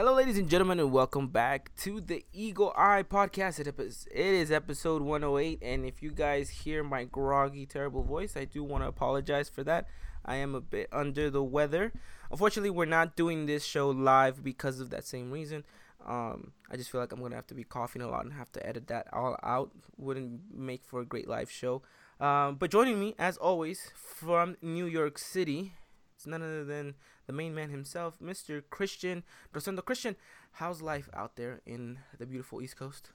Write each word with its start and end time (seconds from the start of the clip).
Hello, 0.00 0.14
ladies 0.14 0.38
and 0.38 0.48
gentlemen, 0.48 0.80
and 0.80 0.90
welcome 0.90 1.28
back 1.28 1.76
to 1.76 2.00
the 2.00 2.24
Eagle 2.32 2.72
Eye 2.74 3.02
Podcast. 3.02 3.60
It 3.60 4.16
is 4.16 4.50
episode 4.50 5.02
108, 5.02 5.58
and 5.60 5.84
if 5.84 6.02
you 6.02 6.10
guys 6.10 6.48
hear 6.48 6.82
my 6.82 7.04
groggy, 7.04 7.66
terrible 7.66 8.02
voice, 8.02 8.34
I 8.34 8.46
do 8.46 8.64
want 8.64 8.82
to 8.82 8.88
apologize 8.88 9.50
for 9.50 9.62
that. 9.64 9.88
I 10.24 10.36
am 10.36 10.54
a 10.54 10.60
bit 10.62 10.88
under 10.90 11.28
the 11.28 11.42
weather. 11.42 11.92
Unfortunately, 12.30 12.70
we're 12.70 12.86
not 12.86 13.14
doing 13.14 13.44
this 13.44 13.62
show 13.62 13.90
live 13.90 14.42
because 14.42 14.80
of 14.80 14.88
that 14.88 15.04
same 15.04 15.30
reason. 15.30 15.64
Um, 16.06 16.52
I 16.70 16.78
just 16.78 16.90
feel 16.90 17.02
like 17.02 17.12
I'm 17.12 17.20
gonna 17.20 17.36
have 17.36 17.48
to 17.48 17.54
be 17.54 17.64
coughing 17.64 18.00
a 18.00 18.08
lot 18.08 18.24
and 18.24 18.32
have 18.32 18.50
to 18.52 18.66
edit 18.66 18.86
that 18.86 19.06
all 19.12 19.36
out. 19.42 19.70
Wouldn't 19.98 20.40
make 20.56 20.82
for 20.82 21.02
a 21.02 21.04
great 21.04 21.28
live 21.28 21.50
show. 21.50 21.82
Um, 22.18 22.54
but 22.54 22.70
joining 22.70 22.98
me, 22.98 23.14
as 23.18 23.36
always, 23.36 23.92
from 23.94 24.56
New 24.62 24.86
York 24.86 25.18
City, 25.18 25.74
it's 26.20 26.26
none 26.26 26.42
other 26.42 26.66
than 26.66 26.92
the 27.26 27.32
main 27.32 27.54
man 27.54 27.70
himself, 27.70 28.18
Mr. 28.22 28.62
Christian 28.68 29.22
Rosendo. 29.54 29.82
Christian, 29.82 30.16
how's 30.52 30.82
life 30.82 31.08
out 31.14 31.36
there 31.36 31.62
in 31.64 31.98
the 32.18 32.26
beautiful 32.26 32.60
East 32.60 32.76
Coast? 32.76 33.08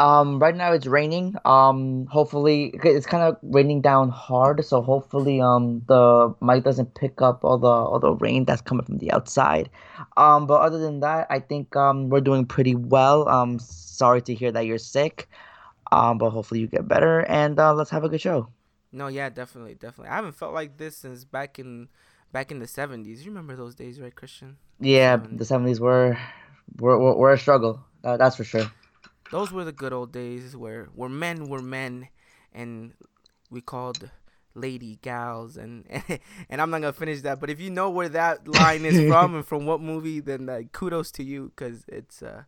Um, 0.00 0.40
right 0.40 0.56
now 0.56 0.72
it's 0.72 0.88
raining. 0.88 1.36
Um, 1.44 2.06
hopefully 2.06 2.74
it's 2.82 3.06
kind 3.06 3.22
of 3.22 3.36
raining 3.44 3.82
down 3.82 4.08
hard, 4.08 4.64
so 4.64 4.82
hopefully 4.82 5.40
um 5.40 5.82
the 5.86 6.34
mic 6.40 6.64
doesn't 6.64 6.96
pick 6.96 7.22
up 7.22 7.44
all 7.44 7.56
the 7.56 7.68
all 7.68 8.00
the 8.00 8.14
rain 8.14 8.44
that's 8.44 8.62
coming 8.62 8.84
from 8.84 8.98
the 8.98 9.12
outside. 9.12 9.70
Um, 10.16 10.48
but 10.48 10.60
other 10.60 10.78
than 10.78 10.98
that, 11.00 11.28
I 11.30 11.38
think 11.38 11.76
um 11.76 12.08
we're 12.08 12.20
doing 12.20 12.46
pretty 12.46 12.74
well. 12.74 13.28
Um, 13.28 13.60
sorry 13.60 14.22
to 14.22 14.34
hear 14.34 14.50
that 14.50 14.66
you're 14.66 14.78
sick. 14.78 15.28
Um, 15.92 16.18
but 16.18 16.30
hopefully 16.30 16.58
you 16.58 16.66
get 16.66 16.88
better 16.88 17.20
and 17.20 17.60
uh, 17.60 17.72
let's 17.74 17.90
have 17.90 18.02
a 18.02 18.08
good 18.08 18.20
show. 18.20 18.48
No, 18.90 19.06
yeah, 19.06 19.28
definitely, 19.28 19.74
definitely. 19.74 20.08
I 20.08 20.16
haven't 20.16 20.34
felt 20.34 20.52
like 20.52 20.78
this 20.78 20.96
since 20.96 21.24
back 21.24 21.60
in 21.60 21.88
back 22.34 22.50
in 22.50 22.58
the 22.58 22.66
70s. 22.66 23.20
You 23.20 23.30
remember 23.30 23.54
those 23.56 23.76
days, 23.76 24.00
right, 24.00 24.14
Christian? 24.14 24.58
Yeah, 24.80 25.16
70s. 25.16 25.38
the 25.38 25.44
70s 25.44 25.80
were 25.80 26.18
were, 26.78 26.98
were, 26.98 27.16
were 27.16 27.32
a 27.32 27.38
struggle. 27.38 27.80
Uh, 28.02 28.16
that's 28.18 28.36
for 28.36 28.44
sure. 28.44 28.70
Those 29.30 29.52
were 29.52 29.64
the 29.64 29.72
good 29.72 29.92
old 29.94 30.12
days 30.12 30.54
where 30.56 30.88
where 30.94 31.08
men 31.08 31.48
were 31.48 31.62
men 31.62 32.08
and 32.52 32.92
we 33.50 33.60
called 33.62 34.10
lady 34.54 34.98
gals 35.00 35.56
and 35.56 35.86
and 36.50 36.60
I'm 36.60 36.70
not 36.70 36.80
gonna 36.82 36.92
finish 36.92 37.22
that. 37.22 37.40
But 37.40 37.50
if 37.50 37.60
you 37.60 37.70
know 37.70 37.88
where 37.88 38.10
that 38.10 38.46
line 38.46 38.84
is 38.84 39.08
from 39.08 39.36
and 39.36 39.46
from 39.46 39.64
what 39.64 39.80
movie, 39.80 40.20
then 40.20 40.46
like 40.46 40.72
kudos 40.72 41.10
to 41.12 41.22
you 41.22 41.52
because 41.54 41.84
it's 41.88 42.22
uh 42.22 42.42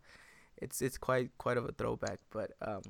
it's 0.57 0.83
it's 0.83 0.99
quite 0.99 1.31
quite 1.39 1.57
of 1.57 1.65
a 1.65 1.73
throwback. 1.73 2.19
But 2.31 2.53
um 2.61 2.83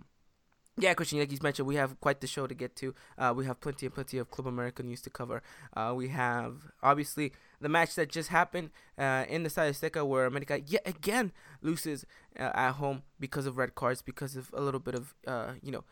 yeah, 0.79 0.93
Christian, 0.93 1.19
like 1.19 1.33
you 1.33 1.39
mentioned, 1.43 1.67
we 1.67 1.77
have 1.77 1.99
quite 2.01 2.21
the 2.21 2.27
show 2.27 2.47
to 2.47 2.55
get 2.55 2.77
to. 2.77 2.95
Uh, 3.17 3.33
we 3.35 3.47
have 3.47 3.61
plenty 3.61 3.87
and 3.87 3.95
plenty 3.95 4.19
of 4.19 4.31
Club 4.31 4.47
America 4.47 4.83
news 4.83 5.01
to 5.03 5.11
cover. 5.11 5.43
Uh, 5.75 5.95
we 5.97 6.09
have 6.09 6.71
obviously 6.83 7.33
the 7.61 7.69
match 7.69 7.95
that 7.95 8.11
just 8.11 8.29
happened 8.29 8.71
uh, 8.99 9.25
in 9.29 9.43
the 9.43 9.49
Estadio 9.49 9.71
Azteca 9.71 10.07
where 10.07 10.27
America 10.27 10.61
yet 10.67 10.83
again 10.85 11.33
loses 11.63 12.05
uh, 12.39 12.51
at 12.55 12.73
home 12.73 13.03
because 13.19 13.47
of 13.47 13.57
red 13.57 13.75
cards, 13.75 14.03
because 14.03 14.37
of 14.37 14.51
a 14.53 14.61
little 14.61 14.81
bit 14.81 14.95
of 14.95 15.15
uh, 15.27 15.53
you 15.63 15.73
know 15.73 15.85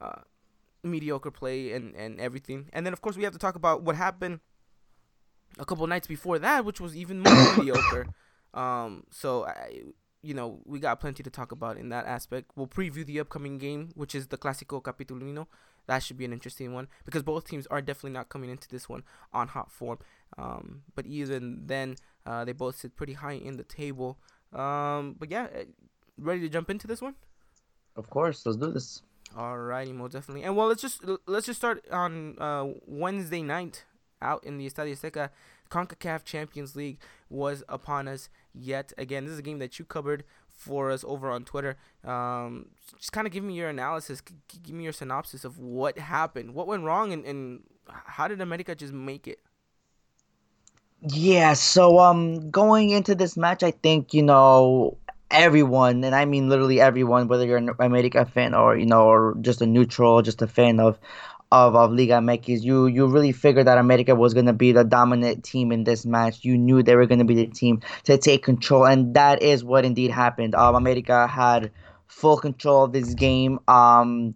uh, 0.00 0.20
mediocre 0.84 1.32
play 1.32 1.72
and 1.72 1.96
and 1.96 2.20
everything. 2.20 2.66
And 2.72 2.86
then 2.86 2.92
of 2.92 3.00
course 3.00 3.16
we 3.16 3.24
have 3.24 3.32
to 3.32 3.40
talk 3.40 3.56
about 3.56 3.82
what 3.82 3.96
happened 3.96 4.38
a 5.58 5.64
couple 5.64 5.84
nights 5.88 6.06
before 6.06 6.38
that, 6.38 6.64
which 6.64 6.80
was 6.80 6.96
even 6.96 7.20
more 7.20 7.34
mediocre. 7.56 8.06
Um, 8.54 9.04
so 9.10 9.46
I, 9.46 9.82
you 10.22 10.34
know, 10.34 10.60
we 10.64 10.80
got 10.80 11.00
plenty 11.00 11.22
to 11.22 11.30
talk 11.30 11.52
about 11.52 11.76
in 11.76 11.90
that 11.90 12.06
aspect. 12.06 12.50
We'll 12.56 12.66
preview 12.66 13.04
the 13.06 13.20
upcoming 13.20 13.58
game, 13.58 13.90
which 13.94 14.14
is 14.14 14.28
the 14.28 14.38
Clásico 14.38 14.82
Capitalino. 14.82 15.46
That 15.86 16.02
should 16.02 16.18
be 16.18 16.24
an 16.24 16.32
interesting 16.32 16.74
one 16.74 16.88
because 17.04 17.22
both 17.22 17.48
teams 17.48 17.66
are 17.68 17.80
definitely 17.80 18.10
not 18.10 18.28
coming 18.28 18.50
into 18.50 18.68
this 18.68 18.88
one 18.88 19.04
on 19.32 19.48
hot 19.48 19.70
form. 19.70 19.98
Um, 20.36 20.82
but 20.94 21.06
even 21.06 21.62
then, 21.66 21.96
uh, 22.26 22.44
they 22.44 22.52
both 22.52 22.76
sit 22.76 22.94
pretty 22.94 23.14
high 23.14 23.32
in 23.32 23.56
the 23.56 23.64
table. 23.64 24.18
Um, 24.52 25.16
but 25.18 25.30
yeah, 25.30 25.46
eh, 25.54 25.64
ready 26.18 26.40
to 26.40 26.48
jump 26.48 26.68
into 26.68 26.86
this 26.86 27.00
one? 27.00 27.14
Of 27.96 28.10
course, 28.10 28.44
let's 28.44 28.58
do 28.58 28.70
this. 28.70 29.02
Alrighty, 29.34 29.94
most 29.94 30.12
definitely. 30.12 30.44
And 30.44 30.56
well, 30.56 30.68
let's 30.68 30.82
just 30.82 31.02
let's 31.26 31.46
just 31.46 31.58
start 31.58 31.84
on 31.90 32.36
uh, 32.38 32.66
Wednesday 32.86 33.42
night 33.42 33.84
out 34.20 34.44
in 34.44 34.58
the 34.58 34.68
Estadio 34.68 34.92
Azteca. 34.92 35.30
CONCACAF 35.70 36.24
Champions 36.24 36.74
League 36.74 36.98
was 37.28 37.62
upon 37.68 38.08
us 38.08 38.30
yet 38.58 38.92
again. 38.98 39.24
This 39.24 39.32
is 39.32 39.38
a 39.38 39.42
game 39.42 39.58
that 39.58 39.78
you 39.78 39.84
covered 39.84 40.24
for 40.50 40.90
us 40.90 41.04
over 41.06 41.30
on 41.30 41.44
Twitter. 41.44 41.76
Um, 42.04 42.66
just 42.98 43.12
kind 43.12 43.26
of 43.26 43.32
give 43.32 43.44
me 43.44 43.54
your 43.54 43.68
analysis, 43.68 44.20
give 44.20 44.74
me 44.74 44.84
your 44.84 44.92
synopsis 44.92 45.44
of 45.44 45.58
what 45.58 45.98
happened, 45.98 46.54
what 46.54 46.66
went 46.66 46.84
wrong, 46.84 47.12
and, 47.12 47.24
and 47.24 47.62
how 47.88 48.28
did 48.28 48.40
America 48.40 48.74
just 48.74 48.92
make 48.92 49.26
it? 49.28 49.38
Yeah, 51.00 51.52
so 51.52 52.00
um, 52.00 52.50
going 52.50 52.90
into 52.90 53.14
this 53.14 53.36
match, 53.36 53.62
I 53.62 53.70
think 53.70 54.12
you 54.12 54.22
know 54.22 54.98
everyone, 55.30 56.02
and 56.02 56.14
I 56.14 56.24
mean 56.24 56.48
literally 56.48 56.80
everyone, 56.80 57.28
whether 57.28 57.46
you're 57.46 57.56
an 57.56 57.70
America 57.78 58.26
fan 58.26 58.52
or 58.52 58.76
you 58.76 58.86
know, 58.86 59.02
or 59.02 59.36
just 59.40 59.62
a 59.62 59.66
neutral, 59.66 60.22
just 60.22 60.42
a 60.42 60.48
fan 60.48 60.80
of 60.80 60.98
of, 61.50 61.74
of 61.74 61.92
Liga 61.92 62.14
MX, 62.14 62.62
you 62.62 62.86
you 62.86 63.06
really 63.06 63.32
figured 63.32 63.66
that 63.66 63.78
America 63.78 64.14
was 64.14 64.34
going 64.34 64.46
to 64.46 64.52
be 64.52 64.72
the 64.72 64.84
dominant 64.84 65.44
team 65.44 65.72
in 65.72 65.84
this 65.84 66.04
match. 66.04 66.44
You 66.44 66.58
knew 66.58 66.82
they 66.82 66.96
were 66.96 67.06
going 67.06 67.20
to 67.20 67.24
be 67.24 67.34
the 67.34 67.46
team 67.46 67.80
to 68.04 68.18
take 68.18 68.42
control, 68.42 68.86
and 68.86 69.14
that 69.14 69.42
is 69.42 69.64
what 69.64 69.84
indeed 69.84 70.10
happened. 70.10 70.54
Um, 70.54 70.74
America 70.74 71.26
had 71.26 71.70
full 72.06 72.36
control 72.36 72.84
of 72.84 72.92
this 72.92 73.14
game. 73.14 73.60
Um, 73.68 74.34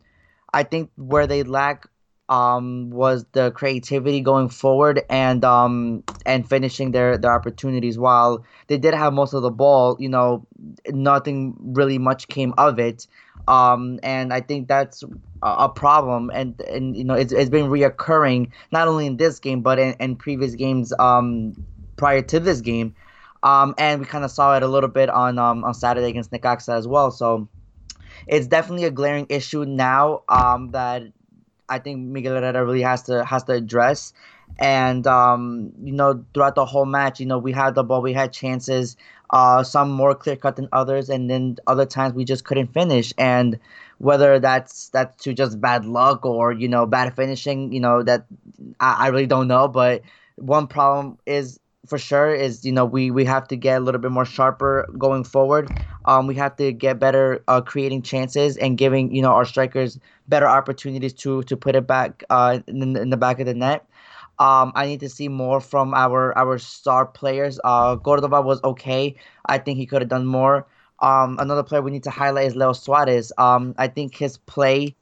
I 0.53 0.63
think 0.63 0.91
where 0.97 1.27
they 1.27 1.43
lack 1.43 1.87
um, 2.29 2.89
was 2.91 3.27
the 3.33 3.51
creativity 3.51 4.21
going 4.21 4.49
forward 4.49 5.03
and 5.11 5.45
um, 5.45 6.03
and 6.25 6.49
finishing 6.49 6.93
their, 6.93 7.19
their 7.19 7.35
opportunities. 7.35 7.99
While 7.99 8.45
they 8.69 8.79
did 8.79 8.95
have 8.95 9.13
most 9.13 9.35
of 9.35 9.43
the 9.43 9.51
ball, 9.51 9.97
you 9.99 10.09
know, 10.09 10.47
nothing 10.89 11.55
really 11.61 11.99
much 11.99 12.29
came 12.29 12.55
of 12.57 12.79
it. 12.79 13.07
Um, 13.49 13.99
and 14.03 14.33
I 14.33 14.41
think 14.41 14.69
that's 14.69 15.03
a, 15.43 15.69
problem, 15.69 16.31
and 16.33 16.61
and 16.61 16.97
you 16.97 17.03
know 17.03 17.15
it's, 17.15 17.33
it's 17.33 17.51
been 17.51 17.67
reoccurring 17.67 18.51
not 18.71 18.87
only 18.87 19.07
in 19.07 19.17
this 19.17 19.41
game 19.41 19.63
but 19.63 19.79
in, 19.81 19.95
in 19.99 20.15
previous 20.15 20.55
games 20.55 20.93
um, 21.01 21.55
prior 21.97 22.23
to 22.23 22.39
this 22.39 22.61
game, 22.61 22.95
um, 23.43 23.75
and 23.79 24.01
we 24.01 24.07
kind 24.07 24.25
of 24.25 24.31
saw 24.31 24.57
it 24.57 24.63
a 24.63 24.69
little 24.69 24.89
bit 24.89 25.11
on 25.11 25.39
um, 25.39 25.65
on 25.65 25.75
Saturday 25.75 26.09
against 26.09 26.31
Necaxa 26.31 26.77
as 26.77 26.87
well. 26.87 27.11
So 27.11 27.49
it's 28.27 28.47
definitely 28.47 28.85
a 28.85 28.91
glaring 28.91 29.27
issue 29.29 29.65
now 29.65 30.23
um, 30.29 30.71
that 30.71 31.03
I 31.69 31.79
think 31.79 32.01
Miguel 32.01 32.35
Herrera 32.35 32.65
really 32.65 32.83
has 32.83 33.03
to 33.05 33.25
has 33.25 33.45
to 33.45 33.53
address. 33.53 34.13
And 34.59 35.07
um, 35.07 35.73
you 35.83 35.93
know, 35.93 36.25
throughout 36.35 36.55
the 36.55 36.67
whole 36.67 36.85
match, 36.85 37.21
you 37.21 37.27
know, 37.27 37.39
we 37.39 37.53
had 37.53 37.75
the 37.75 37.83
ball, 37.83 38.03
we 38.03 38.13
had 38.13 38.33
chances, 38.33 38.97
uh, 39.33 39.63
some 39.63 39.91
more 39.91 40.15
clear 40.15 40.37
cut 40.37 40.57
than 40.57 40.69
others, 40.73 41.09
and 41.09 41.31
then 41.31 41.57
other 41.67 41.87
times 41.87 42.15
we 42.15 42.25
just 42.25 42.45
couldn't 42.45 42.73
finish. 42.73 43.13
And 43.19 43.59
whether 43.99 44.39
that's 44.39 44.89
that's 44.91 45.23
to 45.25 45.33
just 45.33 45.61
bad 45.61 45.85
luck 45.85 46.25
or 46.27 46.53
you 46.53 46.69
know 46.69 46.87
bad 46.87 47.15
finishing, 47.17 47.73
you 47.73 47.81
know 47.81 48.03
that 48.03 48.27
I, 48.81 49.07
I 49.07 49.09
really 49.09 49.27
don't 49.27 49.49
know. 49.49 49.69
But 49.69 50.03
one 50.37 50.67
problem 50.67 51.19
is 51.27 51.59
for 51.87 51.99
sure 51.99 52.33
is 52.35 52.65
you 52.65 52.73
know 52.73 52.85
we 52.85 53.11
we 53.11 53.25
have 53.25 53.49
to 53.49 53.57
get 53.57 53.79
a 53.79 53.85
little 53.85 54.01
bit 54.01 54.11
more 54.11 54.25
sharper 54.25 54.89
going 54.99 55.25
forward. 55.25 55.73
Um, 56.05 56.27
we 56.27 56.35
have 56.35 56.57
to 56.57 56.73
get 56.73 56.99
better 56.99 57.43
uh, 57.49 57.61
creating 57.61 58.03
chances 58.03 58.57
and 58.57 58.77
giving 58.77 59.15
you 59.15 59.23
know 59.23 59.33
our 59.33 59.45
strikers 59.45 59.99
better 60.29 60.47
opportunities 60.47 61.13
to 61.15 61.43
to 61.45 61.57
put 61.57 61.75
it 61.77 61.87
back 61.87 62.25
uh, 62.31 62.61
in, 62.67 62.97
in 62.97 63.11
the 63.11 63.17
back 63.17 63.41
of 63.41 63.47
the 63.47 63.55
net. 63.55 63.87
Um, 64.43 64.73
I 64.75 64.87
need 64.87 64.99
to 65.01 65.09
see 65.09 65.29
more 65.29 65.61
from 65.61 65.95
our 65.95 66.37
our 66.37 66.59
star 66.59 67.07
players. 67.07 67.61
Uh, 67.63 67.97
Cordova 67.97 68.43
was 68.43 68.61
okay. 68.65 69.15
I 69.47 69.59
think 69.59 69.79
he 69.79 69.87
could 69.87 70.03
have 70.03 70.09
done 70.09 70.27
more. 70.27 70.67
Um, 70.99 71.39
another 71.39 71.63
player 71.63 71.81
we 71.81 71.93
need 71.93 72.03
to 72.03 72.11
highlight 72.11 72.49
is 72.49 72.57
Leo 72.57 72.73
Suarez. 72.73 73.33
Um, 73.39 73.77
I 73.79 73.87
think 73.87 74.17
his 74.17 74.39
play 74.39 74.97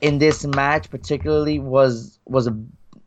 in 0.00 0.16
this 0.16 0.46
match 0.46 0.88
particularly 0.88 1.58
was 1.58 2.18
was 2.24 2.48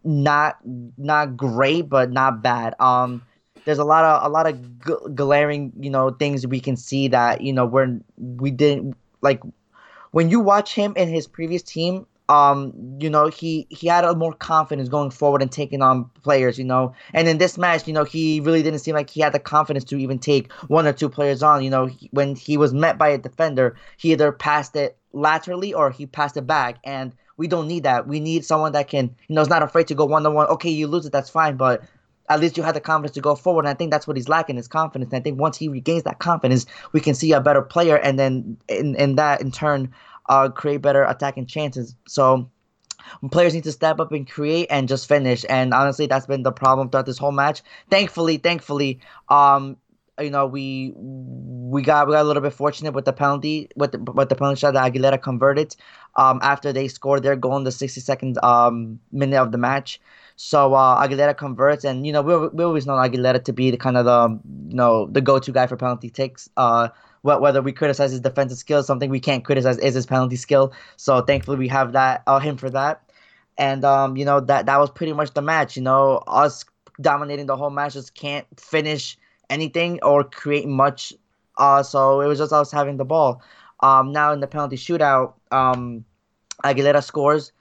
not 0.04 0.60
not 0.98 1.36
great, 1.36 1.90
but 1.90 2.12
not 2.12 2.44
bad. 2.44 2.76
Um, 2.80 3.24
there's 3.66 3.80
a 3.80 3.84
lot 3.84 4.06
of 4.06 4.24
a 4.24 4.30
lot 4.30 4.46
of 4.46 4.62
g- 4.86 5.10
glaring 5.16 5.74
you 5.80 5.90
know 5.90 6.12
things 6.12 6.46
we 6.46 6.60
can 6.60 6.78
see 6.78 7.08
that 7.08 7.42
you 7.42 7.52
know 7.52 7.66
we're 7.66 8.00
we 8.18 8.52
didn't 8.52 8.96
like 9.22 9.42
when 10.12 10.30
you 10.30 10.40
watch 10.40 10.76
him 10.76 10.94
in 10.96 11.10
his 11.10 11.26
previous 11.26 11.64
team 11.64 12.06
um, 12.30 12.74
you 13.00 13.10
know, 13.10 13.28
he 13.28 13.68
he 13.70 13.88
had 13.88 14.06
a 14.06 14.16
more 14.16 14.34
confidence 14.34 14.90
going 14.90 15.12
forward 15.12 15.42
and 15.42 15.52
taking 15.52 15.82
on 15.82 16.06
players, 16.24 16.58
you 16.58 16.64
know. 16.64 16.94
And 17.14 17.28
in 17.28 17.38
this 17.38 17.58
match, 17.58 17.88
you 17.88 17.94
know, 17.94 18.06
he 18.06 18.40
really 18.40 18.64
didn't 18.64 18.80
seem 18.80 18.96
like 18.96 19.10
he 19.10 19.22
had 19.22 19.34
the 19.34 19.40
confidence 19.40 19.84
to 19.86 19.98
even 19.98 20.20
take 20.20 20.52
one 20.68 20.88
or 20.88 20.94
two 20.94 21.10
players 21.10 21.44
on. 21.44 21.64
You 21.64 21.70
know, 21.70 21.88
he, 21.88 22.10
when 22.12 22.36
he 22.36 22.58
was 22.58 22.74
met 22.74 22.98
by 22.98 23.10
a 23.10 23.18
defender, 23.18 23.76
he 23.98 24.12
either 24.14 24.32
passed 24.32 24.76
it 24.76 24.98
laterally 25.12 25.74
or 25.74 25.92
he 25.92 26.06
passed 26.06 26.38
it 26.38 26.48
back, 26.48 26.78
and 26.84 27.14
we 27.36 27.48
don't 27.48 27.68
need 27.68 27.84
that. 27.84 28.08
We 28.08 28.20
need 28.20 28.46
someone 28.46 28.72
that 28.72 28.88
can, 28.88 29.16
you 29.28 29.36
know, 29.36 29.42
is 29.42 29.50
not 29.50 29.64
afraid 29.64 29.88
to 29.88 29.96
go 29.96 30.06
one 30.06 30.26
on 30.26 30.34
one. 30.34 30.48
Okay, 30.48 30.70
you 30.70 30.88
lose 30.88 31.06
it, 31.06 31.12
that's 31.12 31.30
fine, 31.30 31.58
but 31.58 31.84
at 32.30 32.40
least 32.40 32.56
you 32.56 32.64
had 32.64 32.76
the 32.76 32.80
confidence 32.80 33.16
to 33.16 33.22
go 33.22 33.36
forward. 33.36 33.66
And 33.66 33.70
I 33.70 33.74
think 33.74 33.92
that's 33.92 34.08
what 34.08 34.16
he's 34.16 34.30
lacking 34.30 34.58
is 34.58 34.68
confidence. 34.68 35.12
And 35.12 35.20
I 35.20 35.24
think 35.24 35.40
once 35.40 35.58
he 35.58 35.68
regains 35.68 36.04
that 36.04 36.20
confidence, 36.20 36.66
we 36.94 37.02
can 37.02 37.16
see 37.16 37.34
a 37.34 37.42
better 37.42 37.62
player, 37.62 37.98
and 37.98 38.18
then 38.18 38.58
in 38.70 38.96
in 38.96 39.16
that 39.16 39.42
in 39.42 39.52
turn 39.52 39.94
uh, 40.30 40.50
create 40.50 40.82
better 40.82 41.04
attacking 41.04 41.46
chances. 41.46 41.96
So 42.08 42.50
players 43.32 43.54
need 43.54 43.64
to 43.66 43.72
step 43.72 44.00
up 44.00 44.12
and 44.12 44.30
create 44.30 44.68
and 44.70 44.88
just 44.88 45.08
finish. 45.08 45.46
And 45.50 45.74
honestly, 45.74 46.06
that's 46.06 46.26
been 46.26 46.44
the 46.44 46.52
problem 46.52 46.90
throughout 46.90 47.06
this 47.06 47.18
whole 47.18 47.32
match. 47.32 47.62
Thankfully, 47.90 48.38
thankfully, 48.38 49.00
um, 49.30 49.78
you 50.20 50.30
know, 50.30 50.46
we 50.46 50.94
we 50.96 51.82
got 51.82 52.08
we 52.08 52.14
got 52.14 52.22
a 52.22 52.28
little 52.28 52.42
bit 52.42 52.54
fortunate 52.54 52.94
with 52.94 53.06
the 53.06 53.14
penalty 53.14 53.70
with 53.76 53.94
the 53.94 54.00
with 54.00 54.30
the 54.30 54.36
penalty 54.36 54.60
shot 54.60 54.74
that 54.76 54.94
Aguilera 54.94 55.22
converted 55.22 55.76
um, 56.16 56.40
after 56.44 56.72
they 56.72 56.88
scored 56.88 57.24
their 57.24 57.36
goal 57.36 57.58
in 57.58 57.64
the 57.64 57.72
62nd 57.72 58.42
um, 58.44 59.00
minute 59.12 59.42
of 59.42 59.52
the 59.52 59.58
match. 59.58 60.00
So 60.36 60.74
uh, 60.76 61.06
Aguilera 61.06 61.36
converts, 61.36 61.84
and 61.84 62.06
you 62.06 62.14
know 62.14 62.22
we 62.22 62.48
we 62.50 62.64
always 62.64 62.86
know 62.86 62.94
Aguilera 62.94 63.44
to 63.44 63.54
be 63.54 63.72
the 63.72 63.78
kind 63.78 63.98
of 63.98 64.06
the 64.06 64.40
you 64.70 64.76
know 64.76 65.08
the 65.08 65.22
go-to 65.22 65.52
guy 65.52 65.66
for 65.66 65.78
penalty 65.78 66.10
takes. 66.10 66.48
Uh, 66.58 66.90
whether 67.24 67.62
we 67.62 67.72
criticize 67.72 68.12
his 68.12 68.20
defensive 68.20 68.58
skills, 68.58 68.86
something 68.86 69.10
we 69.10 69.20
can't 69.20 69.44
criticize 69.44 69.78
is 69.80 69.96
his 69.96 70.06
penalty 70.06 70.36
skill. 70.36 70.74
So 70.98 71.22
thankfully 71.22 71.58
we 71.58 71.70
have 71.70 71.94
that 71.94 72.22
uh, 72.28 72.40
him 72.40 72.58
for 72.58 72.70
that. 72.70 73.02
And 73.58 73.86
um, 73.86 74.18
you 74.18 74.26
know 74.26 74.40
that 74.40 74.66
that 74.66 74.80
was 74.80 74.90
pretty 74.90 75.14
much 75.14 75.34
the 75.34 75.42
match. 75.42 75.76
You 75.76 75.84
know, 75.84 76.24
us 76.28 76.66
dominating 77.00 77.46
the 77.46 77.56
whole 77.56 77.70
match 77.70 77.94
just 77.94 78.14
can't 78.14 78.46
finish 78.60 79.18
anything 79.50 80.00
or 80.04 80.24
create 80.24 80.68
much. 80.68 81.14
Uh, 81.58 81.84
so 81.84 82.22
it 82.22 82.28
was 82.28 82.40
just 82.40 82.52
us 82.52 82.72
having 82.72 82.98
the 82.98 83.06
ball. 83.06 83.42
Um, 83.80 84.12
now 84.12 84.34
in 84.34 84.40
the 84.40 84.48
penalty 84.48 84.76
shootout, 84.76 85.34
um, 85.52 86.06
Aguilera 86.64 87.04
scores. 87.04 87.52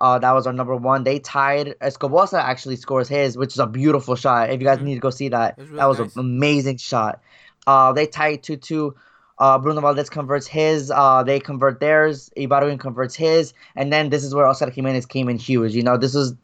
Uh, 0.00 0.18
that 0.18 0.32
was 0.32 0.46
our 0.46 0.52
number 0.52 0.74
one. 0.74 1.04
They 1.04 1.18
tied. 1.18 1.76
Escoboza 1.80 2.42
actually 2.42 2.76
scores 2.76 3.08
his, 3.08 3.36
which 3.36 3.52
is 3.52 3.58
a 3.58 3.66
beautiful 3.66 4.16
shot. 4.16 4.50
If 4.50 4.60
you 4.60 4.66
guys 4.66 4.78
mm-hmm. 4.78 4.86
need 4.86 4.94
to 4.94 5.00
go 5.00 5.10
see 5.10 5.28
that, 5.28 5.58
really 5.58 5.76
that 5.76 5.86
was 5.86 5.98
nice. 5.98 6.16
an 6.16 6.20
amazing 6.20 6.78
shot. 6.78 7.20
Uh, 7.66 7.92
they 7.92 8.06
tied 8.06 8.42
two 8.42 8.56
two. 8.56 8.96
Uh, 9.42 9.58
Bruno 9.58 9.80
Valdez 9.80 10.08
converts 10.08 10.46
his. 10.46 10.92
Uh, 10.92 11.24
they 11.24 11.40
convert 11.40 11.80
theirs. 11.80 12.30
Ibargüen 12.36 12.78
converts 12.78 13.16
his, 13.16 13.52
and 13.74 13.92
then 13.92 14.10
this 14.10 14.22
is 14.22 14.32
where 14.36 14.46
Oscar 14.46 14.70
Jimenez 14.70 15.04
came 15.04 15.28
in 15.28 15.36
huge. 15.36 15.74
You 15.74 15.82
know, 15.82 15.96
this 15.96 16.14
was 16.14 16.34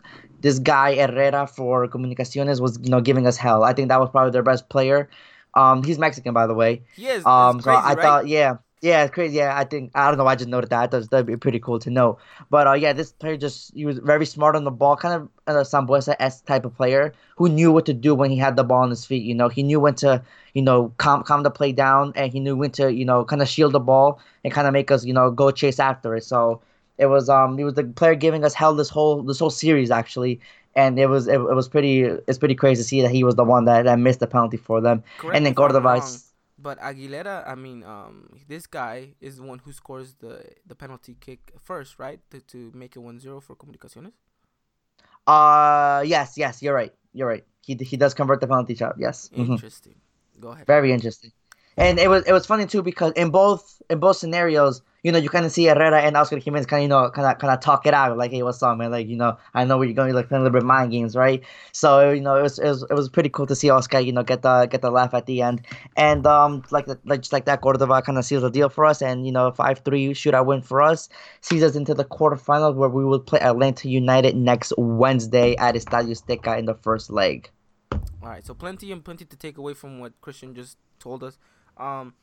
this 0.40 0.58
guy 0.58 0.96
Herrera 0.96 1.46
for 1.46 1.86
Comunicaciones 1.86 2.60
was 2.60 2.76
you 2.82 2.90
know 2.90 3.00
giving 3.00 3.28
us 3.28 3.36
hell. 3.36 3.62
I 3.62 3.72
think 3.72 3.88
that 3.88 4.00
was 4.00 4.10
probably 4.10 4.32
their 4.32 4.42
best 4.42 4.68
player. 4.68 5.08
Um, 5.54 5.84
he's 5.84 5.96
Mexican 5.96 6.34
by 6.34 6.48
the 6.48 6.54
way. 6.54 6.82
He 6.96 7.06
is. 7.06 7.24
Um, 7.24 7.60
so 7.60 7.70
I 7.70 7.94
right? 7.94 8.02
thought 8.02 8.26
yeah. 8.26 8.56
Yeah, 8.80 9.02
it's 9.02 9.12
crazy. 9.12 9.36
Yeah, 9.36 9.58
I 9.58 9.64
think 9.64 9.90
I 9.94 10.08
don't 10.08 10.18
know. 10.18 10.26
I 10.26 10.36
just 10.36 10.48
noted 10.48 10.70
that. 10.70 10.92
That 10.92 11.10
that'd 11.10 11.26
be 11.26 11.36
pretty 11.36 11.58
cool 11.58 11.80
to 11.80 11.90
know. 11.90 12.18
But 12.48 12.68
uh, 12.68 12.74
yeah, 12.74 12.92
this 12.92 13.10
player 13.10 13.36
just 13.36 13.74
he 13.74 13.84
was 13.84 13.98
very 13.98 14.24
smart 14.24 14.54
on 14.54 14.62
the 14.62 14.70
ball, 14.70 14.96
kind 14.96 15.14
of 15.14 15.28
a 15.48 15.62
Sambueza 15.62 16.14
s 16.20 16.42
type 16.42 16.64
of 16.64 16.76
player 16.76 17.12
who 17.36 17.48
knew 17.48 17.72
what 17.72 17.86
to 17.86 17.94
do 17.94 18.14
when 18.14 18.30
he 18.30 18.36
had 18.36 18.54
the 18.54 18.62
ball 18.62 18.82
on 18.82 18.90
his 18.90 19.04
feet. 19.04 19.24
You 19.24 19.34
know, 19.34 19.48
he 19.48 19.64
knew 19.64 19.80
when 19.80 19.94
to 19.96 20.22
you 20.54 20.62
know 20.62 20.92
calm 20.98 21.24
calm 21.24 21.42
the 21.42 21.50
play 21.50 21.72
down, 21.72 22.12
and 22.14 22.32
he 22.32 22.38
knew 22.38 22.56
when 22.56 22.70
to 22.72 22.92
you 22.92 23.04
know 23.04 23.24
kind 23.24 23.42
of 23.42 23.48
shield 23.48 23.72
the 23.72 23.80
ball 23.80 24.20
and 24.44 24.52
kind 24.52 24.68
of 24.68 24.72
make 24.72 24.92
us 24.92 25.04
you 25.04 25.12
know 25.12 25.30
go 25.32 25.50
chase 25.50 25.80
after 25.80 26.14
it. 26.14 26.22
So 26.22 26.60
it 26.98 27.06
was 27.06 27.28
um 27.28 27.58
he 27.58 27.64
was 27.64 27.74
the 27.74 27.84
player 27.84 28.14
giving 28.14 28.44
us 28.44 28.54
hell 28.54 28.74
this 28.76 28.90
whole 28.90 29.22
this 29.22 29.40
whole 29.40 29.50
series 29.50 29.90
actually, 29.90 30.40
and 30.76 31.00
it 31.00 31.06
was 31.06 31.26
it, 31.26 31.34
it 31.40 31.54
was 31.54 31.68
pretty 31.68 32.02
it's 32.02 32.38
pretty 32.38 32.54
crazy 32.54 32.82
to 32.82 32.88
see 32.88 33.02
that 33.02 33.10
he 33.10 33.24
was 33.24 33.34
the 33.34 33.44
one 33.44 33.64
that, 33.64 33.86
that 33.86 33.98
missed 33.98 34.20
the 34.20 34.28
penalty 34.28 34.56
for 34.56 34.80
them, 34.80 35.02
Correct 35.18 35.36
and 35.36 35.46
then 35.46 35.54
Cordova. 35.56 36.00
But 36.58 36.80
Aguilera, 36.80 37.48
I 37.48 37.54
mean, 37.54 37.84
um, 37.84 38.28
this 38.48 38.66
guy 38.66 39.14
is 39.20 39.36
the 39.36 39.44
one 39.44 39.60
who 39.60 39.72
scores 39.72 40.14
the 40.14 40.42
the 40.66 40.74
penalty 40.74 41.16
kick 41.20 41.52
first, 41.60 41.98
right? 41.98 42.20
To 42.30 42.40
to 42.40 42.72
make 42.74 42.96
it 42.96 43.00
1-0 43.00 43.42
for 43.42 43.54
Comunicaciones. 43.54 44.12
Uh, 45.26 46.02
yes, 46.04 46.36
yes, 46.36 46.62
you're 46.62 46.74
right. 46.74 46.92
You're 47.12 47.28
right. 47.28 47.44
He 47.64 47.74
he 47.74 47.96
does 47.96 48.12
convert 48.14 48.40
the 48.40 48.48
penalty 48.48 48.74
shot. 48.74 48.96
Yes. 48.98 49.30
Mm-hmm. 49.32 49.52
Interesting. 49.52 49.92
Mm-hmm. 49.94 50.40
Go 50.40 50.48
ahead. 50.48 50.66
Very 50.66 50.92
interesting. 50.92 51.30
And 51.76 52.00
it 52.00 52.08
was 52.08 52.24
it 52.26 52.32
was 52.32 52.44
funny 52.44 52.66
too 52.66 52.82
because 52.82 53.12
in 53.12 53.30
both 53.30 53.80
in 53.88 54.00
both 54.00 54.16
scenarios, 54.16 54.82
you 55.02 55.12
know, 55.12 55.18
you 55.18 55.28
kind 55.28 55.46
of 55.46 55.52
see 55.52 55.64
Herrera 55.66 56.00
and 56.00 56.16
Oscar 56.16 56.38
Jimenez 56.38 56.66
kind 56.66 56.80
of, 56.80 56.82
you 56.82 56.88
know, 56.88 57.10
kind 57.10 57.26
of, 57.26 57.38
kind 57.38 57.52
of 57.52 57.60
talk 57.60 57.86
it 57.86 57.94
out, 57.94 58.16
like, 58.18 58.32
hey, 58.32 58.42
what's 58.42 58.62
up, 58.62 58.76
man? 58.76 58.90
Like, 58.90 59.06
you 59.06 59.16
know, 59.16 59.36
I 59.54 59.64
know 59.64 59.80
you're 59.82 59.94
going, 59.94 60.10
to 60.10 60.14
like 60.14 60.28
playing 60.28 60.40
a 60.40 60.44
little 60.44 60.60
bit 60.60 60.66
mind 60.66 60.90
games, 60.90 61.14
right? 61.14 61.42
So, 61.72 62.10
you 62.10 62.20
know, 62.20 62.36
it 62.36 62.42
was, 62.42 62.58
it 62.58 62.68
was, 62.68 62.82
it 62.82 62.94
was 62.94 63.08
pretty 63.08 63.28
cool 63.28 63.46
to 63.46 63.54
see 63.54 63.70
Oscar, 63.70 64.00
you 64.00 64.12
know, 64.12 64.22
get 64.22 64.42
the, 64.42 64.66
get 64.66 64.82
the 64.82 64.90
laugh 64.90 65.14
at 65.14 65.26
the 65.26 65.42
end, 65.42 65.64
and 65.96 66.26
um, 66.26 66.64
like, 66.70 66.86
like 67.04 67.20
just 67.20 67.32
like 67.32 67.44
that, 67.44 67.60
Cordova 67.60 68.02
kind 68.02 68.18
of 68.18 68.24
seals 68.24 68.42
the 68.42 68.50
deal 68.50 68.68
for 68.68 68.84
us, 68.84 69.00
and 69.00 69.24
you 69.24 69.32
know, 69.32 69.50
five 69.52 69.80
three 69.84 70.08
shootout 70.14 70.46
win 70.46 70.62
for 70.62 70.82
us, 70.82 71.08
sees 71.40 71.62
us 71.62 71.76
into 71.76 71.94
the 71.94 72.04
quarterfinals 72.04 72.74
where 72.74 72.88
we 72.88 73.04
will 73.04 73.20
play 73.20 73.40
Atlanta 73.40 73.88
United 73.88 74.36
next 74.36 74.72
Wednesday 74.76 75.54
at 75.56 75.74
Estadio 75.74 76.10
Azteca 76.10 76.58
in 76.58 76.64
the 76.64 76.74
first 76.74 77.10
leg. 77.10 77.50
All 77.92 78.30
right, 78.30 78.44
so 78.44 78.52
plenty 78.52 78.90
and 78.90 79.04
plenty 79.04 79.24
to 79.24 79.36
take 79.36 79.58
away 79.58 79.74
from 79.74 80.00
what 80.00 80.12
Christian 80.20 80.54
just 80.54 80.76
told 80.98 81.22
us. 81.22 81.38
Um, 81.76 82.14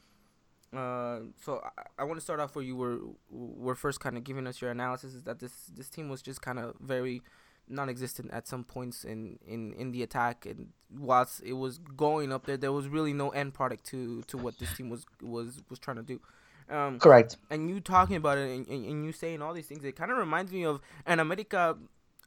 uh, 0.74 1.20
so 1.44 1.62
I, 1.78 1.84
I 2.00 2.04
want 2.04 2.18
to 2.20 2.24
start 2.24 2.40
off 2.40 2.56
where 2.56 2.66
you 2.66 2.76
were 2.76 3.00
were 3.30 3.76
first 3.76 4.00
kind 4.00 4.18
of 4.18 4.24
giving 4.24 4.48
us 4.48 4.62
your 4.62 4.72
analysis 4.72 5.14
is 5.14 5.24
that 5.24 5.40
this 5.40 5.72
this 5.76 5.90
team 5.90 6.10
was 6.10 6.22
just 6.22 6.42
kind 6.42 6.60
of 6.60 6.76
very 6.80 7.22
non-existent 7.68 8.30
at 8.32 8.48
some 8.48 8.64
points 8.64 9.04
in, 9.04 9.40
in, 9.48 9.74
in 9.74 9.92
the 9.92 10.04
attack 10.04 10.46
and 10.46 10.70
whilst 11.00 11.42
it 11.42 11.54
was 11.54 11.80
going 11.80 12.32
up 12.32 12.46
there 12.46 12.58
there 12.58 12.72
was 12.72 12.88
really 12.88 13.14
no 13.14 13.30
end 13.30 13.54
product 13.54 13.86
to, 13.86 14.22
to 14.24 14.38
what 14.38 14.58
this 14.60 14.76
team 14.78 14.90
was 14.90 15.06
was 15.22 15.64
was 15.70 15.80
trying 15.80 15.98
to 15.98 16.04
do. 16.04 16.20
Um, 16.68 16.98
correct. 16.98 17.38
and 17.52 17.70
you 17.70 17.80
talking 17.80 18.16
about 18.16 18.40
it 18.40 18.50
and, 18.50 18.68
and, 18.68 18.86
and 18.86 19.06
you 19.06 19.12
saying 19.12 19.42
all 19.42 19.54
these 19.54 19.68
things 19.68 19.84
it 19.84 19.96
kind 19.96 20.12
of 20.12 20.18
reminds 20.18 20.52
me 20.52 20.66
of 20.66 20.82
an 21.06 21.20
America 21.20 21.78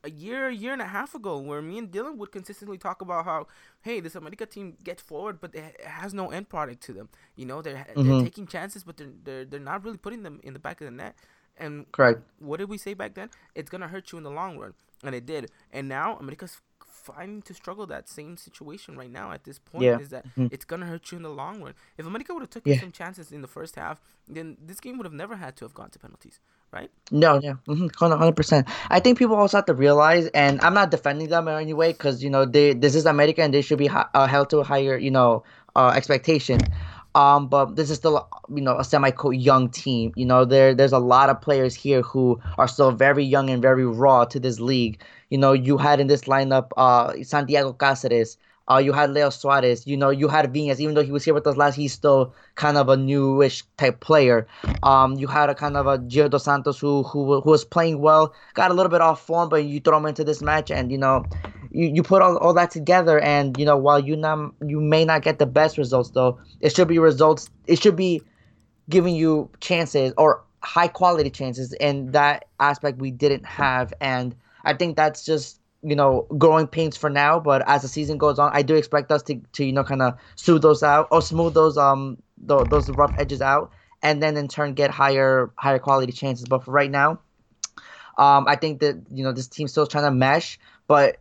a 0.05 0.11
year, 0.11 0.49
a 0.49 0.55
year 0.55 0.73
and 0.73 0.83
a 0.83 0.87
half 0.87 1.15
ago, 1.15 1.39
where 1.39 1.61
me 1.63 1.79
and 1.79 1.91
Dylan 1.91 2.17
would 2.17 2.33
consistently 2.33 2.79
talk 2.79 3.03
about 3.03 3.25
how, 3.25 3.47
hey, 3.83 4.01
this 4.01 4.15
America 4.15 4.47
team 4.47 4.77
gets 4.83 5.03
forward, 5.03 5.41
but 5.41 5.55
it 5.55 5.81
has 5.85 6.15
no 6.15 6.31
end 6.31 6.49
product 6.49 6.83
to 6.85 6.93
them. 6.93 7.09
You 7.37 7.47
know, 7.47 7.63
they're 7.63 7.87
mm-hmm. 7.95 8.09
they're 8.09 8.23
taking 8.23 8.47
chances, 8.47 8.85
but 8.85 8.97
they're, 8.97 9.09
they're 9.25 9.45
they're 9.45 9.61
not 9.61 9.85
really 9.85 9.99
putting 9.99 10.23
them 10.23 10.41
in 10.43 10.53
the 10.53 10.59
back 10.59 10.81
of 10.81 10.87
the 10.87 10.91
net. 10.91 11.17
And 11.57 11.91
correct. 11.93 12.23
What 12.39 12.59
did 12.59 12.69
we 12.69 12.79
say 12.79 12.95
back 12.95 13.15
then? 13.15 13.31
It's 13.55 13.71
gonna 13.71 13.89
hurt 13.89 14.13
you 14.13 14.19
in 14.19 14.25
the 14.25 14.31
long 14.31 14.59
run, 14.59 14.75
and 15.03 15.15
it 15.15 15.27
did. 15.27 15.51
And 15.73 15.89
now 15.89 16.17
America's 16.19 16.61
finding 17.15 17.43
to 17.43 17.55
struggle 17.55 17.87
that 17.87 18.09
same 18.09 18.37
situation 18.37 18.97
right 18.97 19.11
now 19.11 19.33
at 19.33 19.45
this 19.45 19.59
point 19.59 19.85
yeah. 19.85 19.99
is 19.99 20.11
that 20.11 20.27
mm-hmm. 20.27 20.47
it's 20.51 20.65
gonna 20.65 20.87
hurt 20.87 21.11
you 21.11 21.17
in 21.17 21.23
the 21.23 21.31
long 21.43 21.63
run. 21.63 21.75
If 21.97 22.07
America 22.07 22.33
would 22.35 22.43
have 22.43 22.51
took 22.51 22.67
yeah. 22.67 22.81
some 22.81 22.93
chances 22.93 23.33
in 23.33 23.41
the 23.43 23.49
first 23.49 23.77
half, 23.77 24.01
then 24.29 24.57
this 24.65 24.81
game 24.81 24.99
would 24.99 25.07
have 25.07 25.19
never 25.23 25.37
had 25.37 25.57
to 25.57 25.65
have 25.65 25.75
gone 25.75 25.91
to 25.91 25.99
penalties, 25.99 26.41
right? 26.73 26.91
No, 27.11 27.41
yeah, 27.43 27.55
mm-hmm. 27.67 27.89
hundred 28.23 28.37
percent. 28.37 28.69
I 28.91 29.01
think 29.01 29.19
people 29.19 29.37
also 29.37 29.59
have 29.59 29.67
to 29.67 29.75
realize, 29.75 30.27
and 30.29 30.61
I'm 30.61 30.75
not 30.75 30.91
defending 30.91 31.29
them 31.29 31.49
in 31.49 31.55
any 31.55 31.75
way 31.75 31.93
because 31.93 32.23
you 32.23 32.31
know 32.31 32.45
they 32.45 32.75
this 32.75 32.95
is 32.95 33.07
America 33.07 33.43
and 33.43 33.53
they 33.53 33.63
should 33.63 33.79
be 33.79 33.89
uh, 33.89 34.27
held 34.27 34.51
to 34.51 34.59
a 34.59 34.65
higher 34.65 34.97
you 34.97 35.11
know 35.11 35.45
uh, 35.77 35.93
expectation. 35.95 36.61
Um, 37.15 37.49
but 37.49 37.75
this 37.75 37.91
is 37.91 37.97
still, 37.97 38.29
you 38.55 38.61
know, 38.61 38.79
a 38.79 38.85
semi 38.85 39.11
young 39.33 39.71
team. 39.71 40.13
You 40.15 40.27
know, 40.27 40.45
there 40.45 40.75
there's 40.75 40.93
a 40.93 40.99
lot 40.99 41.31
of 41.31 41.41
players 41.41 41.75
here 41.75 42.03
who 42.03 42.41
are 42.59 42.69
still 42.69 42.93
very 42.93 43.25
young 43.25 43.51
and 43.51 43.63
very 43.63 43.87
raw 43.87 44.25
to 44.27 44.39
this 44.39 44.61
league. 44.61 45.03
You 45.31 45.39
know, 45.39 45.53
you 45.53 45.77
had 45.77 46.01
in 46.01 46.07
this 46.07 46.23
lineup 46.23 46.71
uh, 46.77 47.13
Santiago 47.23 47.73
Cáceres. 47.73 48.37
Uh, 48.71 48.77
you 48.77 48.93
had 48.93 49.11
Leo 49.11 49.31
Suarez. 49.31 49.87
You 49.87 49.97
know, 49.97 50.11
you 50.11 50.29
had 50.29 50.53
Viñas. 50.53 50.79
Even 50.79 50.95
though 50.95 51.03
he 51.03 51.11
was 51.11 51.25
here 51.25 51.33
with 51.33 51.47
us 51.47 51.57
last, 51.57 51.75
he's 51.75 51.93
still 51.93 52.35
kind 52.55 52.77
of 52.77 52.89
a 52.91 52.97
newish 52.97 53.65
type 53.79 54.01
player. 54.01 54.47
Um, 54.83 55.15
you 55.15 55.27
had 55.27 55.49
a 55.49 55.55
kind 55.55 55.77
of 55.77 55.87
a 55.87 55.99
Gio 55.99 56.29
Dos 56.29 56.45
Santos 56.45 56.79
who 56.79 57.03
who 57.03 57.41
who 57.41 57.51
was 57.51 57.65
playing 57.65 58.01
well, 58.01 58.35
got 58.55 58.71
a 58.71 58.75
little 58.75 58.91
bit 58.91 59.01
off 59.01 59.25
form, 59.25 59.49
but 59.49 59.65
you 59.65 59.81
throw 59.81 59.97
him 59.97 60.07
into 60.07 60.23
this 60.23 60.43
match, 60.43 60.71
and 60.71 60.93
you 60.93 60.99
know, 60.99 61.25
you, 61.71 61.89
you 61.89 62.03
put 62.03 62.21
all, 62.21 62.37
all 62.39 62.53
that 62.55 62.71
together, 62.71 63.19
and 63.21 63.59
you 63.59 63.65
know, 63.65 63.77
while 63.77 63.99
you 63.99 64.17
not 64.17 64.53
you 64.63 64.81
may 64.81 65.05
not 65.05 65.23
get 65.23 65.39
the 65.39 65.47
best 65.47 65.79
results, 65.79 66.11
though, 66.11 66.39
it 66.61 66.75
should 66.77 66.89
be 66.89 66.99
results. 66.99 67.49
It 67.67 67.81
should 67.81 67.97
be 67.97 68.21
giving 68.91 69.15
you 69.15 69.49
chances 69.61 70.13
or 70.19 70.43
high 70.63 70.89
quality 70.89 71.31
chances, 71.31 71.73
and 71.75 72.13
that 72.13 72.45
aspect 72.61 72.99
we 72.99 73.11
didn't 73.11 73.47
have, 73.47 73.95
and 74.01 74.35
I 74.65 74.75
think 74.75 74.97
that's 74.97 75.25
just 75.25 75.61
you 75.83 75.95
know 75.95 76.27
growing 76.39 76.67
pains 76.67 76.97
for 76.97 77.11
now. 77.11 77.41
But 77.41 77.63
as 77.69 77.83
the 77.83 77.89
season 77.89 78.19
goes 78.19 78.39
on, 78.39 78.51
I 78.53 78.63
do 78.63 78.75
expect 78.75 79.11
us 79.11 79.23
to 79.25 79.41
to 79.53 79.65
you 79.65 79.73
know 79.73 79.85
kind 79.85 80.03
of 80.03 80.19
smooth 80.37 80.63
those 80.63 80.83
out 80.83 81.09
or 81.11 81.23
smooth 81.23 81.55
those 81.55 81.77
um 81.77 82.19
th- 82.47 82.69
those 82.69 82.91
rough 82.91 83.13
edges 83.17 83.41
out, 83.41 83.71
and 84.03 84.23
then 84.23 84.37
in 84.37 84.49
turn 84.49 84.75
get 84.75 84.91
higher 84.91 85.51
higher 85.57 85.79
quality 85.79 86.13
chances. 86.13 86.47
But 86.47 86.65
for 86.65 86.73
right 86.73 86.91
now, 86.91 87.21
um, 88.19 88.47
I 88.49 88.57
think 88.57 88.81
that 88.81 88.97
you 89.11 89.25
know 89.25 89.33
this 89.33 89.49
team's 89.49 89.71
still 89.71 89.87
trying 89.87 90.05
to 90.05 90.11
mesh, 90.11 90.59
but 90.87 91.19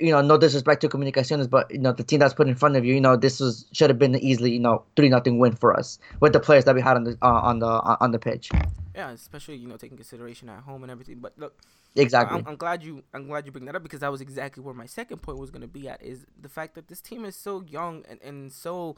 you 0.00 0.10
know, 0.10 0.20
no 0.20 0.36
disrespect 0.36 0.80
to 0.80 0.88
Comunicaciones, 0.88 1.48
but 1.48 1.70
you 1.70 1.78
know, 1.78 1.92
the 1.92 2.02
team 2.02 2.18
that's 2.18 2.34
put 2.34 2.48
in 2.48 2.54
front 2.54 2.76
of 2.76 2.84
you, 2.84 2.94
you 2.94 3.00
know, 3.00 3.16
this 3.16 3.40
was 3.40 3.66
should 3.72 3.90
have 3.90 3.98
been 3.98 4.16
easily, 4.16 4.52
you 4.52 4.58
know, 4.58 4.84
three 4.96 5.08
nothing 5.08 5.38
win 5.38 5.54
for 5.54 5.76
us 5.76 5.98
with 6.20 6.32
the 6.32 6.40
players 6.40 6.64
that 6.64 6.74
we 6.74 6.80
had 6.80 6.96
on 6.96 7.04
the 7.04 7.18
uh, 7.22 7.28
on 7.28 7.60
the 7.60 7.66
uh, 7.66 7.96
on 8.00 8.10
the 8.10 8.18
pitch. 8.18 8.50
Yeah, 8.94 9.10
especially 9.10 9.56
you 9.56 9.68
know 9.68 9.76
taking 9.76 9.96
consideration 9.96 10.48
at 10.48 10.62
home 10.62 10.82
and 10.82 10.90
everything. 10.90 11.18
But 11.18 11.32
look, 11.36 11.56
exactly. 11.96 12.38
I'm, 12.38 12.46
I'm, 12.46 12.56
glad 12.56 12.82
you 12.82 13.02
I'm 13.12 13.26
glad 13.26 13.46
you 13.46 13.52
bring 13.52 13.64
that 13.66 13.76
up 13.76 13.82
because 13.82 14.00
that 14.00 14.10
was 14.10 14.20
exactly 14.20 14.62
where 14.62 14.74
my 14.74 14.86
second 14.86 15.18
point 15.22 15.38
was 15.38 15.50
going 15.50 15.62
to 15.62 15.68
be 15.68 15.88
at 15.88 16.02
is 16.02 16.26
the 16.40 16.48
fact 16.48 16.74
that 16.74 16.88
this 16.88 17.00
team 17.00 17.24
is 17.24 17.36
so 17.36 17.62
young 17.62 18.04
and 18.08 18.20
and 18.22 18.52
so 18.52 18.96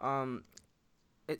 um 0.00 0.44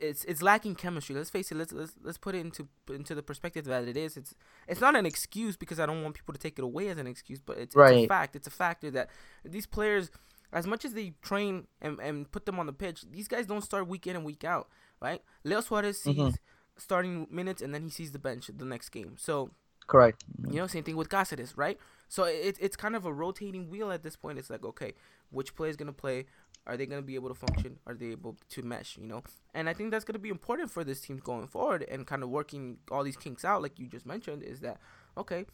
it's 0.01 0.25
it's 0.25 0.43
lacking 0.43 0.75
chemistry. 0.75 1.15
Let's 1.15 1.31
face 1.31 1.51
it. 1.51 1.57
Let's 1.57 1.73
let's 1.73 1.93
let's 2.03 2.19
put 2.19 2.35
it 2.35 2.41
into 2.41 2.69
into 2.89 3.15
the 3.15 3.23
perspective 3.23 3.65
that 3.65 3.89
it 3.89 3.97
is. 3.97 4.17
It's 4.17 4.35
it's 4.69 4.81
not 4.81 4.95
an 4.97 5.07
excuse 5.07 5.57
because 5.57 5.81
I 5.81 5.87
don't 5.87 6.03
want 6.03 6.15
people 6.15 6.33
to 6.33 6.41
take 6.41 6.59
it 6.59 6.63
away 6.63 6.89
as 6.89 6.99
an 6.99 7.07
excuse, 7.07 7.41
but 7.41 7.59
it's, 7.59 7.75
right. 7.75 7.95
it's 7.95 8.05
a 8.05 8.09
fact. 8.09 8.37
It's 8.37 8.47
a 8.47 8.51
factor 8.51 8.91
that 8.93 9.11
these 9.45 9.67
players, 9.67 10.11
as 10.53 10.67
much 10.67 10.85
as 10.85 10.95
they 10.95 11.15
train 11.23 11.67
and, 11.81 11.99
and 12.01 12.31
put 12.31 12.47
them 12.47 12.59
on 12.59 12.67
the 12.67 12.73
pitch, 12.73 13.05
these 13.11 13.29
guys 13.29 13.47
don't 13.47 13.63
start 13.63 13.89
week 13.89 14.07
in 14.07 14.17
and 14.17 14.25
week 14.25 14.45
out, 14.45 14.69
right? 15.01 15.23
Leo 15.45 15.61
Suarez 15.61 16.01
sees 16.01 16.17
mm-hmm. 16.17 16.35
starting 16.77 17.27
minutes 17.31 17.63
and 17.63 17.75
then 17.75 17.83
he 17.83 17.91
sees 17.91 18.13
the 18.13 18.19
bench 18.19 18.51
the 18.55 18.65
next 18.65 18.91
game. 18.91 19.17
So 19.19 19.51
correct. 19.87 20.25
You 20.49 20.57
know, 20.57 20.67
same 20.67 20.85
thing 20.85 20.97
with 20.97 21.09
Cáceres, 21.09 21.53
right? 21.57 21.79
So 22.09 22.25
it, 22.25 22.57
it's 22.61 22.77
kind 22.77 22.97
of 22.97 23.07
a 23.07 23.13
rotating 23.13 23.71
wheel 23.71 23.91
at 23.91 24.03
this 24.03 24.17
point. 24.17 24.39
It's 24.39 24.51
like 24.51 24.65
okay, 24.65 24.95
which 25.31 25.55
player 25.55 25.71
is 25.71 25.77
gonna 25.77 25.93
play? 25.93 26.27
Are 26.67 26.77
they 26.77 26.87
going 26.87 27.01
to 27.01 27.07
be 27.07 27.15
able 27.15 27.29
to 27.29 27.35
function? 27.35 27.79
Are 27.87 27.95
they 27.95 28.09
able 28.09 28.37
to 28.51 28.63
mesh? 28.63 28.97
You 28.97 29.07
know, 29.07 29.23
and 29.55 29.69
I 29.69 29.73
think 29.73 29.91
that's 29.91 30.05
going 30.05 30.15
to 30.15 30.21
be 30.21 30.29
important 30.29 30.71
for 30.71 30.85
this 30.85 31.01
team 31.01 31.21
going 31.23 31.49
forward 31.49 31.85
and 31.91 32.07
kind 32.07 32.23
of 32.23 32.29
working 32.29 32.79
all 32.91 33.03
these 33.03 33.17
kinks 33.17 33.45
out, 33.45 33.63
like 33.63 33.79
you 33.79 33.87
just 33.87 34.07
mentioned. 34.07 34.43
Is 34.43 34.61
that 34.61 34.79
okay? 35.17 35.47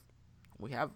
We 0.58 0.72
have 0.72 0.90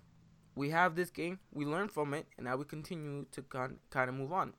we 0.54 0.70
have 0.70 0.94
this 0.94 1.10
game. 1.10 1.38
We 1.52 1.64
learn 1.64 1.88
from 1.88 2.12
it, 2.14 2.26
and 2.36 2.46
now 2.46 2.56
we 2.56 2.64
continue 2.64 3.26
to 3.32 3.42
kind 3.42 3.78
kind 3.90 4.08
of 4.08 4.14
move 4.16 4.32
on. 4.32 4.54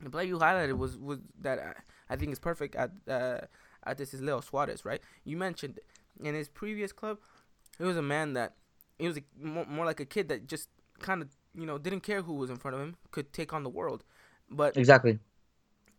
The 0.00 0.10
play 0.10 0.24
you 0.24 0.38
highlighted 0.38 0.76
was 0.76 0.98
was 0.98 1.18
that 1.40 1.58
I, 1.58 2.14
I 2.14 2.16
think 2.16 2.32
is 2.32 2.38
perfect 2.38 2.74
at 2.74 2.90
uh, 3.08 3.42
at 3.84 3.98
this 3.98 4.14
is 4.14 4.20
Leo 4.20 4.40
Suarez, 4.40 4.84
right? 4.84 5.00
You 5.24 5.36
mentioned 5.36 5.80
in 6.22 6.34
his 6.34 6.48
previous 6.48 6.92
club, 6.92 7.18
he 7.78 7.84
was 7.84 7.96
a 7.96 8.02
man 8.02 8.32
that 8.34 8.54
he 8.98 9.06
was 9.06 9.18
a, 9.18 9.22
more, 9.40 9.66
more 9.66 9.84
like 9.84 10.00
a 10.00 10.04
kid 10.04 10.28
that 10.28 10.46
just 10.46 10.68
kind 10.98 11.22
of 11.22 11.28
you 11.54 11.66
know 11.66 11.78
didn't 11.78 12.00
care 12.00 12.22
who 12.22 12.34
was 12.34 12.50
in 12.50 12.56
front 12.56 12.74
of 12.74 12.80
him, 12.80 12.96
could 13.10 13.32
take 13.32 13.52
on 13.52 13.62
the 13.62 13.70
world. 13.70 14.04
But 14.52 14.76
exactly, 14.76 15.18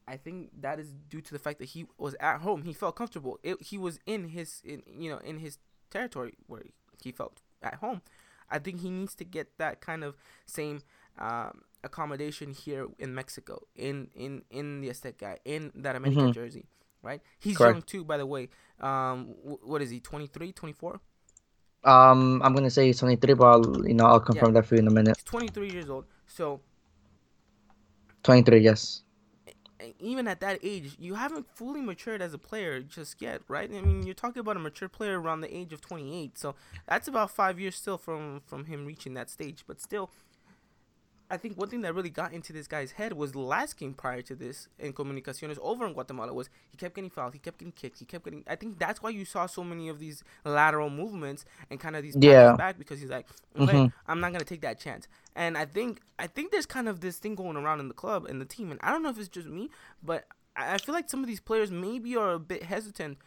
I 0.07 0.17
think 0.17 0.51
that 0.61 0.79
is 0.79 0.93
due 1.09 1.21
to 1.21 1.33
the 1.33 1.39
fact 1.39 1.59
that 1.59 1.69
he 1.69 1.85
was 1.97 2.15
at 2.19 2.41
home. 2.41 2.63
He 2.63 2.73
felt 2.73 2.95
comfortable. 2.95 3.39
It, 3.43 3.61
he 3.61 3.77
was 3.77 3.99
in 4.05 4.29
his 4.29 4.61
in 4.63 4.83
you 4.87 5.09
know 5.09 5.17
in 5.19 5.39
his 5.39 5.57
territory 5.89 6.33
where 6.47 6.63
he 7.01 7.11
felt 7.11 7.41
at 7.61 7.75
home. 7.75 8.01
I 8.49 8.59
think 8.59 8.81
he 8.81 8.89
needs 8.89 9.15
to 9.15 9.23
get 9.23 9.57
that 9.57 9.81
kind 9.81 10.03
of 10.03 10.15
same 10.45 10.81
um, 11.17 11.61
accommodation 11.83 12.51
here 12.51 12.87
in 12.99 13.15
Mexico, 13.15 13.63
in 13.75 14.09
in 14.15 14.43
in 14.49 14.81
the 14.81 14.89
Azteca, 14.89 15.37
in 15.45 15.71
that 15.75 15.95
America 15.95 16.21
mm-hmm. 16.21 16.31
jersey, 16.31 16.65
right? 17.01 17.21
He's 17.39 17.57
Correct. 17.57 17.75
young 17.75 17.81
too, 17.83 18.03
by 18.03 18.17
the 18.17 18.25
way. 18.25 18.49
Um, 18.79 19.35
what 19.43 19.81
is 19.81 19.89
he? 19.89 19.99
23, 19.99 20.51
24? 20.51 20.99
Um, 21.85 22.41
I'm 22.43 22.53
gonna 22.53 22.69
say 22.69 22.87
he's 22.87 22.99
23, 22.99 23.33
but 23.33 23.45
I'll, 23.45 23.87
you 23.87 23.93
know 23.93 24.05
I'll 24.05 24.19
confirm 24.19 24.49
yeah. 24.49 24.61
that 24.61 24.67
for 24.67 24.75
you 24.75 24.79
in 24.79 24.87
a 24.87 24.91
minute. 24.91 25.17
He's 25.17 25.23
23 25.23 25.71
years 25.71 25.89
old, 25.89 26.05
so 26.27 26.61
23, 28.23 28.59
yes. 28.59 29.03
Even 29.99 30.27
at 30.29 30.39
that 30.39 30.59
age, 30.63 30.95
you 30.97 31.15
haven't 31.15 31.45
fully 31.55 31.81
matured 31.81 32.21
as 32.21 32.33
a 32.33 32.37
player 32.37 32.79
just 32.79 33.21
yet, 33.21 33.41
right? 33.49 33.69
I 33.69 33.81
mean, 33.81 34.03
you're 34.03 34.13
talking 34.13 34.39
about 34.39 34.55
a 34.55 34.59
mature 34.59 34.87
player 34.87 35.19
around 35.19 35.41
the 35.41 35.53
age 35.55 35.73
of 35.73 35.81
28, 35.81 36.37
so 36.37 36.55
that's 36.87 37.07
about 37.09 37.31
five 37.31 37.59
years 37.59 37.75
still 37.75 37.97
from 37.97 38.41
from 38.45 38.65
him 38.65 38.85
reaching 38.85 39.13
that 39.15 39.29
stage. 39.29 39.65
But 39.67 39.81
still, 39.81 40.09
I 41.33 41.37
think 41.37 41.57
one 41.57 41.67
thing 41.67 41.81
that 41.81 41.95
really 41.95 42.11
got 42.11 42.31
into 42.31 42.53
this 42.53 42.67
guy's 42.67 42.91
head 42.91 43.13
was 43.13 43.31
the 43.31 43.39
last 43.39 43.75
game 43.75 43.95
prior 43.95 44.21
to 44.21 44.35
this 44.35 44.67
in 44.77 44.93
Comunicaciones 44.93 45.57
over 45.63 45.87
in 45.87 45.93
Guatemala 45.93 46.31
was 46.31 46.47
he 46.69 46.77
kept 46.77 46.93
getting 46.93 47.09
fouled, 47.09 47.33
he 47.33 47.39
kept 47.39 47.57
getting 47.57 47.71
kicked, 47.71 47.97
he 47.97 48.05
kept 48.05 48.23
getting. 48.23 48.43
I 48.47 48.55
think 48.55 48.77
that's 48.77 49.01
why 49.01 49.09
you 49.09 49.25
saw 49.25 49.47
so 49.47 49.63
many 49.63 49.89
of 49.89 49.97
these 49.97 50.23
lateral 50.45 50.91
movements 50.91 51.43
and 51.71 51.79
kind 51.79 51.95
of 51.95 52.03
these 52.03 52.15
yeah. 52.19 52.55
back 52.55 52.77
because 52.77 53.01
he's 53.01 53.09
like, 53.09 53.25
okay, 53.59 53.73
mm-hmm. 53.73 54.11
I'm 54.11 54.19
not 54.19 54.31
gonna 54.31 54.43
take 54.43 54.61
that 54.61 54.79
chance. 54.79 55.07
And 55.35 55.57
I 55.57 55.65
think 55.65 56.01
I 56.19 56.27
think 56.27 56.51
there's 56.51 56.67
kind 56.67 56.87
of 56.87 57.01
this 57.01 57.17
thing 57.17 57.33
going 57.33 57.57
around 57.57 57.79
in 57.79 57.87
the 57.87 57.95
club 57.95 58.25
and 58.25 58.39
the 58.39 58.45
team, 58.45 58.69
and 58.69 58.79
I 58.83 58.91
don't 58.91 59.01
know 59.01 59.09
if 59.09 59.17
it's 59.17 59.27
just 59.27 59.47
me, 59.47 59.71
but 60.03 60.25
I 60.55 60.77
feel 60.77 60.93
like 60.93 61.09
some 61.09 61.21
of 61.21 61.27
these 61.27 61.39
players 61.39 61.71
maybe 61.71 62.15
are 62.15 62.33
a 62.33 62.39
bit 62.39 62.61
hesitant 62.61 63.17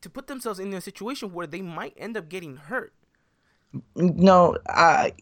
to 0.00 0.10
put 0.10 0.26
themselves 0.26 0.58
in 0.58 0.74
a 0.74 0.80
situation 0.80 1.32
where 1.32 1.46
they 1.46 1.62
might 1.62 1.94
end 1.96 2.16
up 2.16 2.28
getting 2.28 2.56
hurt. 2.56 2.92
No, 3.94 4.56
I 4.68 5.12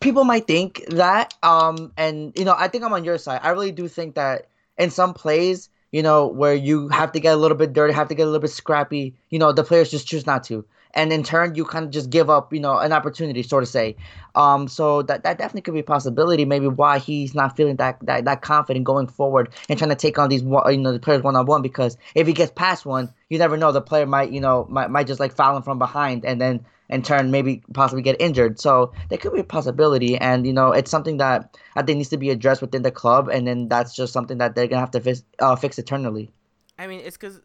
people 0.00 0.24
might 0.24 0.46
think 0.46 0.84
that 0.88 1.34
um 1.42 1.92
and 1.96 2.32
you 2.36 2.44
know 2.44 2.54
i 2.56 2.66
think 2.68 2.82
i'm 2.82 2.92
on 2.92 3.04
your 3.04 3.18
side. 3.18 3.40
I 3.42 3.50
really 3.50 3.72
do 3.72 3.86
think 3.86 4.14
that 4.16 4.48
in 4.78 4.90
some 4.90 5.14
plays 5.14 5.68
you 5.92 6.02
know 6.02 6.26
where 6.26 6.54
you 6.54 6.88
have 6.88 7.12
to 7.12 7.20
get 7.20 7.34
a 7.34 7.36
little 7.36 7.56
bit 7.56 7.72
dirty 7.72 7.92
have 7.92 8.08
to 8.08 8.14
get 8.14 8.24
a 8.24 8.26
little 8.26 8.40
bit 8.40 8.50
scrappy 8.50 9.14
you 9.28 9.38
know 9.38 9.52
the 9.52 9.64
players 9.64 9.90
just 9.90 10.06
choose 10.06 10.26
not 10.26 10.44
to. 10.44 10.64
And 10.92 11.12
in 11.12 11.22
turn 11.22 11.54
you 11.54 11.64
kind 11.64 11.84
of 11.84 11.92
just 11.92 12.10
give 12.10 12.28
up 12.28 12.52
you 12.52 12.58
know 12.58 12.78
an 12.78 12.92
opportunity 12.92 13.44
sort 13.44 13.62
of 13.62 13.68
say. 13.68 13.94
Um 14.34 14.66
so 14.66 15.02
that 15.02 15.22
that 15.22 15.38
definitely 15.38 15.60
could 15.62 15.74
be 15.74 15.80
a 15.80 15.84
possibility 15.84 16.44
maybe 16.44 16.66
why 16.66 16.98
he's 16.98 17.34
not 17.34 17.56
feeling 17.56 17.76
that 17.76 17.98
that, 18.02 18.24
that 18.24 18.42
confident 18.42 18.84
going 18.84 19.06
forward 19.06 19.50
and 19.68 19.78
trying 19.78 19.90
to 19.90 19.96
take 19.96 20.18
on 20.18 20.30
these 20.30 20.42
you 20.42 20.78
know 20.78 20.92
the 20.92 20.98
players 20.98 21.22
one 21.22 21.36
on 21.36 21.46
one 21.46 21.62
because 21.62 21.96
if 22.14 22.26
he 22.26 22.32
gets 22.32 22.52
past 22.56 22.86
one 22.86 23.12
you 23.28 23.38
never 23.38 23.56
know 23.56 23.70
the 23.70 23.80
player 23.80 24.06
might 24.06 24.32
you 24.32 24.40
know 24.40 24.66
might, 24.68 24.90
might 24.90 25.06
just 25.06 25.20
like 25.20 25.32
foul 25.32 25.56
him 25.56 25.62
from 25.62 25.78
behind 25.78 26.24
and 26.24 26.40
then 26.40 26.64
in 26.90 27.02
turn 27.02 27.30
maybe 27.30 27.62
possibly 27.72 28.02
get 28.02 28.20
injured. 28.20 28.60
So 28.60 28.92
there 29.08 29.18
could 29.18 29.32
be 29.32 29.40
a 29.40 29.44
possibility, 29.44 30.16
and 30.16 30.46
you 30.46 30.52
know 30.52 30.72
it's 30.72 30.90
something 30.90 31.16
that 31.18 31.56
I 31.76 31.82
think 31.82 31.98
needs 31.98 32.10
to 32.10 32.18
be 32.18 32.30
addressed 32.30 32.60
within 32.60 32.82
the 32.82 32.90
club, 32.90 33.28
and 33.28 33.46
then 33.46 33.68
that's 33.68 33.94
just 33.94 34.12
something 34.12 34.38
that 34.38 34.54
they're 34.54 34.66
gonna 34.66 34.80
have 34.80 34.90
to 34.92 35.00
fix, 35.00 35.22
uh, 35.38 35.56
fix 35.56 35.78
eternally. 35.78 36.30
I 36.78 36.86
mean, 36.86 37.00
it's 37.00 37.16
because 37.16 37.40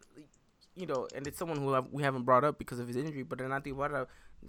you 0.74 0.86
know, 0.86 1.08
and 1.14 1.26
it's 1.26 1.38
someone 1.38 1.58
who 1.58 1.74
we 1.90 2.02
haven't 2.02 2.24
brought 2.24 2.44
up 2.44 2.58
because 2.58 2.78
of 2.78 2.86
his 2.86 2.96
injury, 2.96 3.22
but 3.22 3.40
Renato 3.40 3.70
Ibarra 3.70 4.06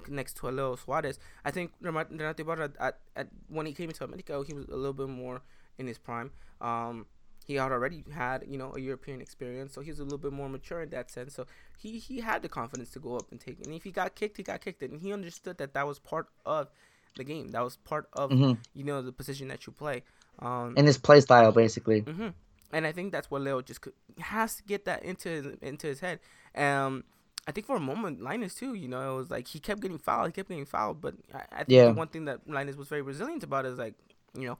next 0.09 0.37
to 0.37 0.49
a 0.49 0.51
Leo 0.51 0.75
Suarez. 0.75 1.19
I 1.45 1.51
think 1.51 1.71
Renato 1.81 2.41
Ibarra 2.41 2.71
at, 2.79 2.99
at 3.15 3.27
when 3.47 3.65
he 3.65 3.73
came 3.73 3.89
into 3.89 4.03
America, 4.03 4.43
he 4.45 4.53
was 4.53 4.65
a 4.65 4.75
little 4.75 4.93
bit 4.93 5.09
more 5.09 5.41
in 5.77 5.87
his 5.87 5.97
prime. 5.97 6.31
Um, 6.59 7.05
he 7.47 7.55
had 7.55 7.71
already 7.71 8.03
had 8.13 8.43
you 8.47 8.57
know 8.57 8.73
a 8.75 8.79
European 8.79 9.21
experience, 9.21 9.73
so 9.73 9.79
he 9.79 9.89
was 9.89 9.99
a 9.99 10.03
little 10.03 10.17
bit 10.17 10.33
more 10.33 10.49
mature 10.49 10.81
in 10.81 10.89
that 10.89 11.09
sense. 11.09 11.33
So 11.33 11.45
he 11.77 11.97
he 11.97 12.19
had 12.19 12.41
the 12.41 12.49
confidence 12.49 12.91
to 12.91 12.99
go 12.99 13.15
up 13.15 13.31
and 13.31 13.39
take. 13.39 13.61
It. 13.61 13.65
And 13.65 13.73
if 13.73 13.83
he 13.83 13.91
got 13.91 14.15
kicked, 14.15 14.35
he 14.35 14.43
got 14.43 14.59
kicked, 14.59 14.83
and 14.83 14.99
he 14.99 15.13
understood 15.13 15.57
that 15.59 15.73
that 15.73 15.87
was 15.87 15.97
part 15.97 16.27
of 16.45 16.69
the 17.15 17.23
game. 17.23 17.47
That 17.51 17.63
was 17.63 17.77
part 17.77 18.09
of 18.13 18.31
mm-hmm. 18.31 18.53
you 18.73 18.83
know 18.83 19.01
the 19.01 19.13
position 19.13 19.47
that 19.47 19.65
you 19.65 19.71
play. 19.71 20.03
Um, 20.39 20.73
and 20.75 20.85
his 20.85 20.97
play 20.97 21.21
style, 21.21 21.53
basically. 21.53 22.01
Mm-hmm. 22.01 22.27
And 22.73 22.85
I 22.85 22.91
think 22.91 23.13
that's 23.13 23.31
what 23.31 23.41
Leo 23.41 23.61
just 23.61 23.79
could, 23.79 23.93
has 24.19 24.57
to 24.57 24.63
get 24.63 24.83
that 24.85 25.03
into 25.03 25.29
his, 25.29 25.45
into 25.61 25.87
his 25.87 26.01
head. 26.01 26.19
Um, 26.53 27.05
I 27.47 27.53
think 27.53 27.65
for 27.65 27.77
a 27.77 27.79
moment, 27.79 28.21
Linus 28.21 28.55
too. 28.55 28.73
You 28.73 28.89
know, 28.89 29.13
it 29.13 29.15
was 29.15 29.31
like 29.31 29.47
he 29.47 29.59
kept 29.59 29.79
getting 29.79 29.97
fouled, 29.97 30.27
he 30.27 30.33
kept 30.33 30.49
getting 30.49 30.65
fouled. 30.65 30.99
But 30.99 31.15
I, 31.33 31.37
I 31.37 31.55
think 31.59 31.69
yeah. 31.69 31.85
the 31.85 31.93
one 31.93 32.09
thing 32.09 32.25
that 32.25 32.41
Linus 32.47 32.75
was 32.75 32.89
very 32.89 33.01
resilient 33.01 33.43
about 33.43 33.65
is 33.65 33.79
like, 33.79 33.93
you 34.37 34.47
know, 34.47 34.57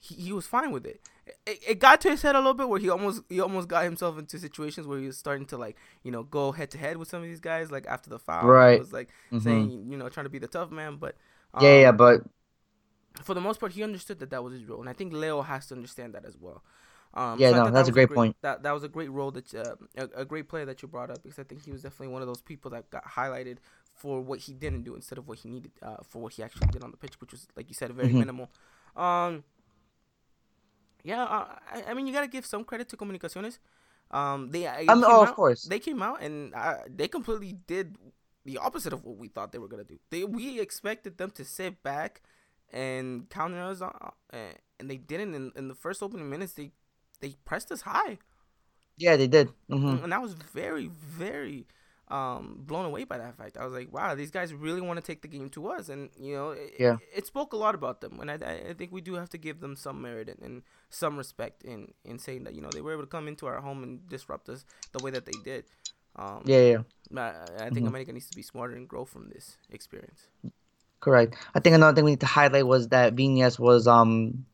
he, 0.00 0.14
he 0.16 0.32
was 0.32 0.46
fine 0.46 0.70
with 0.72 0.86
it. 0.86 1.00
it. 1.46 1.58
it. 1.66 1.78
got 1.78 2.00
to 2.02 2.10
his 2.10 2.22
head 2.22 2.34
a 2.34 2.38
little 2.38 2.54
bit 2.54 2.68
where 2.68 2.80
he 2.80 2.88
almost 2.88 3.22
he 3.28 3.40
almost 3.40 3.68
got 3.68 3.84
himself 3.84 4.18
into 4.18 4.38
situations 4.38 4.86
where 4.86 4.98
he 4.98 5.06
was 5.06 5.18
starting 5.18 5.46
to 5.46 5.56
like 5.56 5.76
you 6.02 6.10
know 6.10 6.22
go 6.22 6.52
head 6.52 6.70
to 6.72 6.78
head 6.78 6.96
with 6.96 7.08
some 7.08 7.22
of 7.22 7.28
these 7.28 7.40
guys 7.40 7.70
like 7.70 7.86
after 7.86 8.10
the 8.10 8.18
foul. 8.18 8.46
Right. 8.46 8.74
He 8.74 8.78
was 8.78 8.92
like 8.92 9.08
mm-hmm. 9.32 9.38
saying 9.38 9.86
you 9.90 9.96
know 9.96 10.08
trying 10.08 10.26
to 10.26 10.30
be 10.30 10.38
the 10.38 10.48
tough 10.48 10.70
man, 10.70 10.96
but 10.96 11.16
um, 11.54 11.64
yeah, 11.64 11.80
yeah, 11.80 11.92
but 11.92 12.22
for 13.22 13.34
the 13.34 13.40
most 13.40 13.60
part, 13.60 13.72
he 13.72 13.82
understood 13.82 14.18
that 14.18 14.30
that 14.30 14.42
was 14.42 14.52
his 14.52 14.64
role, 14.64 14.80
and 14.80 14.88
I 14.88 14.92
think 14.92 15.12
Leo 15.12 15.42
has 15.42 15.66
to 15.68 15.74
understand 15.74 16.14
that 16.14 16.24
as 16.24 16.36
well. 16.38 16.62
Um, 17.14 17.38
yeah, 17.40 17.50
so 17.50 17.56
no, 17.56 17.64
that 17.64 17.72
that's 17.72 17.88
a 17.88 17.92
great, 17.92 18.08
great, 18.08 18.14
point. 18.14 18.36
That 18.42 18.62
that 18.62 18.72
was 18.72 18.82
a 18.82 18.88
great 18.88 19.10
role 19.10 19.30
that 19.30 19.54
uh, 19.54 19.76
a, 19.96 20.20
a 20.20 20.24
great 20.24 20.48
player 20.48 20.66
that 20.66 20.82
you 20.82 20.88
brought 20.88 21.10
up 21.10 21.22
because 21.22 21.38
I 21.38 21.44
think 21.44 21.64
he 21.64 21.72
was 21.72 21.82
definitely 21.82 22.08
one 22.08 22.20
of 22.20 22.28
those 22.28 22.42
people 22.42 22.70
that 22.72 22.90
got 22.90 23.04
highlighted 23.04 23.56
for 23.94 24.20
what 24.20 24.40
he 24.40 24.52
didn't 24.52 24.82
do 24.82 24.94
instead 24.94 25.16
of 25.16 25.26
what 25.26 25.38
he 25.38 25.48
needed 25.48 25.72
uh, 25.82 25.96
for 26.06 26.20
what 26.20 26.34
he 26.34 26.42
actually 26.42 26.66
did 26.66 26.84
on 26.84 26.90
the 26.90 26.96
pitch, 26.98 27.18
which 27.20 27.32
was 27.32 27.48
like 27.56 27.68
you 27.68 27.74
said, 27.74 27.90
very 27.92 28.08
mm-hmm. 28.08 28.18
minimal. 28.18 28.50
Um, 28.94 29.44
yeah, 31.06 31.22
uh, 31.22 31.46
I, 31.72 31.90
I, 31.90 31.94
mean, 31.94 32.08
you 32.08 32.12
gotta 32.12 32.26
give 32.26 32.44
some 32.44 32.64
credit 32.64 32.88
to 32.88 32.96
Comunicaciones. 32.96 33.58
Um, 34.10 34.50
they 34.50 34.66
I 34.66 34.84
um, 34.86 35.04
oh, 35.04 35.22
out, 35.22 35.28
of 35.28 35.34
course 35.34 35.62
they 35.64 35.78
came 35.78 36.02
out 36.02 36.22
and 36.22 36.54
uh, 36.54 36.78
they 36.88 37.08
completely 37.08 37.58
did 37.66 37.96
the 38.44 38.58
opposite 38.58 38.92
of 38.92 39.04
what 39.04 39.16
we 39.16 39.28
thought 39.28 39.52
they 39.52 39.58
were 39.58 39.68
gonna 39.68 39.84
do. 39.84 39.98
They 40.10 40.24
we 40.24 40.60
expected 40.60 41.16
them 41.16 41.30
to 41.32 41.44
sit 41.44 41.82
back 41.84 42.22
and 42.72 43.30
counter 43.30 43.62
us, 43.62 43.80
uh, 43.82 43.90
and 44.32 44.90
they 44.90 44.96
didn't. 44.96 45.34
In, 45.34 45.52
in 45.54 45.68
the 45.68 45.76
first 45.76 46.02
opening 46.02 46.28
minutes, 46.28 46.54
they 46.54 46.72
they 47.20 47.34
pressed 47.44 47.70
us 47.70 47.82
high. 47.82 48.18
Yeah, 48.96 49.14
they 49.16 49.28
did, 49.28 49.50
mm-hmm. 49.70 50.02
and 50.02 50.12
that 50.12 50.22
was 50.22 50.34
very 50.34 50.88
very 50.88 51.66
um, 52.08 52.62
blown 52.64 52.84
away 52.84 53.04
by 53.04 53.18
that 53.18 53.36
fact. 53.36 53.56
I 53.56 53.64
was 53.64 53.74
like, 53.74 53.92
wow, 53.92 54.14
these 54.14 54.30
guys 54.30 54.54
really 54.54 54.80
want 54.80 54.98
to 54.98 55.04
take 55.04 55.22
the 55.22 55.28
game 55.28 55.48
to 55.50 55.68
us, 55.68 55.88
and 55.88 56.10
you 56.18 56.34
know, 56.34 56.50
it, 56.50 56.74
yeah. 56.78 56.96
it, 57.14 57.26
spoke 57.26 57.52
a 57.52 57.56
lot 57.56 57.74
about 57.74 58.00
them. 58.00 58.20
And 58.20 58.30
I, 58.30 58.34
I 58.70 58.74
think 58.74 58.92
we 58.92 59.00
do 59.00 59.14
have 59.14 59.28
to 59.30 59.38
give 59.38 59.60
them 59.60 59.74
some 59.74 60.00
merit 60.00 60.28
and, 60.28 60.40
and, 60.42 60.62
some 60.88 61.16
respect 61.18 61.64
in 61.64 61.92
in 62.04 62.16
saying 62.16 62.44
that 62.44 62.54
you 62.54 62.62
know 62.62 62.70
they 62.72 62.80
were 62.80 62.92
able 62.92 63.02
to 63.02 63.08
come 63.08 63.26
into 63.26 63.46
our 63.46 63.60
home 63.60 63.82
and 63.82 64.08
disrupt 64.08 64.48
us 64.48 64.64
the 64.92 65.02
way 65.02 65.10
that 65.10 65.26
they 65.26 65.38
did. 65.44 65.64
Um, 66.14 66.42
yeah, 66.44 66.60
yeah. 66.60 66.78
I, 67.16 67.20
I 67.20 67.58
think 67.64 67.78
mm-hmm. 67.78 67.86
America 67.88 68.12
needs 68.12 68.30
to 68.30 68.36
be 68.36 68.42
smarter 68.42 68.76
and 68.76 68.88
grow 68.88 69.04
from 69.04 69.28
this 69.28 69.58
experience. 69.70 70.28
Correct. 71.00 71.36
I 71.54 71.60
think 71.60 71.74
another 71.74 71.94
thing 71.94 72.04
we 72.04 72.12
need 72.12 72.20
to 72.20 72.26
highlight 72.26 72.66
was 72.66 72.88
that 72.88 73.16
Viñas 73.16 73.58
was 73.58 73.88
um 73.88 74.46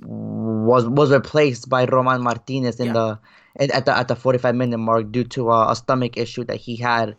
was 0.00 0.86
was 0.88 1.10
replaced 1.12 1.68
by 1.68 1.84
Roman 1.84 2.20
Martinez 2.20 2.80
in 2.80 2.86
yeah. 2.88 2.92
the 2.92 3.18
at 3.58 3.84
the 3.84 3.96
at 3.96 4.08
the 4.08 4.16
45 4.16 4.54
minute 4.54 4.78
mark 4.78 5.10
due 5.10 5.24
to 5.24 5.50
a, 5.50 5.72
a 5.72 5.76
stomach 5.76 6.16
issue 6.16 6.44
that 6.44 6.56
he 6.56 6.76
had. 6.76 7.16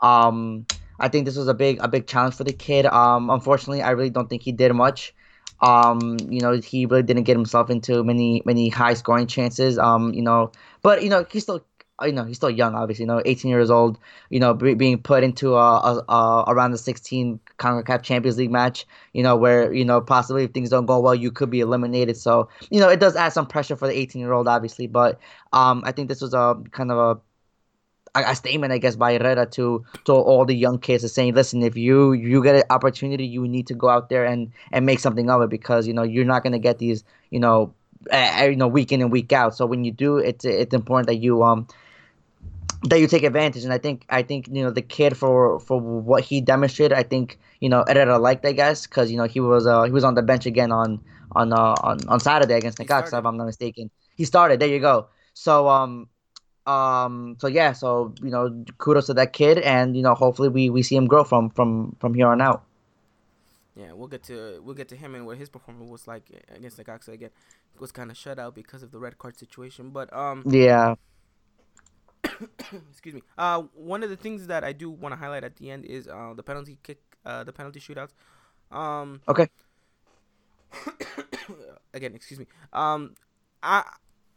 Um, 0.00 0.66
I 0.98 1.08
think 1.08 1.26
this 1.26 1.36
was 1.36 1.48
a 1.48 1.54
big 1.54 1.78
a 1.80 1.88
big 1.88 2.06
challenge 2.06 2.34
for 2.34 2.44
the 2.44 2.52
kid. 2.52 2.86
Um, 2.86 3.30
unfortunately, 3.30 3.82
I 3.82 3.90
really 3.90 4.10
don't 4.10 4.28
think 4.28 4.42
he 4.42 4.52
did 4.52 4.72
much. 4.72 5.14
Um, 5.60 6.16
you 6.28 6.40
know, 6.40 6.60
he 6.60 6.86
really 6.86 7.04
didn't 7.04 7.22
get 7.24 7.36
himself 7.36 7.70
into 7.70 8.02
many 8.02 8.42
many 8.44 8.68
high 8.68 8.94
scoring 8.94 9.26
chances. 9.26 9.78
Um, 9.78 10.12
you 10.12 10.22
know, 10.22 10.52
but 10.82 11.02
you 11.02 11.08
know, 11.08 11.24
he 11.30 11.40
still 11.40 11.64
you 12.02 12.12
know 12.12 12.24
he's 12.24 12.36
still 12.36 12.50
young, 12.50 12.74
obviously. 12.74 13.04
You 13.04 13.08
know, 13.08 13.22
18 13.24 13.48
years 13.50 13.70
old. 13.70 13.98
You 14.30 14.40
know, 14.40 14.54
being 14.54 14.98
put 14.98 15.24
into 15.24 15.54
a, 15.54 15.58
a, 15.58 16.04
a, 16.08 16.44
around 16.48 16.72
the 16.72 16.78
16 16.78 17.40
Concacaf 17.62 18.02
Champions 18.02 18.36
League 18.38 18.50
match. 18.50 18.86
You 19.12 19.22
know, 19.22 19.36
where 19.36 19.72
you 19.72 19.84
know 19.84 20.00
possibly 20.00 20.44
if 20.44 20.52
things 20.52 20.70
don't 20.70 20.86
go 20.86 20.98
well, 21.00 21.14
you 21.14 21.30
could 21.30 21.50
be 21.50 21.60
eliminated. 21.60 22.16
So 22.16 22.48
you 22.70 22.80
know, 22.80 22.88
it 22.88 23.00
does 23.00 23.16
add 23.16 23.32
some 23.32 23.46
pressure 23.46 23.76
for 23.76 23.86
the 23.86 23.96
18 23.96 24.20
year 24.20 24.32
old, 24.32 24.48
obviously. 24.48 24.86
But 24.86 25.18
um, 25.52 25.82
I 25.84 25.92
think 25.92 26.08
this 26.08 26.20
was 26.20 26.34
a 26.34 26.60
kind 26.72 26.90
of 26.90 26.98
a 26.98 27.20
a 28.14 28.36
statement, 28.36 28.72
I 28.72 28.78
guess, 28.78 28.96
by 28.96 29.14
Herrera 29.14 29.46
to 29.46 29.84
to 30.04 30.12
all 30.12 30.44
the 30.44 30.54
young 30.54 30.78
kids, 30.78 31.04
is 31.04 31.14
saying, 31.14 31.34
listen, 31.34 31.62
if 31.62 31.76
you 31.76 32.12
you 32.12 32.42
get 32.42 32.56
an 32.56 32.62
opportunity, 32.70 33.26
you 33.26 33.46
need 33.48 33.66
to 33.68 33.74
go 33.74 33.88
out 33.88 34.08
there 34.08 34.24
and 34.24 34.52
and 34.72 34.84
make 34.84 34.98
something 34.98 35.30
of 35.30 35.42
it 35.42 35.50
because 35.50 35.86
you 35.86 35.94
know 35.94 36.02
you're 36.02 36.24
not 36.24 36.42
gonna 36.42 36.58
get 36.58 36.78
these 36.78 37.04
you 37.30 37.40
know 37.40 37.72
uh, 38.10 38.48
you 38.50 38.56
know 38.56 38.68
week 38.68 38.92
in 38.92 39.00
and 39.00 39.10
week 39.10 39.32
out. 39.32 39.54
So 39.54 39.66
when 39.66 39.84
you 39.84 39.92
do, 39.92 40.18
it's 40.18 40.44
it's 40.44 40.74
important 40.74 41.06
that 41.06 41.16
you 41.16 41.42
um 41.42 41.66
that 42.84 42.98
you 42.98 43.06
take 43.06 43.22
advantage. 43.22 43.64
And 43.64 43.72
I 43.72 43.78
think 43.78 44.04
I 44.08 44.22
think 44.22 44.48
you 44.48 44.62
know 44.62 44.70
the 44.70 44.82
kid 44.82 45.16
for 45.16 45.60
for 45.60 45.80
what 45.80 46.24
he 46.24 46.40
demonstrated, 46.40 46.96
I 46.96 47.02
think 47.02 47.38
you 47.60 47.68
know 47.68 47.84
Herrera 47.86 48.18
liked, 48.18 48.44
I 48.44 48.52
guess, 48.52 48.86
because 48.86 49.10
you 49.10 49.16
know 49.16 49.24
he 49.24 49.40
was 49.40 49.66
uh 49.66 49.84
he 49.84 49.90
was 49.90 50.04
on 50.04 50.14
the 50.14 50.22
bench 50.22 50.46
again 50.46 50.72
on 50.72 51.00
on 51.32 51.52
uh 51.52 51.74
on, 51.82 51.98
on 52.08 52.20
Saturday 52.20 52.54
against 52.54 52.78
Necaxa, 52.78 53.18
if 53.18 53.26
I'm 53.26 53.36
not 53.36 53.46
mistaken. 53.46 53.90
He 54.16 54.24
started. 54.24 54.60
There 54.60 54.68
you 54.68 54.80
go. 54.80 55.08
So 55.34 55.68
um 55.68 56.08
um 56.66 57.36
so 57.40 57.48
yeah 57.48 57.72
so 57.72 58.14
you 58.22 58.30
know 58.30 58.64
kudos 58.78 59.06
to 59.06 59.14
that 59.14 59.32
kid 59.32 59.58
and 59.58 59.96
you 59.96 60.02
know 60.02 60.14
hopefully 60.14 60.48
we 60.48 60.70
we 60.70 60.82
see 60.82 60.94
him 60.94 61.06
grow 61.06 61.24
from 61.24 61.50
from 61.50 61.96
from 61.98 62.14
here 62.14 62.28
on 62.28 62.40
out 62.40 62.62
yeah 63.74 63.92
we'll 63.92 64.06
get 64.06 64.22
to 64.22 64.62
we'll 64.64 64.74
get 64.74 64.88
to 64.88 64.94
him 64.94 65.14
and 65.16 65.26
what 65.26 65.36
his 65.36 65.48
performance 65.48 65.90
was 65.90 66.06
like 66.06 66.22
against 66.54 66.76
the 66.76 66.84
Necaxa 66.84 67.08
again 67.08 67.30
it 67.74 67.80
was 67.80 67.90
kind 67.90 68.12
of 68.12 68.16
shut 68.16 68.38
out 68.38 68.54
because 68.54 68.84
of 68.84 68.92
the 68.92 68.98
red 69.00 69.18
card 69.18 69.36
situation 69.36 69.90
but 69.90 70.12
um 70.12 70.44
yeah 70.46 70.94
excuse 72.90 73.14
me 73.14 73.22
uh 73.38 73.62
one 73.74 74.02
of 74.02 74.10
the 74.10 74.16
things 74.16 74.46
that 74.46 74.64
i 74.64 74.72
do 74.72 74.90
want 74.90 75.12
to 75.12 75.16
highlight 75.16 75.44
at 75.44 75.56
the 75.56 75.70
end 75.70 75.84
is 75.84 76.08
uh 76.08 76.32
the 76.34 76.42
penalty 76.42 76.78
kick 76.82 77.00
uh 77.26 77.44
the 77.44 77.52
penalty 77.52 77.80
shootouts 77.80 78.10
um 78.70 79.20
okay 79.28 79.48
again 81.94 82.14
excuse 82.14 82.38
me 82.38 82.46
um 82.72 83.14
i 83.62 83.82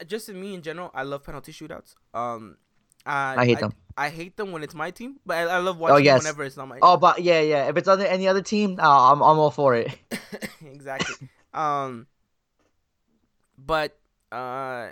just 0.05 0.29
in 0.29 0.39
me 0.39 0.53
in 0.53 0.61
general, 0.61 0.91
I 0.93 1.03
love 1.03 1.23
penalty 1.23 1.51
shootouts. 1.51 1.95
Um, 2.13 2.57
I, 3.05 3.35
I 3.37 3.45
hate 3.45 3.59
them. 3.59 3.73
I 3.97 4.09
hate 4.09 4.35
them 4.35 4.51
when 4.51 4.63
it's 4.63 4.75
my 4.75 4.91
team, 4.91 5.19
but 5.25 5.37
I, 5.37 5.41
I 5.43 5.57
love 5.59 5.77
watching 5.77 5.95
oh, 5.95 5.99
yes. 5.99 6.21
whenever 6.21 6.43
it's 6.43 6.57
not 6.57 6.67
my. 6.67 6.79
Oh, 6.81 6.97
but 6.97 7.21
yeah, 7.21 7.39
yeah. 7.39 7.69
If 7.69 7.77
it's 7.77 7.87
other 7.87 8.05
any 8.05 8.27
other 8.27 8.41
team, 8.41 8.79
uh, 8.79 9.11
I'm 9.11 9.21
I'm 9.21 9.39
all 9.39 9.51
for 9.51 9.75
it. 9.75 9.95
exactly. 10.65 11.29
um, 11.53 12.07
but 13.57 13.97
uh, 14.31 14.89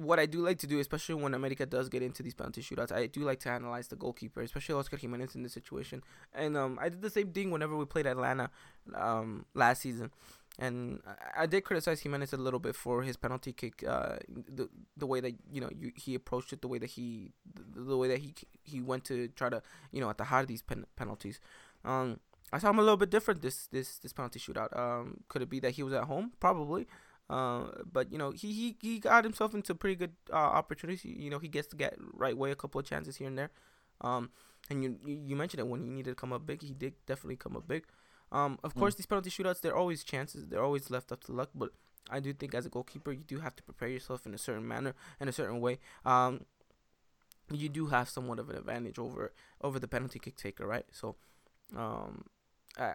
what 0.00 0.18
I 0.18 0.26
do 0.26 0.40
like 0.40 0.58
to 0.58 0.66
do, 0.66 0.78
especially 0.80 1.16
when 1.16 1.34
America 1.34 1.66
does 1.66 1.88
get 1.88 2.02
into 2.02 2.22
these 2.22 2.34
penalty 2.34 2.62
shootouts, 2.62 2.92
I 2.92 3.06
do 3.06 3.20
like 3.20 3.40
to 3.40 3.50
analyze 3.50 3.88
the 3.88 3.96
goalkeeper, 3.96 4.40
especially 4.40 4.74
Oscar 4.74 4.96
Jimenez 4.96 5.34
in 5.34 5.42
this 5.42 5.52
situation. 5.52 6.02
And 6.34 6.56
um, 6.56 6.78
I 6.80 6.88
did 6.88 7.02
the 7.02 7.10
same 7.10 7.32
thing 7.32 7.50
whenever 7.50 7.76
we 7.76 7.84
played 7.84 8.06
Atlanta 8.06 8.50
um, 8.94 9.46
last 9.54 9.82
season 9.82 10.10
and 10.60 11.00
I, 11.36 11.46
did 11.46 11.64
criticize 11.64 12.00
Jimenez 12.00 12.32
a 12.32 12.36
little 12.36 12.60
bit 12.60 12.76
for 12.76 13.02
his 13.02 13.16
penalty 13.16 13.52
kick, 13.52 13.82
uh, 13.86 14.16
the 14.28 14.68
the 14.96 15.06
way 15.06 15.20
that 15.20 15.34
you 15.50 15.60
know 15.60 15.70
you, 15.74 15.92
he 15.96 16.14
approached 16.14 16.52
it, 16.52 16.60
the 16.60 16.68
way 16.68 16.78
that 16.78 16.90
he 16.90 17.32
the, 17.54 17.80
the 17.80 17.96
way 17.96 18.08
that 18.08 18.18
he 18.18 18.34
he 18.62 18.80
went 18.80 19.04
to 19.04 19.28
try 19.28 19.48
to 19.48 19.62
you 19.90 20.00
know 20.00 20.10
at 20.10 20.18
the 20.18 20.24
heart 20.24 20.42
of 20.42 20.48
these 20.48 20.62
pen- 20.62 20.86
penalties. 20.96 21.40
Um, 21.84 22.20
I 22.52 22.58
saw 22.58 22.70
him 22.70 22.78
a 22.78 22.82
little 22.82 22.98
bit 22.98 23.10
different 23.10 23.42
this 23.42 23.68
this 23.68 23.98
this 23.98 24.12
penalty 24.12 24.38
shootout. 24.38 24.76
Um, 24.76 25.22
could 25.28 25.40
it 25.42 25.48
be 25.48 25.60
that 25.60 25.72
he 25.72 25.82
was 25.82 25.94
at 25.94 26.04
home? 26.04 26.32
Probably. 26.40 26.86
Uh, 27.30 27.66
but 27.90 28.10
you 28.10 28.18
know 28.18 28.32
he, 28.32 28.52
he 28.52 28.76
he 28.82 28.98
got 28.98 29.22
himself 29.22 29.54
into 29.54 29.72
pretty 29.72 29.94
good 29.94 30.12
uh, 30.32 30.36
opportunities. 30.36 31.04
You 31.04 31.30
know 31.30 31.38
he 31.38 31.46
gets 31.46 31.68
to 31.68 31.76
get 31.76 31.94
right 32.12 32.36
way 32.36 32.50
a 32.50 32.56
couple 32.56 32.80
of 32.80 32.84
chances 32.84 33.16
here 33.16 33.28
and 33.28 33.38
there. 33.38 33.50
Um, 34.00 34.30
and 34.68 34.82
you 34.82 34.98
you 35.06 35.36
mentioned 35.36 35.60
it 35.60 35.68
when 35.68 35.84
he 35.84 35.90
needed 35.90 36.10
to 36.10 36.16
come 36.16 36.32
up 36.32 36.44
big. 36.44 36.60
He 36.62 36.74
did 36.74 36.94
definitely 37.06 37.36
come 37.36 37.56
up 37.56 37.68
big. 37.68 37.84
Um, 38.32 38.58
of 38.64 38.74
course, 38.74 38.94
mm. 38.94 38.98
these 38.98 39.06
penalty 39.06 39.30
shootouts, 39.30 39.60
they're 39.60 39.76
always 39.76 40.02
chances. 40.02 40.48
They're 40.48 40.62
always 40.62 40.90
left 40.90 41.12
up 41.12 41.22
to 41.24 41.32
luck. 41.32 41.50
But 41.54 41.70
I 42.10 42.18
do 42.18 42.32
think 42.32 42.52
as 42.52 42.66
a 42.66 42.68
goalkeeper, 42.68 43.12
you 43.12 43.22
do 43.24 43.38
have 43.38 43.54
to 43.56 43.62
prepare 43.62 43.88
yourself 43.88 44.26
in 44.26 44.34
a 44.34 44.38
certain 44.38 44.66
manner, 44.66 44.94
in 45.20 45.28
a 45.28 45.32
certain 45.32 45.60
way. 45.60 45.78
Um, 46.04 46.46
you 47.52 47.68
do 47.68 47.86
have 47.86 48.08
somewhat 48.08 48.40
of 48.40 48.50
an 48.50 48.56
advantage 48.56 48.98
over 48.98 49.32
over 49.60 49.78
the 49.78 49.88
penalty 49.88 50.18
kick 50.18 50.36
taker, 50.36 50.66
right? 50.66 50.86
So, 50.90 51.14
um, 51.76 52.24
uh, 52.76 52.94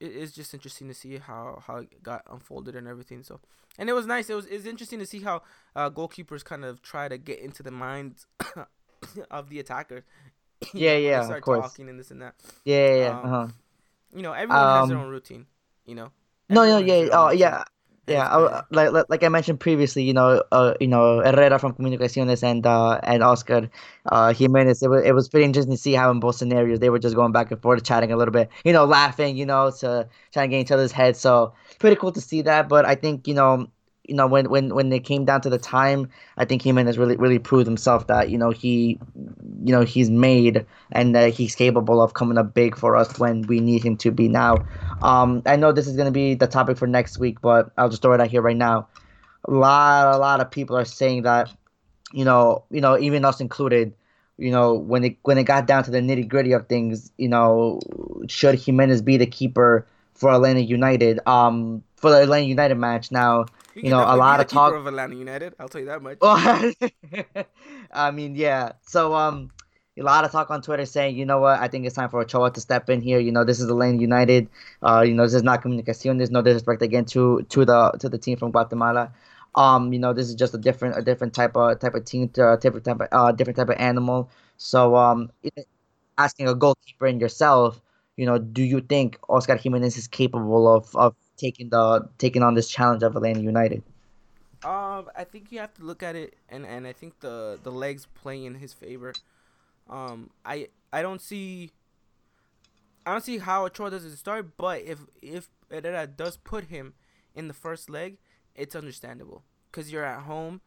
it 0.00 0.12
is 0.12 0.32
just 0.32 0.54
interesting 0.54 0.88
to 0.88 0.94
see 0.94 1.18
how 1.18 1.62
how 1.66 1.76
it 1.76 2.02
got 2.02 2.22
unfolded 2.30 2.76
and 2.76 2.86
everything. 2.86 3.22
So, 3.22 3.40
and 3.78 3.88
it 3.88 3.92
was 3.92 4.06
nice. 4.06 4.30
It 4.30 4.34
was 4.34 4.46
it's 4.46 4.66
interesting 4.66 4.98
to 4.98 5.06
see 5.06 5.20
how 5.20 5.42
uh, 5.76 5.90
goalkeepers 5.90 6.44
kind 6.44 6.64
of 6.64 6.82
try 6.82 7.08
to 7.08 7.18
get 7.18 7.38
into 7.38 7.62
the 7.62 7.70
minds 7.70 8.26
of 9.30 9.48
the 9.48 9.60
attackers. 9.60 10.04
yeah, 10.72 10.96
yeah, 10.96 11.22
start 11.22 11.38
of 11.38 11.44
course. 11.44 11.70
talking 11.70 11.88
and 11.88 11.98
this 11.98 12.10
and 12.10 12.22
that. 12.22 12.34
Yeah, 12.64 12.94
yeah, 12.94 13.20
um, 13.20 13.24
uh-huh 13.24 13.48
you 14.14 14.22
know, 14.22 14.32
everyone 14.32 14.64
um, 14.64 14.80
has 14.80 14.88
their 14.88 14.98
um, 14.98 15.04
own 15.04 15.10
routine. 15.10 15.46
You 15.86 15.94
know. 15.94 16.12
No, 16.50 16.64
no, 16.64 16.78
yeah, 16.78 17.08
oh, 17.12 17.30
yeah. 17.30 17.64
Yeah, 18.08 18.26
I, 18.26 18.62
like 18.70 19.08
like 19.10 19.22
I 19.22 19.28
mentioned 19.28 19.60
previously, 19.60 20.02
you 20.02 20.14
know, 20.14 20.42
uh, 20.50 20.72
you 20.80 20.88
know 20.88 21.20
Herrera 21.20 21.58
from 21.58 21.74
Comunicaciones 21.74 22.42
and 22.42 22.64
uh, 22.66 22.98
and 23.02 23.22
Oscar 23.22 23.68
uh, 24.06 24.32
Jimenez. 24.32 24.82
It 24.82 24.88
was 24.88 25.04
it 25.04 25.12
was 25.14 25.28
pretty 25.28 25.44
interesting 25.44 25.74
to 25.74 25.78
see 25.78 25.92
how 25.92 26.10
in 26.10 26.18
both 26.18 26.36
scenarios 26.36 26.78
they 26.78 26.88
were 26.88 26.98
just 26.98 27.14
going 27.14 27.32
back 27.32 27.50
and 27.50 27.60
forth, 27.60 27.84
chatting 27.84 28.10
a 28.10 28.16
little 28.16 28.32
bit, 28.32 28.48
you 28.64 28.72
know, 28.72 28.86
laughing, 28.86 29.36
you 29.36 29.44
know, 29.44 29.70
to 29.80 30.08
trying 30.32 30.48
to 30.48 30.56
get 30.56 30.62
each 30.62 30.70
other's 30.72 30.90
heads. 30.92 31.20
So 31.20 31.52
pretty 31.78 31.96
cool 31.96 32.12
to 32.12 32.20
see 32.20 32.40
that. 32.42 32.70
But 32.70 32.86
I 32.86 32.94
think 32.94 33.28
you 33.28 33.34
know 33.34 33.68
you 34.08 34.14
know, 34.14 34.26
when 34.26 34.48
when 34.48 34.74
when 34.74 34.90
it 34.90 35.04
came 35.04 35.26
down 35.26 35.42
to 35.42 35.50
the 35.50 35.58
time, 35.58 36.08
I 36.38 36.46
think 36.46 36.62
Jimenez 36.62 36.96
really 36.96 37.16
really 37.16 37.38
proved 37.38 37.66
himself 37.66 38.06
that 38.06 38.30
you 38.30 38.38
know 38.38 38.50
he, 38.50 38.98
you 39.14 39.72
know, 39.72 39.82
he's 39.82 40.08
made 40.10 40.64
and 40.90 41.14
that 41.14 41.34
he's 41.34 41.54
capable 41.54 42.00
of 42.00 42.14
coming 42.14 42.38
up 42.38 42.54
big 42.54 42.74
for 42.74 42.96
us 42.96 43.18
when 43.18 43.42
we 43.42 43.60
need 43.60 43.84
him 43.84 43.98
to 43.98 44.10
be. 44.10 44.26
Now, 44.26 44.64
um, 45.02 45.42
I 45.44 45.56
know 45.56 45.72
this 45.72 45.86
is 45.86 45.96
gonna 45.96 46.10
be 46.10 46.34
the 46.34 46.46
topic 46.46 46.78
for 46.78 46.86
next 46.86 47.18
week, 47.18 47.42
but 47.42 47.70
I'll 47.76 47.90
just 47.90 48.00
throw 48.00 48.14
it 48.14 48.20
out 48.20 48.28
here 48.28 48.40
right 48.40 48.56
now. 48.56 48.88
A 49.44 49.50
lot 49.52 50.14
a 50.14 50.18
lot 50.18 50.40
of 50.40 50.50
people 50.50 50.76
are 50.76 50.86
saying 50.86 51.22
that, 51.22 51.52
you 52.12 52.24
know, 52.24 52.64
you 52.70 52.80
know, 52.80 52.98
even 52.98 53.24
us 53.24 53.40
included. 53.40 53.94
You 54.38 54.52
know, 54.52 54.74
when 54.74 55.04
it 55.04 55.16
when 55.22 55.36
it 55.36 55.44
got 55.44 55.66
down 55.66 55.84
to 55.84 55.90
the 55.90 55.98
nitty 55.98 56.28
gritty 56.28 56.52
of 56.52 56.68
things, 56.68 57.12
you 57.18 57.28
know, 57.28 57.80
should 58.28 58.54
Jimenez 58.58 59.02
be 59.02 59.16
the 59.18 59.26
keeper 59.26 59.86
for 60.14 60.30
Atlanta 60.30 60.60
United? 60.60 61.20
Um, 61.26 61.82
for 61.96 62.10
the 62.10 62.22
Atlanta 62.22 62.46
United 62.46 62.76
match 62.76 63.10
now 63.10 63.46
you, 63.84 63.90
know, 63.90 64.00
a 64.00 64.16
lot 64.16 64.40
of 64.40 64.46
talk 64.46 64.74
of 64.74 64.86
Atlanta 64.86 65.14
United. 65.14 65.54
I'll 65.58 65.68
tell 65.68 65.80
you 65.80 65.86
that 65.86 66.02
much. 66.02 66.18
I 67.92 68.10
mean, 68.10 68.34
yeah. 68.34 68.72
So, 68.82 69.14
um, 69.14 69.50
a 69.98 70.02
lot 70.02 70.24
of 70.24 70.30
talk 70.30 70.50
on 70.50 70.62
Twitter 70.62 70.86
saying, 70.86 71.16
you 71.16 71.24
know 71.24 71.38
what, 71.38 71.58
I 71.60 71.68
think 71.68 71.86
it's 71.86 71.96
time 71.96 72.08
for 72.08 72.20
Ochoa 72.20 72.50
to 72.52 72.60
step 72.60 72.88
in 72.88 73.00
here. 73.00 73.18
You 73.18 73.32
know, 73.32 73.44
this 73.44 73.60
is 73.60 73.68
Atlanta 73.68 73.98
United. 73.98 74.48
Uh, 74.82 75.02
you 75.06 75.14
know, 75.14 75.24
this 75.24 75.34
is 75.34 75.42
not 75.42 75.62
comunicación. 75.62 76.18
There's 76.18 76.30
no 76.30 76.42
disrespect 76.42 76.82
again 76.82 77.04
to 77.06 77.42
to 77.48 77.64
the 77.64 77.92
to 77.98 78.08
the 78.08 78.18
team 78.18 78.38
from 78.38 78.50
Guatemala. 78.52 79.12
Um, 79.54 79.92
you 79.92 79.98
know, 79.98 80.12
this 80.12 80.28
is 80.28 80.34
just 80.34 80.54
a 80.54 80.58
different 80.58 80.96
a 80.96 81.02
different 81.02 81.34
type 81.34 81.56
of 81.56 81.78
type 81.80 81.94
of 81.94 82.04
team, 82.04 82.30
uh, 82.38 82.56
different 82.56 82.84
type 82.84 83.00
of 83.00 83.08
uh, 83.12 83.32
different 83.32 83.56
type 83.56 83.68
of 83.68 83.76
animal. 83.78 84.30
So, 84.56 84.94
um, 84.96 85.30
asking 86.16 86.48
a 86.48 86.54
goalkeeper 86.54 87.06
in 87.06 87.18
yourself, 87.18 87.80
you 88.16 88.26
know, 88.26 88.38
do 88.38 88.62
you 88.62 88.80
think 88.80 89.18
Oscar 89.28 89.56
Jimenez 89.56 89.96
is 89.96 90.06
capable 90.06 90.68
of 90.68 90.94
of 90.94 91.14
taking 91.38 91.70
the 91.70 92.08
taking 92.18 92.42
on 92.42 92.54
this 92.54 92.68
challenge 92.68 93.02
of 93.02 93.16
Atlanta 93.16 93.40
United? 93.40 93.82
Um, 94.64 95.08
I 95.16 95.24
think 95.24 95.52
you 95.52 95.60
have 95.60 95.72
to 95.74 95.84
look 95.84 96.02
at 96.02 96.16
it, 96.16 96.34
and, 96.48 96.66
and 96.66 96.86
I 96.86 96.92
think 96.92 97.20
the 97.20 97.58
the 97.62 97.70
legs 97.70 98.06
play 98.06 98.44
in 98.44 98.56
his 98.56 98.72
favor. 98.72 99.14
Um, 99.88 100.30
I 100.44 100.68
I 100.92 101.02
don't 101.02 101.20
see. 101.20 101.70
I 103.06 103.12
don't 103.12 103.24
see 103.24 103.38
how 103.38 103.64
Ochoa 103.64 103.90
doesn't 103.90 104.16
start, 104.16 104.56
but 104.56 104.82
if 104.82 104.98
if 105.22 105.48
Herrera 105.70 106.06
does 106.06 106.36
put 106.36 106.64
him 106.64 106.94
in 107.34 107.48
the 107.48 107.54
first 107.54 107.88
leg, 107.88 108.18
it's 108.54 108.74
understandable 108.74 109.44
because 109.70 109.92
you're 109.92 110.04
at 110.04 110.22
home. 110.22 110.60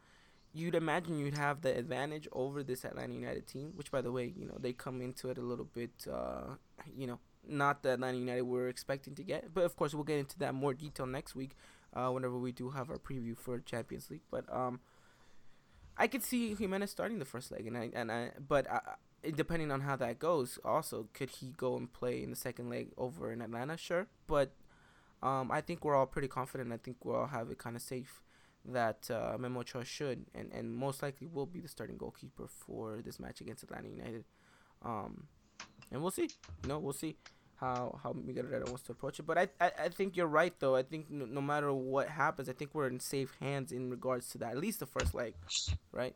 You'd 0.53 0.75
imagine 0.75 1.19
you'd 1.19 1.37
have 1.37 1.61
the 1.61 1.77
advantage 1.77 2.27
over 2.31 2.63
this 2.63 2.83
Atlanta 2.83 3.13
United 3.13 3.47
team, 3.47 3.71
which, 3.75 3.91
by 3.91 4.01
the 4.01 4.11
way, 4.11 4.33
you 4.35 4.45
know 4.45 4.57
they 4.59 4.73
come 4.73 5.01
into 5.01 5.29
it 5.29 5.37
a 5.37 5.41
little 5.41 5.65
bit, 5.65 5.91
uh, 6.11 6.55
you 6.95 7.07
know, 7.07 7.19
not 7.47 7.83
the 7.83 7.93
Atlanta 7.93 8.17
United 8.17 8.43
we're 8.43 8.69
expecting 8.69 9.15
to 9.15 9.23
get. 9.23 9.53
But 9.53 9.63
of 9.65 9.75
course, 9.75 9.93
we'll 9.93 10.03
get 10.03 10.19
into 10.19 10.37
that 10.39 10.53
more 10.53 10.73
detail 10.73 11.05
next 11.05 11.35
week, 11.35 11.51
uh, 11.93 12.09
whenever 12.09 12.37
we 12.37 12.51
do 12.51 12.69
have 12.71 12.89
our 12.89 12.97
preview 12.97 13.37
for 13.37 13.59
Champions 13.59 14.09
League. 14.09 14.21
But 14.29 14.45
um, 14.53 14.79
I 15.97 16.07
could 16.07 16.23
see 16.23 16.53
Jimenez 16.55 16.91
starting 16.91 17.19
the 17.19 17.25
first 17.25 17.51
leg, 17.51 17.67
and 17.67 17.77
I 17.77 17.89
and 17.93 18.11
I, 18.11 18.31
but 18.47 18.69
I, 18.69 18.81
depending 19.35 19.71
on 19.71 19.81
how 19.81 19.95
that 19.97 20.19
goes, 20.19 20.59
also 20.63 21.07
could 21.13 21.29
he 21.29 21.53
go 21.57 21.77
and 21.77 21.91
play 21.91 22.23
in 22.23 22.29
the 22.29 22.35
second 22.35 22.69
leg 22.69 22.89
over 22.97 23.31
in 23.31 23.41
Atlanta? 23.41 23.77
Sure, 23.77 24.07
but 24.27 24.53
um, 25.21 25.51
I 25.51 25.61
think 25.61 25.85
we're 25.85 25.95
all 25.95 26.07
pretty 26.07 26.27
confident. 26.27 26.71
I 26.73 26.77
think 26.77 27.03
we 27.03 27.13
all 27.13 27.27
have 27.27 27.51
it 27.51 27.57
kind 27.57 27.75
of 27.75 27.81
safe 27.81 28.21
that 28.65 29.09
uh, 29.09 29.37
Memo 29.39 29.63
should 29.83 30.25
and, 30.35 30.51
and 30.51 30.75
most 30.75 31.01
likely 31.01 31.27
will 31.27 31.45
be 31.45 31.59
the 31.59 31.67
starting 31.67 31.97
goalkeeper 31.97 32.47
for 32.47 33.01
this 33.03 33.19
match 33.19 33.41
against 33.41 33.63
Atlanta 33.63 33.89
United. 33.89 34.23
Um, 34.83 35.27
and 35.91 36.01
we'll 36.01 36.11
see. 36.11 36.29
You 36.63 36.69
know, 36.69 36.79
we'll 36.79 36.93
see 36.93 37.15
how 37.61 37.99
how 38.03 38.13
Miguel 38.13 38.45
Herrera 38.45 38.65
wants 38.65 38.83
to 38.83 38.91
approach 38.91 39.19
it. 39.19 39.23
But 39.23 39.37
I, 39.37 39.47
I, 39.59 39.71
I 39.83 39.89
think 39.89 40.17
you're 40.17 40.27
right 40.27 40.53
though. 40.59 40.75
I 40.75 40.83
think 40.83 41.09
no, 41.09 41.25
no, 41.25 41.41
matter 41.41 41.71
what 41.71 42.09
happens, 42.09 42.49
I 42.49 42.53
think 42.53 42.71
we're 42.73 42.87
in 42.87 42.99
safe 42.99 43.35
hands 43.39 43.71
in 43.71 43.89
regards 43.89 44.29
to 44.29 44.39
that. 44.39 44.51
At 44.51 44.57
least 44.57 44.79
the 44.79 44.87
first 44.87 45.13
leg, 45.13 45.35
right? 45.91 46.15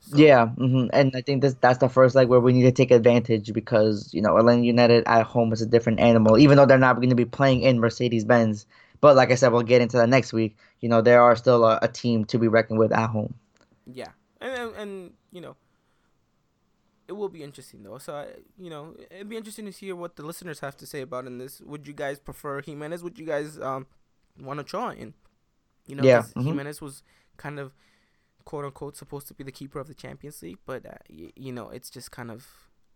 So. 0.00 0.16
Yeah, 0.16 0.46
mm-hmm. 0.46 0.88
and 0.92 1.12
I 1.16 1.20
think 1.20 1.42
this 1.42 1.54
that's 1.60 1.78
the 1.78 1.88
first 1.88 2.14
leg 2.14 2.28
where 2.28 2.40
we 2.40 2.52
need 2.52 2.62
to 2.62 2.72
take 2.72 2.90
advantage 2.90 3.52
because 3.52 4.12
you 4.12 4.22
know 4.22 4.36
Atlanta 4.36 4.62
United 4.62 5.04
at 5.06 5.24
home 5.24 5.52
is 5.52 5.62
a 5.62 5.66
different 5.66 6.00
animal. 6.00 6.38
Even 6.38 6.56
though 6.56 6.66
they're 6.66 6.78
not 6.78 6.96
going 6.96 7.10
to 7.10 7.16
be 7.16 7.24
playing 7.24 7.62
in 7.62 7.78
Mercedes 7.80 8.24
Benz, 8.24 8.66
but 9.00 9.16
like 9.16 9.30
I 9.30 9.34
said, 9.34 9.52
we'll 9.52 9.62
get 9.62 9.82
into 9.82 9.96
that 9.98 10.08
next 10.08 10.32
week. 10.32 10.56
You 10.80 10.88
know, 10.88 11.02
there 11.02 11.22
are 11.22 11.36
still 11.36 11.64
a, 11.64 11.78
a 11.82 11.88
team 11.88 12.24
to 12.26 12.38
be 12.38 12.48
reckoned 12.48 12.78
with 12.78 12.92
at 12.92 13.10
home. 13.10 13.34
Yeah, 13.92 14.10
and, 14.40 14.52
and, 14.52 14.76
and 14.76 15.12
you 15.32 15.40
know 15.40 15.56
it 17.08 17.12
will 17.12 17.28
be 17.28 17.42
interesting 17.42 17.82
though. 17.82 17.98
So 17.98 18.14
I, 18.14 18.26
you 18.58 18.70
know, 18.70 18.94
it'd 19.10 19.28
be 19.28 19.36
interesting 19.36 19.64
to 19.66 19.70
hear 19.70 19.94
what 19.96 20.16
the 20.16 20.22
listeners 20.24 20.60
have 20.60 20.76
to 20.78 20.86
say 20.86 21.00
about 21.02 21.26
in 21.26 21.38
this. 21.38 21.60
Would 21.60 21.86
you 21.86 21.92
guys 21.94 22.18
prefer 22.18 22.60
Jimenez? 22.60 23.02
Would 23.02 23.18
you 23.18 23.26
guys 23.26 23.58
um 23.60 23.86
want 24.40 24.58
to 24.60 24.64
try 24.64 24.94
in? 24.94 25.14
You 25.86 25.96
know, 25.96 26.04
Yeah, 26.04 26.22
mhm. 26.34 26.44
Jimenez 26.44 26.80
was 26.80 27.02
kind 27.36 27.58
of 27.58 27.72
quote 28.44 28.64
unquote 28.64 28.96
supposed 28.96 29.26
to 29.28 29.34
be 29.34 29.44
the 29.44 29.52
keeper 29.52 29.78
of 29.78 29.86
the 29.88 29.94
Champions 29.94 30.42
League, 30.42 30.58
but 30.66 30.84
uh, 30.86 30.92
y- 31.10 31.32
you 31.36 31.52
know, 31.52 31.68
it's 31.70 31.90
just 31.90 32.10
kind 32.10 32.30
of 32.30 32.46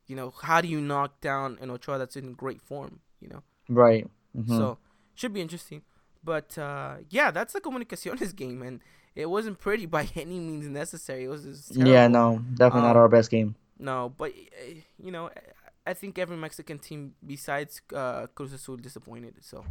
you 0.07 0.17
know, 0.17 0.33
how 0.43 0.61
do 0.61 0.67
you 0.67 0.81
knock 0.81 1.21
down 1.21 1.57
an 1.61 1.71
Ochoa 1.71 1.97
that's 1.99 2.17
in 2.17 2.33
great 2.33 2.61
form? 2.61 2.99
You 3.21 3.29
know, 3.29 3.43
Right. 3.69 4.09
Mhm. 4.37 4.49
so 4.57 4.79
should 5.15 5.33
be 5.33 5.41
interesting. 5.41 5.83
But 6.25 6.59
uh, 6.59 6.97
yeah, 7.11 7.31
that's 7.31 7.53
the 7.53 7.61
Comunicaciones 7.61 8.35
game, 8.43 8.61
and 8.63 8.81
it 9.15 9.27
wasn't 9.31 9.59
pretty 9.61 9.87
by 9.87 10.09
any 10.17 10.39
means 10.41 10.67
necessary. 10.69 11.25
It 11.25 11.29
was 11.29 11.45
just 11.45 11.77
yeah, 11.77 12.09
no, 12.09 12.43
definitely 12.55 12.83
not 12.89 12.97
Um, 12.97 13.03
our 13.03 13.09
best 13.09 13.31
game. 13.31 13.55
No, 13.81 14.11
but 14.11 14.33
uh, 14.33 14.75
you 15.03 15.13
know, 15.13 15.29
I- 15.29 15.53
I 15.87 15.95
think 15.95 16.19
every 16.19 16.37
Mexican 16.37 16.79
team 16.79 17.15
besides 17.27 17.83
uh, 17.97 18.29
Cruz 18.37 18.53
Azul 18.53 18.77
disappointed. 18.77 19.37
So, 19.43 19.65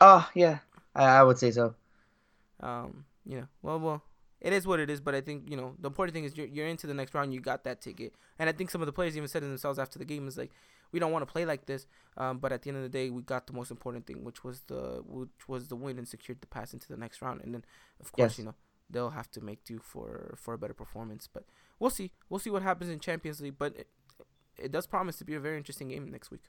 Oh 0.00 0.28
yeah, 0.34 0.60
I, 0.94 1.04
I 1.04 1.22
would 1.22 1.38
say 1.38 1.50
so. 1.52 1.74
um, 2.60 3.04
you 3.26 3.38
know, 3.38 3.48
well, 3.62 3.80
well, 3.80 4.02
it 4.40 4.52
is 4.52 4.66
what 4.66 4.80
it 4.80 4.90
is. 4.90 5.00
But 5.00 5.14
I 5.14 5.20
think 5.20 5.50
you 5.50 5.56
know 5.56 5.74
the 5.78 5.88
important 5.88 6.14
thing 6.14 6.24
is 6.24 6.36
you're 6.36 6.46
you're 6.46 6.66
into 6.66 6.86
the 6.86 6.94
next 6.94 7.14
round. 7.14 7.34
You 7.34 7.40
got 7.40 7.64
that 7.64 7.80
ticket, 7.80 8.14
and 8.38 8.48
I 8.48 8.52
think 8.52 8.70
some 8.70 8.82
of 8.82 8.86
the 8.86 8.92
players 8.92 9.16
even 9.16 9.28
said 9.28 9.42
it 9.42 9.46
themselves 9.48 9.78
after 9.78 9.98
the 9.98 10.04
game 10.04 10.28
is 10.28 10.38
like, 10.38 10.50
we 10.92 11.00
don't 11.00 11.12
want 11.12 11.26
to 11.26 11.32
play 11.32 11.44
like 11.44 11.66
this. 11.66 11.86
Um, 12.16 12.38
but 12.38 12.52
at 12.52 12.62
the 12.62 12.70
end 12.70 12.76
of 12.78 12.82
the 12.84 12.88
day, 12.88 13.10
we 13.10 13.22
got 13.22 13.46
the 13.46 13.52
most 13.54 13.70
important 13.70 14.06
thing, 14.06 14.24
which 14.24 14.44
was 14.44 14.62
the 14.68 15.02
which 15.06 15.48
was 15.48 15.68
the 15.68 15.76
win 15.76 15.98
and 15.98 16.08
secured 16.08 16.40
the 16.40 16.46
pass 16.48 16.72
into 16.72 16.88
the 16.88 16.98
next 16.98 17.22
round. 17.22 17.42
And 17.42 17.54
then, 17.54 17.64
of 18.00 18.12
course, 18.12 18.38
Yes. 18.38 18.38
you 18.38 18.44
know 18.44 18.54
they'll 18.90 19.10
have 19.10 19.30
to 19.32 19.40
make 19.40 19.64
do 19.64 19.78
for 19.78 20.34
for 20.36 20.54
a 20.54 20.58
better 20.58 20.74
performance. 20.74 21.28
But 21.32 21.44
we'll 21.78 21.90
see. 21.90 22.12
We'll 22.28 22.40
see 22.40 22.50
what 22.50 22.62
happens 22.62 22.90
in 22.90 23.00
Champions 23.00 23.40
League. 23.40 23.56
But 23.58 23.76
it, 23.76 23.88
it 24.58 24.72
does 24.72 24.86
promise 24.86 25.18
to 25.18 25.24
be 25.24 25.34
a 25.34 25.40
very 25.40 25.56
interesting 25.56 25.88
game 25.88 26.10
next 26.10 26.30
week. 26.30 26.42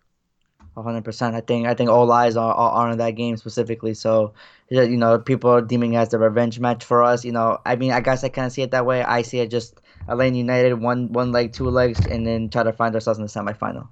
hundred 0.76 1.04
percent. 1.04 1.36
I 1.36 1.42
think 1.42 1.68
I 1.68 1.74
think 1.74 1.90
all 1.90 2.12
eyes 2.12 2.36
are, 2.38 2.54
are 2.54 2.72
are 2.72 2.90
on 2.90 2.98
that 2.98 3.12
game 3.12 3.38
specifically. 3.38 3.94
So 3.94 4.34
you 4.70 4.98
know, 4.98 5.20
people 5.20 5.50
are 5.50 5.62
deeming 5.62 5.94
it 5.94 5.98
as 5.98 6.10
the 6.10 6.20
revenge 6.20 6.60
match 6.60 6.84
for 6.86 7.04
us. 7.04 7.26
You 7.26 7.32
know, 7.32 7.60
I 7.66 7.76
mean, 7.76 7.92
I 7.92 8.00
guess 8.02 8.24
I 8.24 8.30
kind 8.30 8.48
of 8.48 8.52
see 8.54 8.62
it 8.62 8.72
that 8.72 8.86
way. 8.86 9.04
I 9.04 9.22
see 9.24 9.40
it 9.40 9.50
just 9.50 9.80
Atlanta 10.08 10.38
United 10.38 10.76
one 10.76 11.12
one 11.12 11.32
leg, 11.32 11.54
two 11.54 11.70
legs, 11.70 12.06
and 12.06 12.26
then 12.26 12.50
try 12.50 12.64
to 12.64 12.74
find 12.74 12.96
ourselves 12.96 13.20
in 13.20 13.26
the 13.26 13.32
semifinal. 13.32 13.88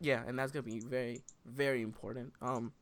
Yeah, 0.00 0.22
and 0.26 0.38
that's 0.38 0.52
gonna 0.52 0.62
be 0.62 0.80
very, 0.80 1.22
very 1.44 1.82
important. 1.82 2.32
Um, 2.40 2.72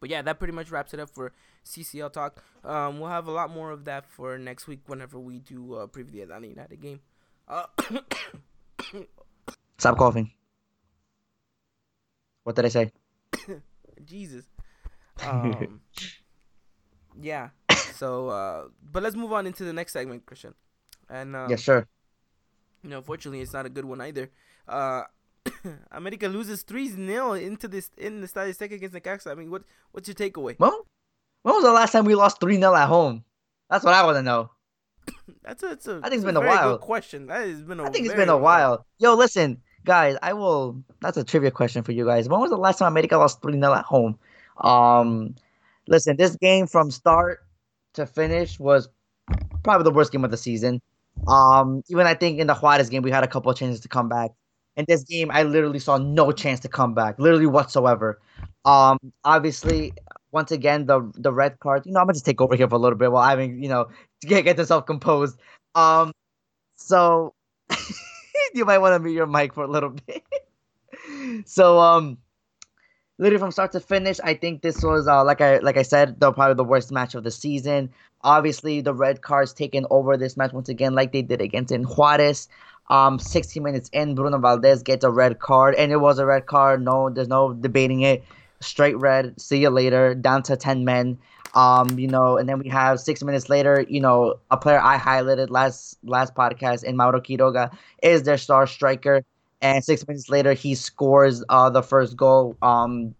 but 0.00 0.10
yeah, 0.10 0.22
that 0.22 0.38
pretty 0.38 0.52
much 0.52 0.70
wraps 0.70 0.94
it 0.94 1.00
up 1.00 1.10
for 1.10 1.32
CCL 1.66 2.12
talk. 2.12 2.42
Um, 2.64 3.00
we'll 3.00 3.10
have 3.10 3.26
a 3.26 3.32
lot 3.32 3.50
more 3.50 3.70
of 3.70 3.84
that 3.84 4.06
for 4.06 4.38
next 4.38 4.66
week 4.66 4.80
whenever 4.86 5.18
we 5.18 5.40
do 5.40 5.74
uh, 5.74 5.86
preview 5.86 6.12
the 6.12 6.22
Atlanta 6.22 6.46
United 6.46 6.80
game. 6.80 7.00
Uh, 7.48 7.66
Stop 9.78 9.98
coughing. 9.98 10.30
What 12.44 12.56
did 12.56 12.64
I 12.64 12.68
say? 12.68 12.92
Jesus. 14.04 14.44
Um, 15.24 15.80
yeah. 17.20 17.50
So, 17.74 18.28
uh, 18.28 18.64
but 18.92 19.02
let's 19.02 19.16
move 19.16 19.32
on 19.32 19.46
into 19.46 19.64
the 19.64 19.72
next 19.72 19.92
segment, 19.92 20.24
Christian. 20.26 20.54
And 21.08 21.36
um, 21.36 21.50
yeah, 21.50 21.56
sure. 21.56 21.86
you 22.82 22.90
know, 22.90 22.98
unfortunately, 22.98 23.40
it's 23.40 23.52
not 23.52 23.66
a 23.66 23.68
good 23.68 23.84
one 23.84 24.00
either. 24.00 24.30
Uh, 24.68 25.02
America 25.92 26.28
loses 26.28 26.62
3 26.62 26.88
0 26.88 27.32
into 27.32 27.68
this 27.68 27.90
in 27.96 28.20
the 28.20 28.26
Estadio 28.26 28.56
Azteca 28.56 28.72
against 28.72 28.94
Necaxa. 28.94 29.30
I 29.30 29.34
mean, 29.34 29.50
what 29.50 29.62
what's 29.92 30.08
your 30.08 30.14
takeaway? 30.14 30.56
Well, 30.58 30.86
when 31.46 31.54
was 31.54 31.62
the 31.62 31.70
last 31.70 31.92
time 31.92 32.04
we 32.04 32.16
lost 32.16 32.40
three 32.40 32.56
0 32.56 32.74
at 32.74 32.88
home? 32.88 33.22
That's 33.70 33.84
what 33.84 33.94
I 33.94 34.04
want 34.04 34.16
to 34.16 34.22
know. 34.22 34.50
That's 35.44 35.62
a, 35.62 35.70
it's 35.70 35.86
a, 35.86 36.00
I 36.02 36.08
think 36.08 36.14
it's 36.14 36.24
been 36.24 36.36
a 36.36 36.40
while. 36.40 36.72
Good 36.72 36.80
question. 36.80 37.28
That 37.28 37.46
has 37.46 37.62
been 37.62 37.78
a 37.78 37.84
I 37.84 37.90
think 37.90 38.04
it's 38.04 38.16
been 38.16 38.28
a 38.28 38.36
while. 38.36 38.84
Yo, 38.98 39.14
listen, 39.14 39.62
guys, 39.84 40.16
I 40.24 40.32
will. 40.32 40.82
That's 41.00 41.16
a 41.16 41.22
trivia 41.22 41.52
question 41.52 41.84
for 41.84 41.92
you 41.92 42.04
guys. 42.04 42.28
When 42.28 42.40
was 42.40 42.50
the 42.50 42.56
last 42.56 42.80
time 42.80 42.92
America 42.92 43.16
lost 43.16 43.42
3 43.42 43.52
0 43.52 43.74
at 43.74 43.84
home? 43.84 44.18
Um, 44.60 45.36
listen, 45.86 46.16
this 46.16 46.34
game 46.34 46.66
from 46.66 46.90
start 46.90 47.46
to 47.92 48.06
finish 48.06 48.58
was 48.58 48.88
probably 49.62 49.84
the 49.84 49.92
worst 49.92 50.10
game 50.10 50.24
of 50.24 50.32
the 50.32 50.36
season. 50.36 50.82
Um, 51.28 51.84
even 51.88 52.08
I 52.08 52.14
think 52.14 52.40
in 52.40 52.48
the 52.48 52.56
Juarez 52.56 52.88
game, 52.88 53.02
we 53.02 53.12
had 53.12 53.22
a 53.22 53.28
couple 53.28 53.52
of 53.52 53.56
chances 53.56 53.80
to 53.82 53.88
come 53.88 54.08
back. 54.08 54.32
In 54.76 54.84
this 54.88 55.04
game, 55.04 55.30
I 55.30 55.44
literally 55.44 55.78
saw 55.78 55.96
no 55.96 56.32
chance 56.32 56.58
to 56.60 56.68
come 56.68 56.92
back, 56.92 57.20
literally 57.20 57.46
whatsoever. 57.46 58.20
Um, 58.64 58.98
obviously, 59.24 59.92
once 60.36 60.52
again, 60.52 60.84
the 60.86 61.00
the 61.16 61.32
red 61.32 61.58
card. 61.60 61.86
You 61.86 61.92
know, 61.92 62.00
I'm 62.00 62.06
gonna 62.06 62.12
just 62.14 62.26
take 62.26 62.40
over 62.40 62.54
here 62.54 62.68
for 62.68 62.76
a 62.76 62.78
little 62.78 62.98
bit 62.98 63.10
while 63.10 63.24
I 63.24 63.34
mean, 63.34 63.62
you 63.62 63.68
know, 63.68 63.88
get 64.20 64.44
get 64.44 64.58
yourself 64.58 64.84
composed. 64.86 65.40
Um, 65.74 66.12
so 66.76 67.34
you 68.54 68.64
might 68.66 68.78
want 68.78 68.94
to 68.94 69.00
mute 69.00 69.14
your 69.14 69.26
mic 69.26 69.54
for 69.54 69.64
a 69.64 69.70
little 69.70 69.90
bit. 70.06 70.22
so 71.46 71.80
um 71.80 72.18
literally 73.18 73.40
from 73.40 73.50
start 73.50 73.72
to 73.72 73.80
finish, 73.80 74.20
I 74.22 74.34
think 74.34 74.60
this 74.60 74.82
was 74.82 75.08
uh 75.08 75.24
like 75.24 75.40
I 75.40 75.58
like 75.58 75.78
I 75.78 75.82
said, 75.82 76.20
the 76.20 76.32
probably 76.32 76.54
the 76.54 76.64
worst 76.64 76.92
match 76.92 77.14
of 77.14 77.24
the 77.24 77.30
season. 77.30 77.90
Obviously, 78.22 78.80
the 78.80 78.94
red 78.94 79.22
cards 79.22 79.52
taken 79.54 79.86
over 79.90 80.16
this 80.16 80.36
match 80.36 80.52
once 80.52 80.68
again, 80.68 80.94
like 80.94 81.12
they 81.12 81.22
did 81.22 81.40
against 81.40 81.72
in 81.72 81.84
Juarez. 81.84 82.48
Um, 82.88 83.18
16 83.18 83.62
minutes 83.64 83.90
in, 83.92 84.14
Bruno 84.14 84.38
Valdez 84.38 84.82
gets 84.84 85.04
a 85.04 85.10
red 85.10 85.40
card, 85.40 85.74
and 85.74 85.90
it 85.90 85.96
was 85.96 86.20
a 86.20 86.26
red 86.26 86.46
card. 86.46 86.84
No, 86.84 87.10
there's 87.10 87.26
no 87.26 87.52
debating 87.52 88.02
it. 88.02 88.22
Straight 88.60 88.96
red. 88.98 89.40
See 89.40 89.58
you 89.58 89.70
later. 89.70 90.14
Down 90.14 90.42
to 90.44 90.56
10 90.56 90.84
men. 90.84 91.18
Um, 91.54 91.98
you 91.98 92.08
know, 92.08 92.36
and 92.36 92.48
then 92.48 92.58
we 92.58 92.68
have 92.68 93.00
six 93.00 93.22
minutes 93.22 93.48
later, 93.48 93.86
you 93.88 94.00
know, 94.00 94.34
a 94.50 94.58
player 94.58 94.78
I 94.78 94.98
highlighted 94.98 95.48
last 95.48 95.96
last 96.04 96.34
podcast 96.34 96.84
in 96.84 96.96
Mauro 96.96 97.18
Quiroga 97.18 97.74
is 98.02 98.24
their 98.24 98.36
star 98.36 98.66
striker. 98.66 99.22
And 99.62 99.82
six 99.82 100.06
minutes 100.06 100.28
later 100.28 100.52
he 100.52 100.74
scores 100.74 101.42
uh 101.48 101.70
the 101.70 101.82
first 101.82 102.14
goal. 102.14 102.58
Um 102.60 103.14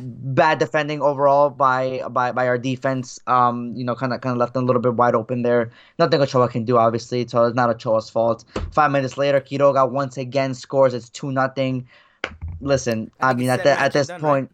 bad 0.00 0.58
defending 0.58 1.00
overall 1.00 1.50
by 1.50 2.02
by 2.10 2.32
by 2.32 2.46
our 2.46 2.58
defense. 2.58 3.18
Um, 3.26 3.72
you 3.76 3.84
know, 3.84 3.94
kind 3.94 4.12
of 4.12 4.20
kind 4.20 4.32
of 4.32 4.38
left 4.38 4.54
them 4.54 4.64
a 4.64 4.66
little 4.66 4.82
bit 4.82 4.94
wide 4.94 5.14
open 5.14 5.42
there. 5.42 5.70
Nothing 5.98 6.20
Ochoa 6.20 6.48
can 6.48 6.64
do, 6.64 6.76
obviously, 6.76 7.26
so 7.28 7.44
it's 7.44 7.54
not 7.54 7.70
Ochoa's 7.70 8.10
fault. 8.10 8.44
Five 8.72 8.90
minutes 8.90 9.16
later, 9.16 9.40
Quiroga 9.40 9.88
once 9.88 10.16
again 10.16 10.54
scores. 10.54 10.94
It's 10.94 11.08
two 11.08 11.30
nothing. 11.32 11.86
Listen, 12.60 13.10
I 13.20 13.30
I, 13.30 13.34
mean, 13.34 13.48
at 13.48 13.62
the, 13.62 13.78
at 13.78 13.92
this 13.92 14.08
done, 14.08 14.22
right? 14.22 14.48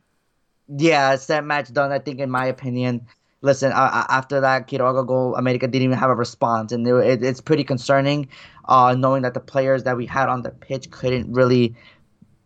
Yeah, 0.76 1.16
that 1.16 1.44
match 1.44 1.72
done. 1.72 1.92
I 1.92 1.98
think, 1.98 2.20
in 2.20 2.30
my 2.30 2.46
opinion. 2.46 3.06
Listen, 3.44 3.72
uh, 3.72 3.90
uh, 3.92 4.06
after 4.08 4.40
that 4.40 4.68
Quiroga 4.68 5.04
goal, 5.04 5.35
America 5.35 5.66
didn't 5.66 5.82
even 5.82 5.98
have 5.98 6.11
a 6.11 6.14
response, 6.14 6.70
and 6.70 6.87
it, 6.87 6.94
it, 6.94 7.24
it's 7.24 7.40
pretty 7.40 7.64
concerning, 7.64 8.28
uh, 8.66 8.94
knowing 8.96 9.22
that 9.22 9.35
the 9.35 9.40
players 9.40 9.82
that 9.82 9.96
we 9.96 10.06
had 10.06 10.28
on 10.28 10.42
the 10.42 10.50
pitch 10.50 10.90
couldn't 10.92 11.32
really 11.32 11.74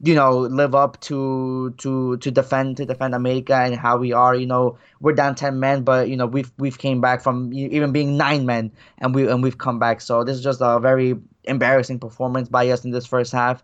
you 0.02 0.14
know 0.14 0.40
live 0.40 0.74
up 0.74 1.00
to 1.00 1.74
to 1.78 2.16
to 2.18 2.30
defend 2.30 2.76
to 2.76 2.84
defend 2.84 3.14
America 3.14 3.54
and 3.54 3.74
how 3.74 3.96
we 3.96 4.12
are. 4.12 4.34
You 4.34 4.46
know 4.46 4.78
we're 5.00 5.14
down 5.14 5.34
ten 5.34 5.58
men, 5.60 5.82
but 5.82 6.08
you 6.08 6.16
know 6.16 6.26
we've 6.26 6.52
we've 6.58 6.78
came 6.78 7.00
back 7.00 7.22
from 7.22 7.52
even 7.52 7.92
being 7.92 8.16
nine 8.16 8.46
men 8.46 8.72
and 8.98 9.14
we 9.14 9.28
and 9.28 9.42
we've 9.42 9.58
come 9.58 9.78
back. 9.78 10.00
So 10.00 10.24
this 10.24 10.36
is 10.36 10.42
just 10.42 10.60
a 10.62 10.78
very 10.80 11.16
embarrassing 11.44 11.98
performance 11.98 12.48
by 12.48 12.68
us 12.68 12.84
in 12.84 12.90
this 12.90 13.06
first 13.06 13.32
half. 13.32 13.62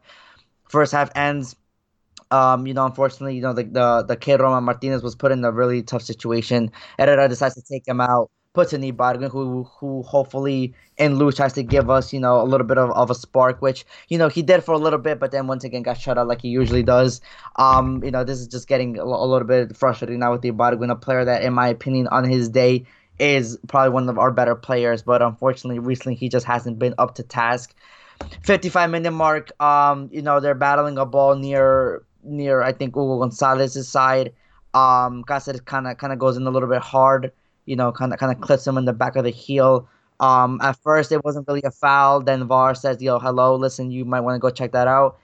First 0.69 0.93
half 0.93 1.11
ends. 1.15 1.57
Um, 2.33 2.67
you 2.67 2.75
know, 2.75 2.87
unfortunately, 2.87 3.37
you 3.37 3.43
know, 3.43 3.53
the 3.53 3.65
the 3.65 4.05
the 4.09 4.17
kid 4.17 4.41
Roman 4.41 4.65
Martinez 4.65 5.03
was 5.03 5.15
put 5.15 5.33
in 5.33 5.45
a 5.45 5.53
really 5.53 5.83
tough 5.83 6.03
situation. 6.03 6.71
Herrera 6.99 7.29
decides 7.29 7.55
to 7.57 7.63
take 7.63 7.87
him 7.87 8.01
out, 8.01 8.31
puts 8.55 8.73
in 8.73 8.83
Ibarguen, 8.83 9.31
who 9.31 9.65
who 9.65 10.03
hopefully 10.03 10.75
in 10.97 11.19
Luz 11.19 11.37
tries 11.37 11.53
to 11.55 11.63
give 11.63 11.91
us, 11.91 12.13
you 12.13 12.21
know, 12.21 12.41
a 12.41 12.45
little 12.45 12.67
bit 12.67 12.79
of, 12.79 12.91
of 12.91 13.11
a 13.11 13.15
spark, 13.15 13.61
which, 13.61 13.85
you 14.09 14.19
know, 14.19 14.29
he 14.29 14.43
did 14.43 14.65
for 14.65 14.73
a 14.73 14.79
little 14.79 14.99
bit, 14.99 15.19
but 15.19 15.31
then 15.31 15.47
once 15.47 15.65
again 15.65 15.83
got 15.83 15.99
shut 15.99 16.19
out 16.19 16.27
like 16.27 16.43
he 16.43 16.49
usually 16.49 16.83
does. 16.83 17.21
Um, 17.57 18.03
you 18.05 18.11
know, 18.11 18.25
this 18.25 18.39
is 18.39 18.47
just 18.49 18.69
getting 18.69 18.99
a, 18.99 19.03
a 19.05 19.27
little 19.27 19.47
bit 19.47 19.77
frustrating 19.77 20.19
now 20.19 20.33
with 20.33 20.43
Ibarguen, 20.43 20.91
a 20.91 20.97
player 20.97 21.25
that, 21.25 21.43
in 21.43 21.53
my 21.53 21.69
opinion, 21.69 22.09
on 22.09 22.25
his 22.25 22.49
day 22.49 22.87
is 23.19 23.59
probably 23.69 23.91
one 23.91 24.09
of 24.09 24.19
our 24.19 24.31
better 24.31 24.55
players, 24.55 25.03
but 25.03 25.23
unfortunately, 25.23 25.79
recently 25.79 26.15
he 26.15 26.29
just 26.29 26.47
hasn't 26.47 26.79
been 26.79 26.95
up 26.99 27.15
to 27.17 27.23
task. 27.23 27.75
55 28.43 28.91
minute 28.91 29.11
mark, 29.11 29.51
um, 29.61 30.09
you 30.13 30.23
know, 30.23 30.41
they're 30.41 30.55
battling 30.55 30.99
a 30.99 31.07
ball 31.07 31.37
near 31.37 32.03
near 32.25 32.63
I 32.63 32.73
think 32.73 32.95
Hugo 32.95 33.19
Gonzalez's 33.19 33.89
side. 33.89 34.33
Um, 34.75 35.25
Cáceres 35.25 35.65
kind 35.65 35.87
of 35.87 35.99
kind 35.99 36.13
of 36.13 36.19
goes 36.19 36.37
in 36.37 36.47
a 36.47 36.51
little 36.51 36.69
bit 36.69 36.81
hard, 36.81 37.33
you 37.67 37.77
know, 37.77 37.93
kind 37.93 38.13
of 38.13 38.19
kind 38.19 38.33
of 38.33 38.41
clips 38.41 38.67
him 38.67 38.79
in 38.79 38.85
the 38.85 38.93
back 38.93 39.17
of 39.17 39.25
the 39.25 39.31
heel. 39.31 39.89
Um, 40.21 40.61
at 40.63 40.77
first 40.77 41.13
it 41.13 41.25
wasn't 41.25 41.49
really 41.49 41.63
a 41.63 41.71
foul. 41.71 42.21
Then 42.21 42.47
VAR 42.47 42.75
says, 42.75 43.03
"Yo, 43.03 43.19
hello, 43.19 43.57
listen, 43.57 43.91
you 43.91 44.05
might 44.05 44.21
want 44.21 44.37
to 44.37 44.39
go 44.39 44.51
check 44.51 44.73
that 44.73 44.89
out." 44.89 45.19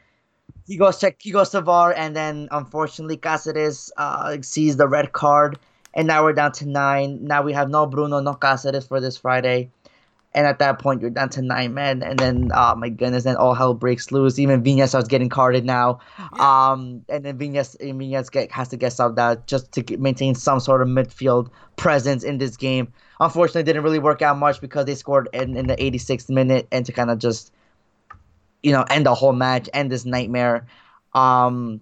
He 0.66 0.76
goes 0.76 0.98
check, 0.98 1.16
he 1.20 1.30
goes 1.30 1.50
to 1.50 1.60
VAR, 1.60 1.92
and 1.92 2.14
then 2.14 2.48
unfortunately 2.50 3.16
Cáceres 3.16 3.90
uh, 3.96 4.36
sees 4.42 4.76
the 4.76 4.88
red 4.88 5.12
card, 5.12 5.58
and 5.94 6.06
now 6.06 6.24
we're 6.24 6.32
down 6.34 6.52
to 6.52 6.66
nine. 6.68 7.18
Now 7.22 7.42
we 7.42 7.52
have 7.52 7.70
no 7.70 7.86
Bruno, 7.86 8.20
no 8.20 8.34
Cáceres 8.34 8.86
for 8.86 9.00
this 9.00 9.16
Friday. 9.16 9.70
And 10.38 10.46
at 10.46 10.60
that 10.60 10.78
point, 10.78 11.00
you're 11.00 11.10
down 11.10 11.30
to 11.30 11.42
nine 11.42 11.74
men, 11.74 12.00
and 12.00 12.16
then, 12.16 12.52
oh 12.54 12.76
my 12.76 12.90
goodness, 12.90 13.24
then 13.24 13.34
all 13.34 13.54
hell 13.54 13.74
breaks 13.74 14.12
loose. 14.12 14.38
Even 14.38 14.62
Viñas 14.62 14.90
starts 14.90 15.08
getting 15.08 15.28
carded 15.28 15.64
now, 15.64 15.98
um, 16.38 17.04
and 17.08 17.24
then 17.24 17.36
Viñas 17.36 18.30
get, 18.30 18.52
has 18.52 18.68
to 18.68 18.76
get 18.76 18.92
subbed 18.92 19.18
out 19.18 19.48
just 19.48 19.72
to 19.72 19.82
get, 19.82 19.98
maintain 19.98 20.36
some 20.36 20.60
sort 20.60 20.80
of 20.80 20.86
midfield 20.86 21.50
presence 21.74 22.22
in 22.22 22.38
this 22.38 22.56
game. 22.56 22.92
Unfortunately, 23.18 23.62
it 23.62 23.64
didn't 23.64 23.82
really 23.82 23.98
work 23.98 24.22
out 24.22 24.38
much 24.38 24.60
because 24.60 24.84
they 24.84 24.94
scored 24.94 25.28
in, 25.32 25.56
in 25.56 25.66
the 25.66 25.74
86th 25.74 26.30
minute, 26.30 26.68
and 26.70 26.86
to 26.86 26.92
kind 26.92 27.10
of 27.10 27.18
just, 27.18 27.52
you 28.62 28.70
know, 28.70 28.84
end 28.88 29.06
the 29.06 29.16
whole 29.16 29.32
match, 29.32 29.68
end 29.74 29.90
this 29.90 30.04
nightmare. 30.04 30.68
Um, 31.14 31.80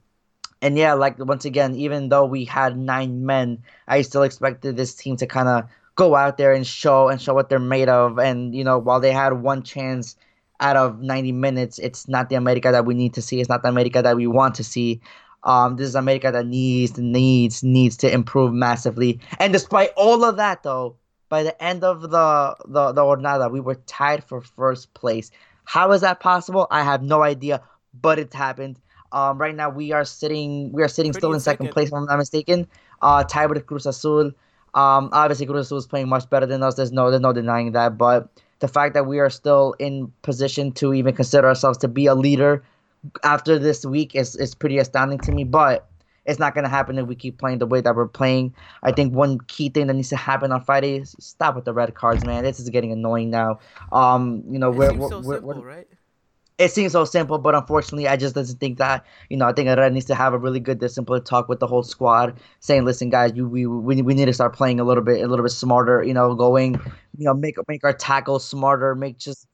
and 0.62 0.78
yeah, 0.78 0.94
like 0.94 1.18
once 1.18 1.44
again, 1.44 1.74
even 1.74 2.08
though 2.08 2.24
we 2.24 2.46
had 2.46 2.78
nine 2.78 3.26
men, 3.26 3.64
I 3.86 4.00
still 4.00 4.22
expected 4.22 4.78
this 4.78 4.94
team 4.94 5.18
to 5.18 5.26
kind 5.26 5.46
of 5.46 5.64
go 5.96 6.14
out 6.14 6.36
there 6.38 6.52
and 6.52 6.66
show 6.66 7.08
and 7.08 7.20
show 7.20 7.34
what 7.34 7.48
they're 7.48 7.58
made 7.58 7.88
of. 7.88 8.18
And 8.18 8.54
you 8.54 8.62
know, 8.62 8.78
while 8.78 9.00
they 9.00 9.12
had 9.12 9.32
one 9.42 9.62
chance 9.62 10.16
out 10.60 10.76
of 10.76 11.00
90 11.00 11.32
minutes, 11.32 11.78
it's 11.78 12.06
not 12.06 12.28
the 12.28 12.36
America 12.36 12.70
that 12.70 12.84
we 12.84 12.94
need 12.94 13.14
to 13.14 13.22
see. 13.22 13.40
It's 13.40 13.48
not 13.48 13.62
the 13.62 13.68
America 13.68 14.02
that 14.02 14.16
we 14.16 14.26
want 14.26 14.54
to 14.56 14.64
see. 14.64 15.00
Um, 15.42 15.76
this 15.76 15.88
is 15.88 15.94
America 15.94 16.30
that 16.32 16.46
needs, 16.46 16.98
needs, 16.98 17.62
needs 17.62 17.96
to 17.98 18.12
improve 18.12 18.52
massively. 18.52 19.20
And 19.38 19.52
despite 19.52 19.90
all 19.96 20.24
of 20.24 20.36
that, 20.36 20.62
though, 20.62 20.96
by 21.28 21.42
the 21.42 21.60
end 21.62 21.82
of 21.84 22.02
the 22.02 22.56
the 22.66 22.92
the 22.92 23.02
jornada, 23.02 23.50
we 23.50 23.60
were 23.60 23.74
tied 23.86 24.22
for 24.24 24.40
first 24.40 24.94
place. 24.94 25.30
How 25.64 25.90
is 25.92 26.00
that 26.02 26.20
possible? 26.20 26.66
I 26.70 26.82
have 26.82 27.02
no 27.02 27.22
idea, 27.22 27.62
but 28.00 28.18
it 28.18 28.32
happened. 28.32 28.78
Um, 29.12 29.38
right 29.38 29.54
now 29.54 29.70
we 29.70 29.92
are 29.92 30.04
sitting 30.04 30.72
we 30.72 30.82
are 30.82 30.88
sitting 30.88 31.12
Pretty 31.12 31.20
still 31.20 31.32
in 31.32 31.40
second 31.40 31.66
second. 31.66 31.72
place, 31.72 31.88
if 31.88 31.94
I'm 31.94 32.06
not 32.06 32.18
mistaken. 32.18 32.68
Uh, 33.02 33.24
tied 33.24 33.50
with 33.50 33.66
Cruz 33.66 33.86
Azul. 33.86 34.32
Um, 34.74 35.08
obviously 35.12 35.46
Cruz 35.46 35.70
was 35.70 35.86
playing 35.86 36.08
much 36.08 36.28
better 36.28 36.46
than 36.46 36.62
us. 36.62 36.74
There's 36.74 36.92
no 36.92 37.10
there's 37.10 37.22
no 37.22 37.32
denying 37.32 37.72
that. 37.72 37.96
But 37.96 38.28
the 38.58 38.68
fact 38.68 38.94
that 38.94 39.06
we 39.06 39.18
are 39.18 39.30
still 39.30 39.74
in 39.78 40.12
position 40.22 40.72
to 40.72 40.92
even 40.94 41.14
consider 41.14 41.46
ourselves 41.48 41.78
to 41.78 41.88
be 41.88 42.06
a 42.06 42.14
leader 42.14 42.62
after 43.22 43.58
this 43.58 43.84
week 43.84 44.14
is 44.14 44.36
is 44.36 44.54
pretty 44.54 44.78
astounding 44.78 45.18
to 45.20 45.32
me. 45.32 45.44
But 45.44 45.88
it's 46.26 46.38
not 46.38 46.54
gonna 46.54 46.68
happen 46.68 46.98
if 46.98 47.06
we 47.06 47.14
keep 47.14 47.38
playing 47.38 47.58
the 47.58 47.66
way 47.66 47.80
that 47.80 47.94
we're 47.94 48.08
playing. 48.08 48.54
I 48.82 48.92
think 48.92 49.14
one 49.14 49.38
key 49.46 49.68
thing 49.68 49.86
that 49.86 49.94
needs 49.94 50.08
to 50.08 50.16
happen 50.16 50.50
on 50.52 50.60
Friday 50.64 50.96
is 50.96 51.14
stop 51.20 51.54
with 51.54 51.64
the 51.64 51.72
red 51.72 51.94
cards, 51.94 52.24
man. 52.24 52.42
This 52.42 52.58
is 52.58 52.68
getting 52.68 52.92
annoying 52.92 53.30
now. 53.30 53.60
Um, 53.92 54.42
you 54.50 54.58
know, 54.58 54.70
It 54.72 54.76
we're, 54.76 54.92
we're, 54.94 55.08
so 55.08 55.20
we're, 55.20 55.34
simple, 55.36 55.54
we're- 55.54 55.62
right? 55.62 55.88
It 56.58 56.70
seems 56.70 56.92
so 56.92 57.04
simple, 57.04 57.38
but 57.38 57.54
unfortunately, 57.54 58.08
I 58.08 58.16
just 58.16 58.34
doesn't 58.34 58.58
think 58.58 58.78
that. 58.78 59.04
You 59.28 59.36
know, 59.36 59.46
I 59.46 59.52
think 59.52 59.68
Red 59.68 59.92
needs 59.92 60.06
to 60.06 60.14
have 60.14 60.32
a 60.32 60.38
really 60.38 60.60
good, 60.60 60.78
disciplined 60.78 61.26
talk 61.26 61.48
with 61.48 61.60
the 61.60 61.66
whole 61.66 61.82
squad, 61.82 62.38
saying, 62.60 62.84
"Listen, 62.84 63.10
guys, 63.10 63.32
you, 63.34 63.46
we, 63.46 63.66
we 63.66 64.00
we 64.00 64.14
need 64.14 64.24
to 64.24 64.32
start 64.32 64.54
playing 64.54 64.80
a 64.80 64.84
little 64.84 65.02
bit, 65.04 65.22
a 65.22 65.28
little 65.28 65.44
bit 65.44 65.52
smarter. 65.52 66.02
You 66.02 66.14
know, 66.14 66.34
going, 66.34 66.74
you 67.18 67.24
know, 67.26 67.34
make 67.34 67.56
make 67.68 67.84
our 67.84 67.92
tackles 67.92 68.46
smarter, 68.46 68.94
make 68.94 69.18
just 69.18 69.46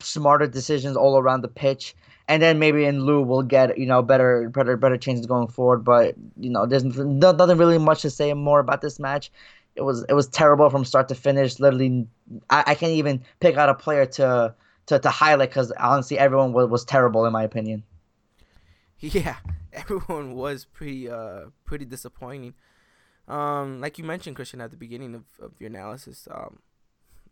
smarter 0.00 0.46
decisions 0.46 0.96
all 0.96 1.18
around 1.18 1.42
the 1.42 1.48
pitch." 1.48 1.94
And 2.28 2.42
then 2.42 2.58
maybe 2.58 2.84
in 2.84 3.04
lieu 3.04 3.22
we'll 3.22 3.42
get 3.42 3.78
you 3.78 3.86
know 3.86 4.02
better 4.02 4.48
better 4.50 4.76
better 4.76 4.96
changes 4.96 5.26
going 5.26 5.48
forward. 5.48 5.84
But 5.84 6.14
you 6.38 6.50
know, 6.50 6.66
there's 6.66 6.84
no- 6.84 7.32
nothing 7.32 7.58
really 7.58 7.78
much 7.78 8.02
to 8.02 8.10
say 8.10 8.32
more 8.34 8.60
about 8.60 8.82
this 8.82 8.98
match. 9.00 9.30
It 9.76 9.82
was 9.82 10.04
it 10.08 10.14
was 10.14 10.28
terrible 10.28 10.70
from 10.70 10.84
start 10.84 11.08
to 11.08 11.14
finish. 11.14 11.60
Literally, 11.60 12.06
I, 12.50 12.64
I 12.68 12.74
can't 12.74 12.92
even 12.92 13.22
pick 13.40 13.56
out 13.56 13.68
a 13.68 13.74
player 13.74 14.06
to 14.06 14.54
to, 14.86 14.98
to 14.98 15.10
highlight 15.10 15.50
because 15.50 15.72
honestly 15.72 16.18
everyone 16.18 16.52
was, 16.52 16.68
was 16.68 16.84
terrible 16.84 17.24
in 17.26 17.32
my 17.32 17.42
opinion. 17.42 17.82
Yeah, 18.98 19.36
everyone 19.74 20.34
was 20.34 20.64
pretty 20.64 21.10
uh 21.10 21.50
pretty 21.66 21.84
disappointing. 21.84 22.54
Um, 23.28 23.80
like 23.80 23.98
you 23.98 24.04
mentioned, 24.04 24.36
Christian, 24.36 24.60
at 24.60 24.70
the 24.70 24.76
beginning 24.76 25.14
of, 25.14 25.24
of 25.40 25.52
your 25.58 25.68
analysis, 25.68 26.28
um, 26.30 26.60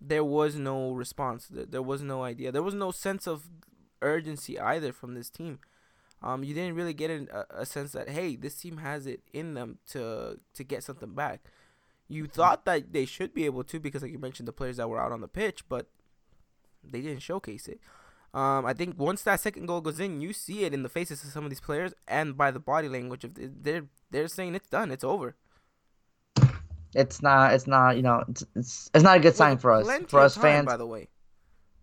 there 0.01 0.25
was 0.25 0.57
no 0.57 0.93
response. 0.93 1.49
There, 1.51 1.83
was 1.83 2.03
no 2.03 2.25
idea. 2.25 2.51
There 2.51 2.63
was 2.63 2.75
no 2.75 2.91
sense 2.91 3.27
of 3.27 3.49
urgency 4.03 4.59
either 4.59 4.93
from 4.93 5.15
this 5.15 5.31
team. 5.31 5.61
Um, 6.23 6.43
you 6.43 6.55
didn't 6.55 6.75
really 6.75 6.95
get 6.95 7.11
a, 7.11 7.47
a 7.51 7.67
sense 7.67 7.93
that 7.93 8.09
hey, 8.09 8.37
this 8.37 8.57
team 8.57 8.79
has 8.79 9.07
it 9.07 9.21
in 9.33 9.55
them 9.55 9.79
to 9.91 10.39
to 10.55 10.65
get 10.65 10.83
something 10.83 11.15
back. 11.15 11.45
You 12.09 12.27
thought 12.27 12.65
that 12.67 12.93
they 12.93 13.07
should 13.07 13.33
be 13.33 13.47
able 13.47 13.65
to 13.65 13.81
because, 13.81 14.03
like 14.03 14.13
you 14.13 14.19
mentioned, 14.19 14.49
the 14.49 14.53
players 14.53 14.77
that 14.79 14.89
were 14.89 15.01
out 15.01 15.13
on 15.13 15.21
the 15.21 15.29
pitch, 15.29 15.69
but 15.69 15.87
they 16.91 17.01
didn't 17.01 17.23
showcase 17.23 17.69
it. 17.69 17.81
Um, 18.33 18.67
I 18.67 18.73
think 18.73 18.99
once 18.99 19.23
that 19.23 19.41
second 19.41 19.67
goal 19.67 19.81
goes 19.81 20.01
in, 20.01 20.21
you 20.21 20.33
see 20.33 20.65
it 20.65 20.75
in 20.75 20.83
the 20.83 20.89
faces 20.89 21.23
of 21.23 21.31
some 21.31 21.45
of 21.45 21.51
these 21.51 21.61
players 21.61 21.95
and 22.09 22.37
by 22.37 22.51
the 22.51 22.59
body 22.59 22.89
language 22.89 23.23
of 23.23 23.35
the, 23.35 23.51
they're 23.61 23.85
they're 24.11 24.29
saying 24.29 24.57
it's 24.57 24.69
done, 24.69 24.91
it's 24.91 25.05
over. 25.05 25.37
It's 26.95 27.23
not 27.23 27.55
it's 27.55 27.67
not 27.67 27.97
you 27.97 28.03
know 28.03 28.25
it's 28.29 28.45
it's, 28.55 28.91
it's 28.95 29.05
not 29.05 29.19
a 29.19 29.21
good 29.21 29.37
sign 29.37 29.53
With 29.53 29.63
for 29.63 29.73
us 29.73 29.89
for 30.09 30.21
us 30.21 30.35
time, 30.35 30.43
fans. 30.43 30.67
by 30.67 30.77
the 30.77 30.87
way. 30.87 31.09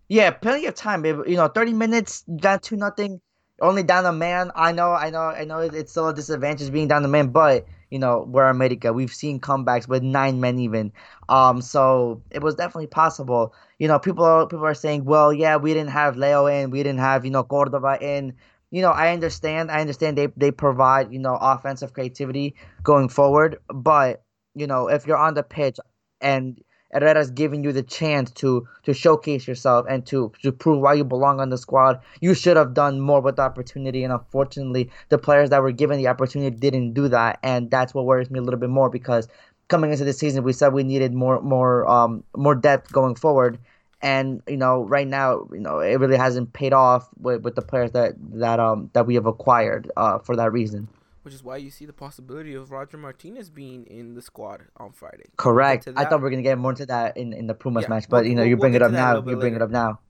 Yeah, 0.08 0.30
plenty 0.30 0.66
of 0.66 0.74
time. 0.74 1.04
You 1.04 1.36
know, 1.36 1.48
thirty 1.48 1.72
minutes 1.72 2.22
down 2.22 2.60
to 2.60 2.76
nothing, 2.76 3.20
only 3.60 3.82
down 3.82 4.04
a 4.04 4.12
man. 4.12 4.50
I 4.54 4.72
know, 4.72 4.92
I 4.92 5.08
know, 5.08 5.20
I 5.20 5.44
know. 5.44 5.60
It's 5.60 5.92
still 5.92 6.08
a 6.08 6.14
disadvantage 6.14 6.70
being 6.70 6.88
down 6.88 7.04
a 7.04 7.08
man, 7.08 7.28
but 7.28 7.66
you 7.92 7.98
know, 7.98 8.24
we're 8.26 8.48
America. 8.48 8.90
We've 8.90 9.12
seen 9.12 9.38
comebacks 9.38 9.86
with 9.86 10.02
nine 10.02 10.40
men 10.40 10.58
even. 10.58 10.90
Um, 11.28 11.60
so 11.60 12.22
it 12.30 12.42
was 12.42 12.54
definitely 12.54 12.86
possible. 12.86 13.54
You 13.78 13.86
know, 13.86 13.98
people 13.98 14.24
are 14.24 14.46
people 14.46 14.64
are 14.64 14.72
saying, 14.72 15.04
well, 15.04 15.30
yeah, 15.30 15.56
we 15.56 15.74
didn't 15.74 15.90
have 15.90 16.16
Leo 16.16 16.46
in, 16.46 16.70
we 16.70 16.82
didn't 16.82 17.00
have 17.00 17.26
you 17.26 17.30
know 17.30 17.44
Cordova 17.44 17.98
in. 18.00 18.32
You 18.70 18.80
know, 18.80 18.92
I 18.92 19.12
understand. 19.12 19.70
I 19.70 19.82
understand 19.82 20.16
they 20.16 20.28
they 20.38 20.50
provide 20.50 21.12
you 21.12 21.18
know 21.18 21.36
offensive 21.38 21.92
creativity 21.92 22.54
going 22.82 23.10
forward, 23.10 23.58
but 23.68 24.24
you 24.54 24.66
know, 24.66 24.88
if 24.88 25.06
you're 25.06 25.18
on 25.18 25.34
the 25.34 25.42
pitch 25.42 25.78
and 26.22 26.58
Herrera's 26.92 27.30
giving 27.30 27.64
you 27.64 27.72
the 27.72 27.82
chance 27.82 28.30
to 28.32 28.66
to 28.84 28.92
showcase 28.94 29.46
yourself 29.48 29.86
and 29.88 30.04
to 30.06 30.32
to 30.42 30.52
prove 30.52 30.80
why 30.80 30.94
you 30.94 31.04
belong 31.04 31.40
on 31.40 31.48
the 31.50 31.58
squad. 31.58 32.00
You 32.20 32.34
should 32.34 32.56
have 32.56 32.74
done 32.74 33.00
more 33.00 33.20
with 33.20 33.36
the 33.36 33.42
opportunity, 33.42 34.04
and 34.04 34.12
unfortunately, 34.12 34.90
the 35.08 35.18
players 35.18 35.50
that 35.50 35.62
were 35.62 35.72
given 35.72 35.98
the 35.98 36.08
opportunity 36.08 36.54
didn't 36.56 36.92
do 36.94 37.08
that, 37.08 37.38
and 37.42 37.70
that's 37.70 37.94
what 37.94 38.04
worries 38.04 38.30
me 38.30 38.38
a 38.38 38.42
little 38.42 38.60
bit 38.60 38.70
more 38.70 38.90
because 38.90 39.28
coming 39.68 39.90
into 39.92 40.04
the 40.04 40.12
season, 40.12 40.44
we 40.44 40.52
said 40.52 40.72
we 40.72 40.82
needed 40.84 41.12
more 41.14 41.40
more 41.40 41.86
um 41.88 42.22
more 42.36 42.54
depth 42.54 42.92
going 42.92 43.14
forward. 43.14 43.58
And 44.02 44.42
you 44.48 44.56
know, 44.56 44.82
right 44.82 45.06
now, 45.06 45.46
you 45.52 45.60
know, 45.60 45.78
it 45.78 45.94
really 46.00 46.16
hasn't 46.16 46.52
paid 46.52 46.72
off 46.72 47.08
with, 47.20 47.42
with 47.42 47.54
the 47.54 47.62
players 47.62 47.92
that 47.92 48.14
that 48.34 48.60
um 48.60 48.90
that 48.94 49.06
we 49.06 49.14
have 49.14 49.26
acquired 49.26 49.90
uh 49.96 50.18
for 50.18 50.36
that 50.36 50.52
reason. 50.52 50.88
Which 51.22 51.34
is 51.34 51.42
why 51.42 51.56
you 51.58 51.70
see 51.70 51.86
the 51.86 51.92
possibility 51.92 52.54
of 52.54 52.70
Roger 52.72 52.96
Martinez 52.96 53.48
being 53.48 53.86
in 53.86 54.14
the 54.14 54.22
squad 54.22 54.62
on 54.76 54.92
Friday. 54.92 55.26
Correct. 55.36 55.88
I 55.94 56.04
thought 56.04 56.20
we 56.20 56.26
are 56.26 56.30
gonna 56.30 56.42
get 56.42 56.58
more 56.58 56.72
into 56.72 56.86
that 56.86 57.16
in, 57.16 57.32
in 57.32 57.46
the 57.46 57.54
Pumas 57.54 57.82
Yeah, 57.82 57.88
match, 57.90 58.08
but 58.08 58.22
we'll- 58.22 58.26
you 58.30 58.34
know, 58.34 58.42
we'll- 58.42 58.48
you 58.48 58.56
we'll 58.56 58.60
bring 58.62 58.74
it 58.74 58.82
up 58.82 58.90
now. 58.90 59.16
You 59.24 59.36
bring 59.36 59.54
it 59.54 59.62
up 59.62 59.70
now. 59.70 60.00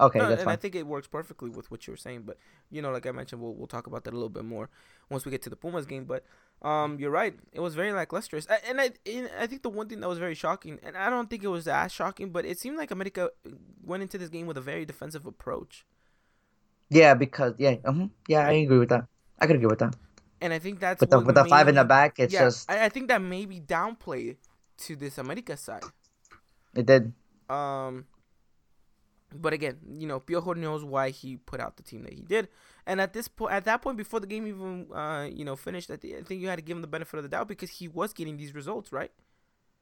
Okay, 0.00 0.20
No, 0.20 0.28
that's 0.28 0.42
and 0.42 0.50
I 0.50 0.54
think 0.54 0.76
it 0.76 0.86
works 0.86 1.08
perfectly 1.08 1.50
with 1.50 1.72
what 1.72 1.84
you 1.88 1.92
were 1.92 1.96
saying, 1.96 2.22
but 2.22 2.36
you 2.70 2.80
know, 2.82 2.92
like 2.92 3.04
I 3.04 3.10
mentioned, 3.10 3.42
we'll 3.42 3.54
we'll 3.54 3.66
talk 3.66 3.88
about 3.88 4.04
that 4.04 4.12
a 4.12 4.16
little 4.16 4.28
bit 4.28 4.44
more 4.44 4.70
once 5.10 5.24
we 5.24 5.32
get 5.32 5.42
to 5.42 5.50
the 5.50 5.56
Pumas 5.56 5.86
game. 5.86 6.04
But 6.04 6.24
um, 6.62 7.00
you're 7.00 7.10
right, 7.10 7.34
it 7.52 7.58
was 7.58 7.74
very 7.74 7.90
lackluster, 7.92 8.38
and 8.68 8.80
I 8.80 8.92
and 9.06 9.28
I 9.40 9.48
think 9.48 9.62
the 9.62 9.70
one 9.70 9.88
thing 9.88 9.98
that 9.98 10.08
was 10.08 10.18
very 10.18 10.36
shocking, 10.36 10.78
and 10.84 10.96
I 10.96 11.10
don't 11.10 11.28
think 11.28 11.42
it 11.42 11.48
was 11.48 11.66
as 11.66 11.90
shocking, 11.90 12.30
but 12.30 12.44
it 12.44 12.60
seemed 12.60 12.76
like 12.76 12.92
America 12.92 13.30
went 13.82 14.04
into 14.04 14.18
this 14.18 14.28
game 14.28 14.46
with 14.46 14.56
a 14.56 14.60
very 14.60 14.84
defensive 14.84 15.26
approach, 15.26 15.84
Yeah, 16.90 17.14
because 17.14 17.54
yeah, 17.58 17.76
uh-huh, 17.84 18.06
yeah, 18.28 18.46
I 18.46 18.52
agree 18.52 18.78
with 18.78 18.90
that. 18.90 19.06
I 19.40 19.48
could 19.48 19.56
agree 19.56 19.66
with 19.66 19.80
that. 19.80 19.96
And 20.40 20.52
I 20.52 20.58
think 20.58 20.80
that's 20.80 21.00
With 21.00 21.10
the 21.10 21.20
with 21.20 21.34
the 21.34 21.44
five 21.44 21.68
in 21.68 21.74
the 21.74 21.84
back, 21.84 22.18
it's 22.18 22.32
yeah, 22.32 22.44
just 22.44 22.70
I, 22.70 22.86
I 22.86 22.88
think 22.88 23.08
that 23.08 23.20
maybe 23.22 23.60
downplay 23.60 24.36
to 24.78 24.96
this 24.96 25.18
America 25.18 25.56
side. 25.56 25.82
it 26.74 26.86
did. 26.86 27.12
Um, 27.48 28.06
but 29.34 29.52
again, 29.52 29.78
you 29.92 30.06
know, 30.06 30.20
Piojo 30.20 30.56
knows 30.56 30.84
why 30.84 31.10
he 31.10 31.36
put 31.36 31.60
out 31.60 31.76
the 31.76 31.82
team 31.82 32.02
that 32.04 32.12
he 32.12 32.22
did, 32.22 32.48
and 32.86 33.00
at 33.00 33.12
this 33.12 33.28
point, 33.28 33.52
at 33.52 33.64
that 33.64 33.82
point, 33.82 33.96
before 33.96 34.20
the 34.20 34.26
game 34.26 34.46
even, 34.46 34.86
uh, 34.92 35.28
you 35.30 35.44
know, 35.44 35.56
finished, 35.56 35.90
I, 35.90 35.96
thi- 35.96 36.16
I 36.16 36.22
think 36.22 36.40
you 36.40 36.48
had 36.48 36.56
to 36.56 36.62
give 36.62 36.76
him 36.76 36.82
the 36.82 36.88
benefit 36.88 37.16
of 37.18 37.22
the 37.22 37.28
doubt 37.28 37.48
because 37.48 37.70
he 37.70 37.88
was 37.88 38.12
getting 38.12 38.36
these 38.36 38.54
results, 38.54 38.92
right? 38.92 39.10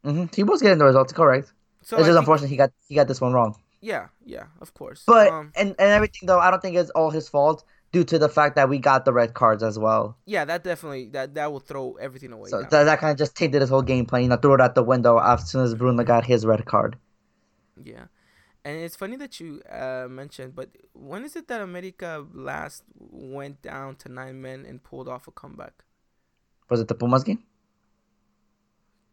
Mm-hmm. 0.05 0.27
He 0.35 0.43
was 0.43 0.63
getting 0.63 0.79
the 0.79 0.85
results, 0.85 1.13
correct. 1.13 1.53
So 1.83 1.97
it's 1.97 2.05
I 2.05 2.09
just 2.09 2.19
unfortunate 2.19 2.49
he 2.49 2.57
got 2.57 2.73
he 2.89 2.95
got 2.95 3.09
this 3.09 3.21
one 3.21 3.33
wrong. 3.33 3.57
Yeah, 3.81 4.09
yeah, 4.25 4.45
of 4.61 4.75
course. 4.75 5.05
But 5.07 5.29
um, 5.29 5.53
and 5.55 5.71
and 5.79 5.91
everything 5.91 6.27
though, 6.27 6.41
I 6.41 6.51
don't 6.51 6.61
think 6.61 6.77
it's 6.77 6.91
all 6.91 7.11
his 7.11 7.29
fault 7.29 7.65
due 7.97 8.05
to 8.05 8.19
the 8.19 8.29
fact 8.29 8.57
that 8.57 8.69
we 8.69 8.79
got 8.79 9.07
the 9.07 9.13
red 9.13 9.33
cards 9.33 9.63
as 9.63 9.79
well. 9.79 10.19
yeah, 10.27 10.45
that 10.45 10.63
definitely 10.63 11.09
that 11.09 11.35
that 11.35 11.51
will 11.51 11.61
throw 11.61 11.95
everything 11.95 12.31
away. 12.31 12.51
So 12.51 12.61
that, 12.61 12.85
that 12.85 12.99
kind 12.99 13.13
of 13.13 13.17
just 13.17 13.35
tainted 13.35 13.63
his 13.63 13.71
whole 13.71 13.81
game 13.81 14.05
plan. 14.05 14.23
You 14.25 14.29
know, 14.29 14.37
threw 14.37 14.53
it 14.53 14.61
out 14.61 14.75
the 14.75 14.83
window 14.83 15.19
as 15.19 15.51
soon 15.51 15.65
as 15.65 15.75
Bruno 15.75 16.05
got 16.05 16.27
his 16.27 16.45
red 16.45 16.67
card. 16.67 16.99
Yeah. 17.83 18.05
And 18.67 18.77
it's 18.77 18.97
funny 18.97 19.17
that 19.17 19.41
you 19.41 19.63
uh, 19.71 20.09
mentioned, 20.11 20.55
but 20.55 20.71
when 20.93 21.25
is 21.25 21.37
it 21.37 21.49
that 21.49 21.61
America 21.63 22.27
last 22.35 22.83
went 22.99 23.63
down 23.63 23.95
to 23.97 24.11
nine 24.11 24.43
men 24.43 24.67
and 24.67 24.83
pulled 24.83 25.09
off 25.09 25.29
a 25.29 25.31
comeback? 25.31 25.85
Was 26.69 26.81
it 26.81 26.89
the 26.89 26.97
Pumas 26.97 27.23
game? 27.23 27.45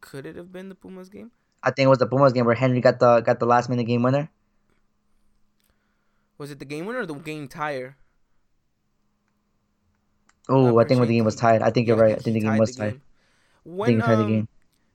Could 0.02 0.26
it 0.26 0.36
have 0.36 0.52
been 0.52 0.70
the 0.70 0.76
Pumas 0.76 1.08
game? 1.08 1.32
I 1.62 1.72
think 1.72 1.86
it 1.86 1.90
was 1.90 2.00
the 2.00 2.08
Pumas 2.08 2.34
game 2.34 2.46
where 2.46 2.56
Henry 2.56 2.82
got 2.82 3.00
the 3.00 3.22
got 3.22 3.40
the 3.40 3.46
last 3.46 3.70
minute 3.70 3.86
game 3.86 4.04
winner. 4.04 4.30
Was 6.38 6.52
it 6.52 6.60
the 6.60 6.66
game 6.66 6.86
winner 6.86 7.02
or 7.02 7.06
the 7.06 7.14
game 7.14 7.48
tire? 7.48 7.96
Oh, 10.50 10.78
I 10.80 10.84
think 10.86 11.00
when 11.00 11.08
the 11.10 11.16
game 11.16 11.26
was 11.26 11.36
tied. 11.36 11.62
I 11.62 11.72
think 11.72 11.88
you're 11.88 11.98
Yeah, 11.98 12.04
right. 12.04 12.16
I 12.18 12.20
think 12.20 12.34
the 12.36 12.42
game 12.42 12.58
was 12.58 12.76
tied. 12.76 13.00
When, 13.64 13.88
think 13.88 14.02
he 14.02 14.06
tied 14.08 14.20
the 14.20 14.24
um, 14.24 14.30
game. 14.30 14.48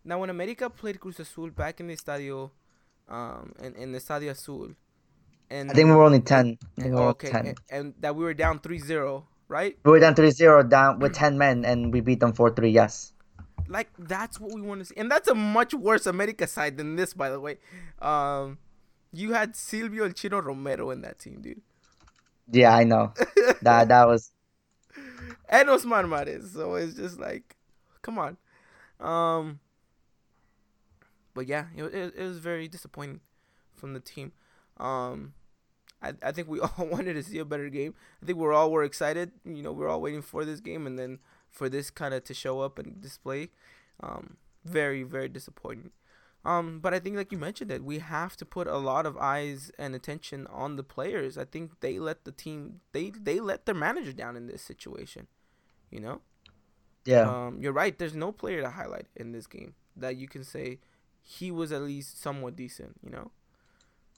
Now, 0.04 0.18
when 0.20 0.30
America 0.30 0.70
played 0.70 1.00
Cruz 1.00 1.20
Azul 1.20 1.50
back 1.50 1.80
in 1.80 1.88
the 1.88 1.96
Estadio, 1.96 2.50
um, 3.08 3.52
in, 3.62 3.74
in 3.76 3.92
the 3.92 3.98
Estadio 3.98 4.30
Azul, 4.30 4.70
and 5.50 5.70
I 5.70 5.74
think 5.74 5.88
we 5.88 5.94
were 5.94 6.04
only 6.04 6.20
ten. 6.20 6.58
And- 6.76 6.84
we 6.84 6.90
were 6.90 7.08
okay, 7.08 7.30
ten. 7.30 7.46
and, 7.46 7.60
and 7.70 7.94
that 8.00 8.14
we 8.16 8.24
were 8.24 8.34
down 8.34 8.58
3-0, 8.60 9.24
right? 9.48 9.76
We 9.84 9.90
were 9.90 10.00
down 10.00 10.14
3-0 10.14 10.68
down 10.68 10.98
with 10.98 11.14
ten 11.14 11.38
men, 11.38 11.64
and 11.64 11.92
we 11.92 12.00
beat 12.00 12.20
them 12.20 12.32
four 12.32 12.50
three. 12.50 12.70
Yes. 12.70 13.12
Like 13.68 13.90
that's 13.98 14.40
what 14.40 14.52
we 14.54 14.60
want 14.62 14.80
to 14.80 14.84
see, 14.86 14.94
and 14.96 15.10
that's 15.10 15.28
a 15.28 15.34
much 15.34 15.74
worse 15.74 16.06
America 16.06 16.46
side 16.46 16.76
than 16.78 16.96
this, 16.96 17.12
by 17.14 17.28
the 17.30 17.40
way. 17.40 17.58
Um, 18.00 18.58
you 19.12 19.32
had 19.32 19.56
Silvio 19.56 20.04
El 20.04 20.12
Chino 20.12 20.40
Romero 20.40 20.90
in 20.90 21.02
that 21.02 21.18
team, 21.18 21.40
dude, 21.42 21.60
Yeah, 22.50 22.74
I 22.74 22.84
know. 22.84 23.12
that 23.62 23.88
that 23.88 24.06
was 24.06 24.32
and 25.48 25.68
Osmar 25.68 26.08
Mares. 26.08 26.52
So 26.52 26.74
it's 26.74 26.94
just 26.94 27.18
like, 27.18 27.56
come 28.02 28.18
on. 28.18 28.36
Um, 29.00 29.60
but 31.34 31.46
yeah, 31.46 31.66
it, 31.76 31.82
it, 31.84 32.14
it 32.16 32.24
was 32.24 32.38
very 32.38 32.68
disappointing 32.68 33.20
from 33.74 33.94
the 33.94 34.00
team. 34.00 34.32
Um, 34.78 35.34
I, 36.02 36.12
I 36.22 36.32
think 36.32 36.48
we 36.48 36.60
all 36.78 36.86
wanted 36.86 37.14
to 37.14 37.22
see 37.22 37.38
a 37.38 37.44
better 37.44 37.68
game. 37.68 37.94
I 38.22 38.26
think 38.26 38.38
we're 38.38 38.52
all 38.52 38.70
were 38.70 38.84
excited. 38.84 39.32
You 39.44 39.62
know, 39.62 39.72
we're 39.72 39.88
all 39.88 40.00
waiting 40.00 40.22
for 40.22 40.44
this 40.44 40.60
game, 40.60 40.86
and 40.86 40.98
then 40.98 41.18
for 41.50 41.68
this 41.68 41.90
kind 41.90 42.14
of 42.14 42.24
to 42.24 42.34
show 42.34 42.60
up 42.60 42.78
and 42.78 43.00
display. 43.00 43.50
Um, 44.00 44.36
very 44.64 45.02
very 45.02 45.28
disappointing. 45.28 45.90
Um, 46.44 46.78
but 46.80 46.94
I 46.94 47.00
think 47.00 47.16
like 47.16 47.32
you 47.32 47.38
mentioned 47.38 47.70
it, 47.70 47.84
we 47.84 47.98
have 47.98 48.36
to 48.36 48.44
put 48.44 48.66
a 48.66 48.78
lot 48.78 49.06
of 49.06 49.16
eyes 49.16 49.70
and 49.78 49.94
attention 49.94 50.46
on 50.46 50.76
the 50.76 50.84
players. 50.84 51.36
I 51.36 51.44
think 51.44 51.80
they 51.80 51.98
let 51.98 52.24
the 52.24 52.32
team 52.32 52.80
they 52.92 53.10
they 53.10 53.40
let 53.40 53.66
their 53.66 53.74
manager 53.74 54.12
down 54.12 54.36
in 54.36 54.46
this 54.46 54.62
situation. 54.62 55.26
You 55.90 56.00
know. 56.00 56.20
Yeah. 57.04 57.46
Um, 57.46 57.58
you're 57.60 57.72
right. 57.72 57.98
There's 57.98 58.14
no 58.14 58.32
player 58.32 58.60
to 58.60 58.70
highlight 58.70 59.06
in 59.16 59.32
this 59.32 59.46
game 59.46 59.74
that 59.96 60.16
you 60.16 60.28
can 60.28 60.44
say 60.44 60.78
he 61.22 61.50
was 61.50 61.72
at 61.72 61.82
least 61.82 62.20
somewhat 62.20 62.56
decent. 62.56 62.96
You 63.02 63.10
know. 63.10 63.30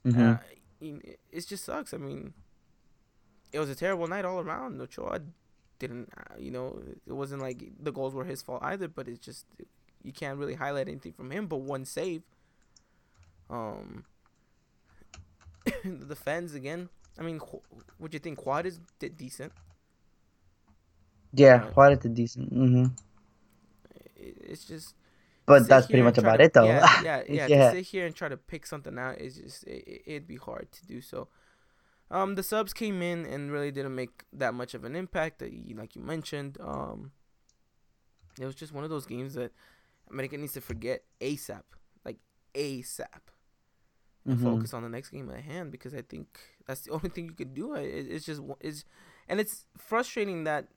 Mm-hmm. 0.07 0.31
Uh, 0.33 0.99
it 1.31 1.47
just 1.47 1.65
sucks. 1.65 1.93
I 1.93 1.99
mean, 1.99 2.33
it 3.53 3.59
was 3.59 3.69
a 3.69 3.75
terrible 3.75 4.07
night 4.07 4.25
all 4.25 4.41
around. 4.41 4.81
Ochoa 4.81 5.21
didn't, 5.79 6.11
uh, 6.17 6.35
you 6.39 6.51
know, 6.51 6.83
it 7.07 7.13
wasn't 7.13 7.43
like 7.43 7.63
the 7.81 7.93
goals 7.93 8.15
were 8.15 8.25
his 8.25 8.43
fault 8.43 8.63
either. 8.63 8.89
But 8.89 9.09
it's 9.09 9.25
just 9.25 9.47
you 10.03 10.13
can't 10.13 10.39
really 10.39 10.55
highlight 10.55 10.89
anything 10.89 11.13
from 11.13 11.31
him. 11.31 11.47
But 11.47 11.59
one 11.59 11.85
save. 11.85 12.23
Um, 13.49 14.05
the 15.85 16.17
fans 16.17 16.55
again. 16.55 16.89
I 17.19 17.23
mean, 17.23 17.41
what 17.99 18.13
you 18.13 18.19
think? 18.19 18.45
Juarez 18.47 18.81
did 18.99 19.17
decent. 19.17 19.53
Yeah, 21.33 21.65
Juarez 21.71 21.99
did 21.99 22.15
decent. 22.15 22.53
Mm-hmm. 22.53 22.87
It's 24.17 24.65
just 24.65 24.95
but 25.51 25.67
that's 25.67 25.87
pretty 25.87 26.03
much 26.03 26.17
about 26.17 26.37
to, 26.37 26.45
it, 26.45 26.53
though. 26.53 26.65
Yeah, 26.65 27.03
yeah, 27.03 27.23
yeah, 27.29 27.47
yeah. 27.49 27.71
To 27.71 27.77
sit 27.77 27.87
here 27.87 28.07
and 28.07 28.15
try 28.15 28.29
to 28.29 28.37
pick 28.37 28.67
something 28.67 28.97
out 28.97 29.19
is 29.19 29.37
just 29.37 29.65
it, 29.65 30.03
it'd 30.07 30.29
be 30.29 30.37
hard 30.37 30.71
to 30.71 30.87
do 30.87 31.01
so. 31.01 31.27
Um, 32.09 32.37
the 32.37 32.43
subs 32.43 32.73
came 32.73 33.03
in 33.03 33.25
and 33.25 33.51
really 33.51 33.73
didn't 33.73 33.95
make 33.95 34.25
that 34.33 34.55
much 34.55 34.75
of 34.75 34.85
an 34.85 34.95
impact. 34.95 35.43
You, 35.43 35.77
like 35.77 35.97
you 35.97 36.03
mentioned, 36.03 36.57
um, 36.61 37.13
it 38.41 38.45
was 38.45 38.55
just 38.55 38.73
one 38.73 38.85
of 38.85 38.91
those 38.91 39.07
games 39.07 39.35
that 39.35 39.53
America 40.09 40.37
needs 40.37 40.53
to 40.53 40.61
forget 40.61 41.03
ASAP, 41.21 41.63
like 42.05 42.19
ASAP, 42.55 43.07
and 44.25 44.37
mm-hmm. 44.37 44.45
focus 44.45 44.73
on 44.73 44.85
the 44.85 44.89
next 44.89 45.11
game 45.11 45.31
at 45.31 45.41
hand 45.41 45.73
because 45.73 45.95
I 45.95 46.03
think 46.03 46.39
that's 46.65 46.83
the 46.83 46.91
only 46.93 47.09
thing 47.09 47.27
you 47.27 47.35
could 47.35 47.55
do. 47.55 47.75
It, 47.75 48.07
it's 48.09 48.25
just 48.25 48.41
it's, 48.61 48.85
and 49.29 49.41
it's 49.41 49.67
frustrating 49.77 50.45
that 50.45 50.69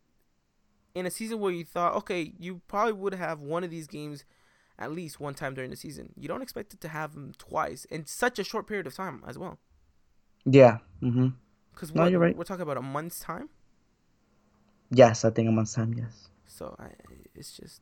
in 0.95 1.05
a 1.05 1.11
season 1.11 1.39
where 1.39 1.51
you 1.51 1.65
thought, 1.65 1.95
okay, 1.95 2.33
you 2.39 2.61
probably 2.67 2.93
would 2.93 3.13
have 3.13 3.39
one 3.39 3.63
of 3.63 3.69
these 3.69 3.87
games 3.87 4.25
at 4.77 4.91
least 4.91 5.19
one 5.19 5.33
time 5.33 5.53
during 5.53 5.69
the 5.69 5.75
season. 5.75 6.13
You 6.15 6.27
don't 6.27 6.41
expect 6.41 6.73
it 6.73 6.81
to 6.81 6.87
have 6.87 7.13
them 7.13 7.33
twice 7.37 7.85
in 7.85 8.05
such 8.05 8.39
a 8.39 8.43
short 8.43 8.67
period 8.67 8.87
of 8.87 8.95
time 8.95 9.23
as 9.27 9.37
well. 9.37 9.59
Yeah. 10.45 10.77
Mm-hmm. 11.01 11.29
Because 11.73 11.93
no, 11.93 12.05
you're 12.05 12.19
right. 12.19 12.35
We're 12.35 12.43
talking 12.43 12.63
about 12.63 12.77
a 12.77 12.81
month's 12.81 13.19
time. 13.19 13.49
Yes, 14.91 15.25
I 15.25 15.31
think 15.31 15.49
a 15.49 15.51
month's 15.51 15.73
time. 15.73 15.93
Yes. 15.97 16.29
So 16.45 16.75
I, 16.77 16.89
it's 17.33 17.57
just, 17.57 17.81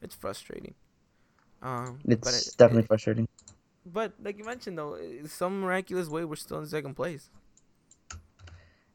it's 0.00 0.14
frustrating. 0.14 0.74
Um, 1.62 1.98
it's 2.04 2.48
it, 2.48 2.56
definitely 2.56 2.84
it, 2.84 2.88
frustrating. 2.88 3.28
But 3.84 4.12
like 4.22 4.38
you 4.38 4.44
mentioned, 4.44 4.78
though, 4.78 4.94
in 4.94 5.26
some 5.28 5.60
miraculous 5.60 6.08
way 6.08 6.24
we're 6.24 6.36
still 6.36 6.58
in 6.60 6.66
second 6.66 6.94
place. 6.94 7.30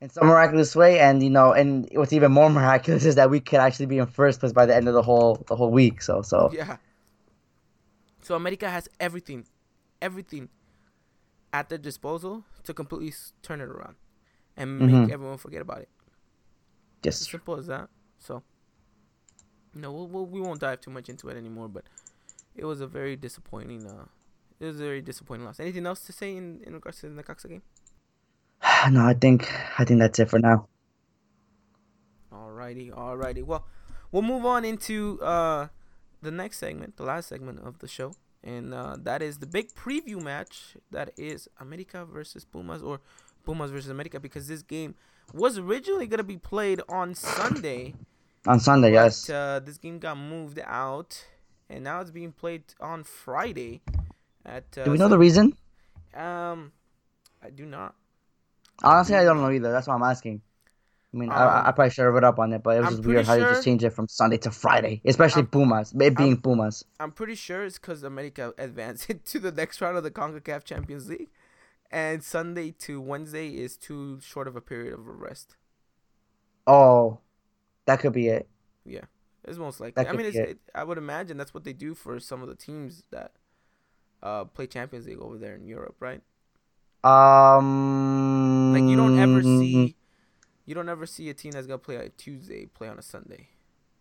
In 0.01 0.09
some 0.09 0.27
miraculous 0.27 0.75
way, 0.75 0.99
and 0.99 1.21
you 1.21 1.29
know, 1.29 1.53
and 1.53 1.87
what's 1.93 2.11
even 2.11 2.31
more 2.31 2.49
miraculous 2.59 3.05
is 3.05 3.15
that 3.15 3.29
we 3.29 3.39
could 3.39 3.59
actually 3.59 3.85
be 3.85 3.99
in 3.99 4.07
first 4.07 4.39
place 4.39 4.51
by 4.51 4.65
the 4.65 4.75
end 4.75 4.87
of 4.87 4.93
the 4.93 5.03
whole 5.03 5.43
the 5.47 5.55
whole 5.55 5.71
week. 5.71 6.01
So 6.01 6.23
so 6.23 6.49
yeah, 6.51 6.77
so 8.21 8.35
America 8.35 8.69
has 8.69 8.87
everything, 8.99 9.45
everything 10.01 10.49
at 11.51 11.69
their 11.69 11.77
disposal 11.77 12.45
to 12.63 12.73
completely 12.73 13.13
turn 13.41 13.61
it 13.61 13.67
around 13.67 13.95
and 14.55 14.79
make 14.79 14.89
mm-hmm. 14.89 15.11
everyone 15.11 15.37
forget 15.37 15.61
about 15.61 15.79
it. 15.79 15.89
Yes. 17.03 17.21
As 17.21 17.29
simple 17.29 17.57
as 17.57 17.67
that. 17.67 17.89
So, 18.19 18.43
you 19.73 19.81
know, 19.81 19.91
we'll, 19.91 20.07
we'll, 20.07 20.25
we 20.27 20.39
won't 20.39 20.59
dive 20.59 20.81
too 20.81 20.91
much 20.91 21.09
into 21.09 21.29
it 21.29 21.37
anymore, 21.37 21.67
but 21.67 21.85
it 22.55 22.63
was 22.63 22.79
a 22.79 22.87
very 22.87 23.15
disappointing. 23.15 23.87
Uh, 23.87 24.05
it 24.59 24.65
was 24.65 24.79
a 24.79 24.83
very 24.83 25.01
disappointing 25.01 25.45
loss. 25.45 25.59
Anything 25.59 25.87
else 25.87 26.01
to 26.05 26.13
say 26.13 26.35
in, 26.37 26.61
in 26.65 26.73
regards 26.73 27.01
to 27.01 27.09
the 27.09 27.21
Necaxa 27.21 27.49
game? 27.49 27.63
no, 28.91 29.06
I 29.06 29.13
think 29.13 29.52
I 29.80 29.86
think 29.86 30.00
that's 30.00 30.19
it 30.19 30.30
for 30.30 30.39
now. 30.39 30.67
Alrighty, 32.32 32.91
alrighty. 32.91 33.43
Well, 33.43 33.65
we'll 34.12 34.21
move 34.21 34.45
on 34.45 34.65
into 34.65 35.21
uh 35.21 35.67
the 36.21 36.32
next 36.32 36.58
segment, 36.60 36.97
the 36.97 37.04
last 37.04 37.30
segment 37.30 37.60
of 37.60 37.80
the 37.80 37.88
show, 37.88 38.13
and 38.43 38.74
uh, 38.74 38.95
that 39.00 39.21
is 39.21 39.39
the 39.39 39.47
big 39.47 39.74
preview 39.74 40.21
match. 40.21 40.76
That 40.91 41.12
is 41.17 41.47
America 41.60 42.06
versus 42.06 42.45
Pumas 42.45 42.82
or 42.82 43.02
Pumas 43.43 43.71
versus 43.71 43.89
America 43.89 44.19
because 44.19 44.47
this 44.47 44.62
game 44.62 44.95
was 45.34 45.58
originally 45.58 46.08
gonna 46.08 46.24
be 46.24 46.38
played 46.38 46.82
on 46.88 47.15
Sunday. 47.15 47.95
On 48.45 48.60
Sunday, 48.60 48.89
but, 48.89 48.93
yes. 48.93 49.30
Uh, 49.30 49.60
this 49.63 49.78
game 49.78 50.00
got 50.00 50.17
moved 50.17 50.60
out, 50.63 51.26
and 51.69 51.84
now 51.84 52.02
it's 52.02 52.12
being 52.12 52.32
played 52.32 52.63
on 52.80 53.04
Friday. 53.04 53.82
At 54.45 54.65
uh, 54.78 54.84
do 54.84 54.91
we 54.91 54.97
know 54.97 55.08
the 55.08 55.17
reason? 55.17 55.56
Um, 56.15 56.71
I 57.43 57.50
do 57.50 57.65
not. 57.65 57.95
Honestly, 58.83 59.15
I 59.15 59.23
don't 59.23 59.41
know 59.41 59.51
either. 59.51 59.71
That's 59.71 59.87
why 59.87 59.95
I'm 59.95 60.03
asking. 60.03 60.41
I 61.13 61.17
mean, 61.17 61.29
um, 61.29 61.37
I, 61.37 61.67
I, 61.67 61.71
probably 61.73 61.89
should 61.89 62.05
have 62.05 62.13
read 62.13 62.23
up 62.23 62.39
on 62.39 62.53
it, 62.53 62.63
but 62.63 62.77
it 62.77 62.79
was 62.79 62.87
I'm 62.87 62.95
just 62.95 63.07
weird 63.07 63.25
how 63.25 63.37
sure, 63.37 63.47
you 63.47 63.53
just 63.53 63.65
change 63.65 63.83
it 63.83 63.89
from 63.89 64.07
Sunday 64.07 64.37
to 64.37 64.51
Friday, 64.51 65.01
especially 65.03 65.41
I'm, 65.41 65.47
Pumas, 65.47 65.91
it 65.91 66.15
being 66.15 66.33
I'm, 66.33 66.41
Pumas. 66.41 66.85
I'm 67.01 67.11
pretty 67.11 67.35
sure 67.35 67.65
it's 67.65 67.77
because 67.77 68.03
America 68.03 68.53
advanced 68.57 69.11
to 69.25 69.39
the 69.39 69.51
next 69.51 69.81
round 69.81 69.97
of 69.97 70.03
the 70.03 70.11
CONCACAF 70.11 70.63
Champions 70.63 71.09
League, 71.09 71.27
and 71.91 72.23
Sunday 72.23 72.71
to 72.79 73.01
Wednesday 73.01 73.49
is 73.49 73.75
too 73.75 74.21
short 74.21 74.47
of 74.47 74.55
a 74.55 74.61
period 74.61 74.93
of 74.93 75.05
a 75.05 75.11
rest. 75.11 75.57
Oh, 76.65 77.19
that 77.87 77.99
could 77.99 78.13
be 78.13 78.29
it. 78.29 78.47
Yeah, 78.85 79.01
it's 79.43 79.57
most 79.57 79.81
likely. 79.81 80.07
I 80.07 80.13
mean, 80.13 80.27
it's, 80.27 80.37
it. 80.37 80.49
It, 80.49 80.59
I 80.73 80.85
would 80.85 80.97
imagine 80.97 81.35
that's 81.35 81.53
what 81.53 81.65
they 81.65 81.73
do 81.73 81.93
for 81.93 82.21
some 82.21 82.41
of 82.41 82.47
the 82.47 82.55
teams 82.55 83.03
that 83.11 83.33
uh, 84.23 84.45
play 84.45 84.65
Champions 84.65 85.07
League 85.07 85.19
over 85.19 85.37
there 85.37 85.55
in 85.55 85.67
Europe, 85.67 85.95
right? 85.99 86.21
Um, 87.03 88.73
like 88.73 88.83
you 88.83 88.95
don't 88.95 89.17
ever 89.17 89.41
see 89.41 89.95
you 90.65 90.75
don't 90.75 90.89
ever 90.89 91.05
see 91.05 91.29
a 91.29 91.33
team 91.33 91.51
that's 91.51 91.67
gonna 91.67 91.79
play 91.79 91.97
on 91.97 92.03
a 92.03 92.09
Tuesday 92.09 92.67
play 92.67 92.87
on 92.87 92.99
a 92.99 93.01
Sunday. 93.01 93.49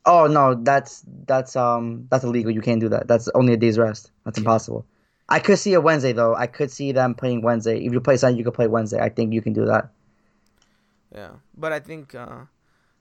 Oh 0.07 0.27
no, 0.27 0.55
that's 0.55 1.05
that's 1.27 1.57
um 1.57 2.07
that's 2.11 2.25
illegal. 2.25 2.51
You 2.51 2.61
can't 2.61 2.81
do 2.81 2.89
that. 2.91 3.09
That's 3.09 3.29
only 3.35 3.55
a 3.55 3.57
day's 3.57 3.79
rest. 3.79 4.11
That's 4.25 4.39
yeah. 4.39 4.43
impossible. 4.43 4.87
I 5.29 5.39
could 5.39 5.59
see 5.59 5.75
a 5.75 5.81
Wednesday 5.81 6.13
though. 6.13 6.35
I 6.35 6.47
could 6.47 6.71
see 6.71 6.93
them 6.93 7.15
playing 7.15 7.43
Wednesday. 7.43 7.79
If 7.85 7.93
you 7.93 8.01
play 8.01 8.17
Sunday, 8.17 8.39
you 8.39 8.45
could 8.45 8.55
play 8.55 8.67
Wednesday. 8.67 9.01
I 9.01 9.09
think 9.09 9.33
you 9.33 9.43
can 9.43 9.53
do 9.53 9.65
that. 9.67 9.91
Yeah, 11.15 11.31
but 11.57 11.73
I 11.73 11.81
think 11.81 12.15
uh 12.15 12.45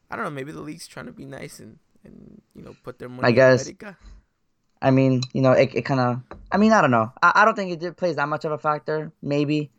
I 0.10 0.16
don't 0.16 0.26
know. 0.26 0.32
Maybe 0.32 0.52
the 0.52 0.62
league's 0.62 0.88
trying 0.88 1.06
to 1.06 1.12
be 1.12 1.26
nice 1.26 1.60
and 1.60 1.78
and 2.04 2.42
you 2.56 2.64
know 2.64 2.76
put 2.84 3.00
their 3.00 3.10
money. 3.10 3.28
I 3.28 3.32
guess. 3.32 3.70
I 4.82 4.92
mean, 4.92 5.22
you 5.34 5.42
know, 5.42 5.52
it, 5.52 5.72
it 5.76 5.82
kind 5.84 6.00
of. 6.00 6.22
I 6.52 6.58
mean, 6.58 6.72
I 6.72 6.82
don't 6.82 6.92
know. 6.92 7.12
I, 7.22 7.34
I 7.36 7.46
don't 7.46 7.56
think 7.56 7.84
it 7.84 7.98
plays 7.98 8.16
that 8.16 8.30
much 8.30 8.46
of 8.46 8.52
a 8.52 8.58
factor. 8.58 9.12
Maybe, 9.22 9.72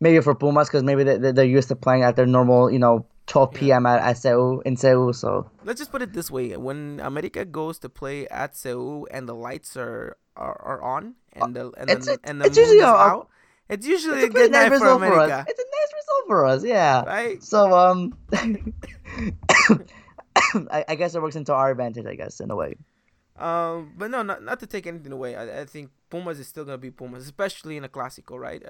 maybe 0.00 0.20
for 0.20 0.34
Pumas 0.34 0.68
because 0.68 0.82
maybe 0.82 1.04
they, 1.04 1.32
they're 1.32 1.44
used 1.44 1.68
to 1.68 1.76
playing 1.76 2.02
at 2.02 2.16
their 2.16 2.26
normal, 2.26 2.70
you 2.70 2.78
know, 2.78 3.06
12 3.26 3.54
p.m. 3.54 3.86
at, 3.86 4.00
at 4.00 4.22
CU 4.22 4.62
in 4.64 4.76
CU. 4.76 5.12
So 5.12 5.50
let's 5.64 5.78
just 5.78 5.90
put 5.90 6.02
it 6.02 6.12
this 6.12 6.30
way: 6.30 6.56
when 6.56 7.00
America 7.02 7.44
goes 7.44 7.78
to 7.80 7.88
play 7.88 8.28
at 8.28 8.56
CU 8.60 9.06
and 9.10 9.28
the 9.28 9.34
lights 9.34 9.76
are 9.76 10.16
are, 10.36 10.60
are 10.62 10.82
on 10.82 11.14
and 11.32 11.54
the 11.54 11.72
and 11.76 11.90
it's, 11.90 12.06
the, 12.06 12.14
it's, 12.14 12.22
and 12.24 12.40
the 12.40 12.46
it's 12.46 12.56
usually 12.56 12.80
a, 12.80 12.86
out, 12.86 13.28
it's 13.68 13.86
usually 13.86 14.18
it's 14.18 14.24
a, 14.24 14.28
a 14.28 14.30
good 14.30 14.52
night 14.52 14.68
for 14.68 14.88
America. 14.88 15.44
For 15.44 15.50
it's 15.50 15.60
a 15.60 15.64
nice 15.64 15.92
result 15.94 16.26
for 16.26 16.46
us, 16.46 16.64
yeah. 16.64 17.04
Right. 17.04 17.42
So 17.42 17.76
um, 17.76 18.16
I, 20.70 20.84
I 20.88 20.94
guess 20.94 21.14
it 21.14 21.22
works 21.22 21.36
into 21.36 21.52
our 21.52 21.70
advantage, 21.70 22.06
I 22.06 22.14
guess, 22.14 22.40
in 22.40 22.50
a 22.50 22.56
way. 22.56 22.76
Um, 23.36 23.92
but 23.96 24.10
no, 24.10 24.22
not 24.22 24.42
not 24.42 24.60
to 24.60 24.66
take 24.66 24.86
anything 24.86 25.12
away. 25.12 25.36
I, 25.36 25.60
I 25.60 25.64
think 25.64 25.90
Pumas 26.10 26.38
is 26.38 26.48
still 26.48 26.64
gonna 26.64 26.78
be 26.78 26.90
Pumas, 26.90 27.24
especially 27.24 27.76
in 27.76 27.84
a 27.84 27.88
Clásico, 27.88 28.38
right? 28.38 28.62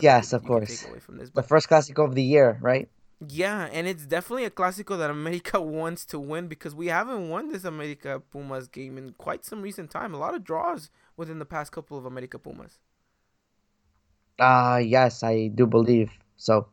yes, 0.00 0.32
of 0.32 0.44
course. 0.44 0.86
This, 1.10 1.30
the 1.30 1.42
first 1.42 1.68
Clásico 1.68 2.04
of 2.04 2.14
the 2.14 2.22
year, 2.22 2.58
right? 2.60 2.88
Yeah, 3.26 3.68
and 3.72 3.88
it's 3.88 4.06
definitely 4.06 4.44
a 4.44 4.50
clásico 4.50 4.96
that 4.96 5.10
America 5.10 5.60
wants 5.80 6.04
to 6.06 6.20
win 6.20 6.46
because 6.46 6.74
we 6.74 6.86
haven't 6.86 7.28
won 7.28 7.50
this 7.50 7.64
America 7.64 8.22
Pumas 8.30 8.68
game 8.68 8.96
in 8.96 9.12
quite 9.14 9.44
some 9.44 9.60
recent 9.60 9.90
time. 9.90 10.14
A 10.14 10.18
lot 10.18 10.34
of 10.34 10.44
draws 10.44 10.90
within 11.16 11.40
the 11.40 11.44
past 11.44 11.72
couple 11.72 11.98
of 11.98 12.04
America 12.06 12.38
Pumas. 12.38 12.78
Uh 14.38 14.80
yes, 14.82 15.22
I 15.24 15.48
do 15.48 15.66
believe 15.66 16.10
so. 16.36 16.68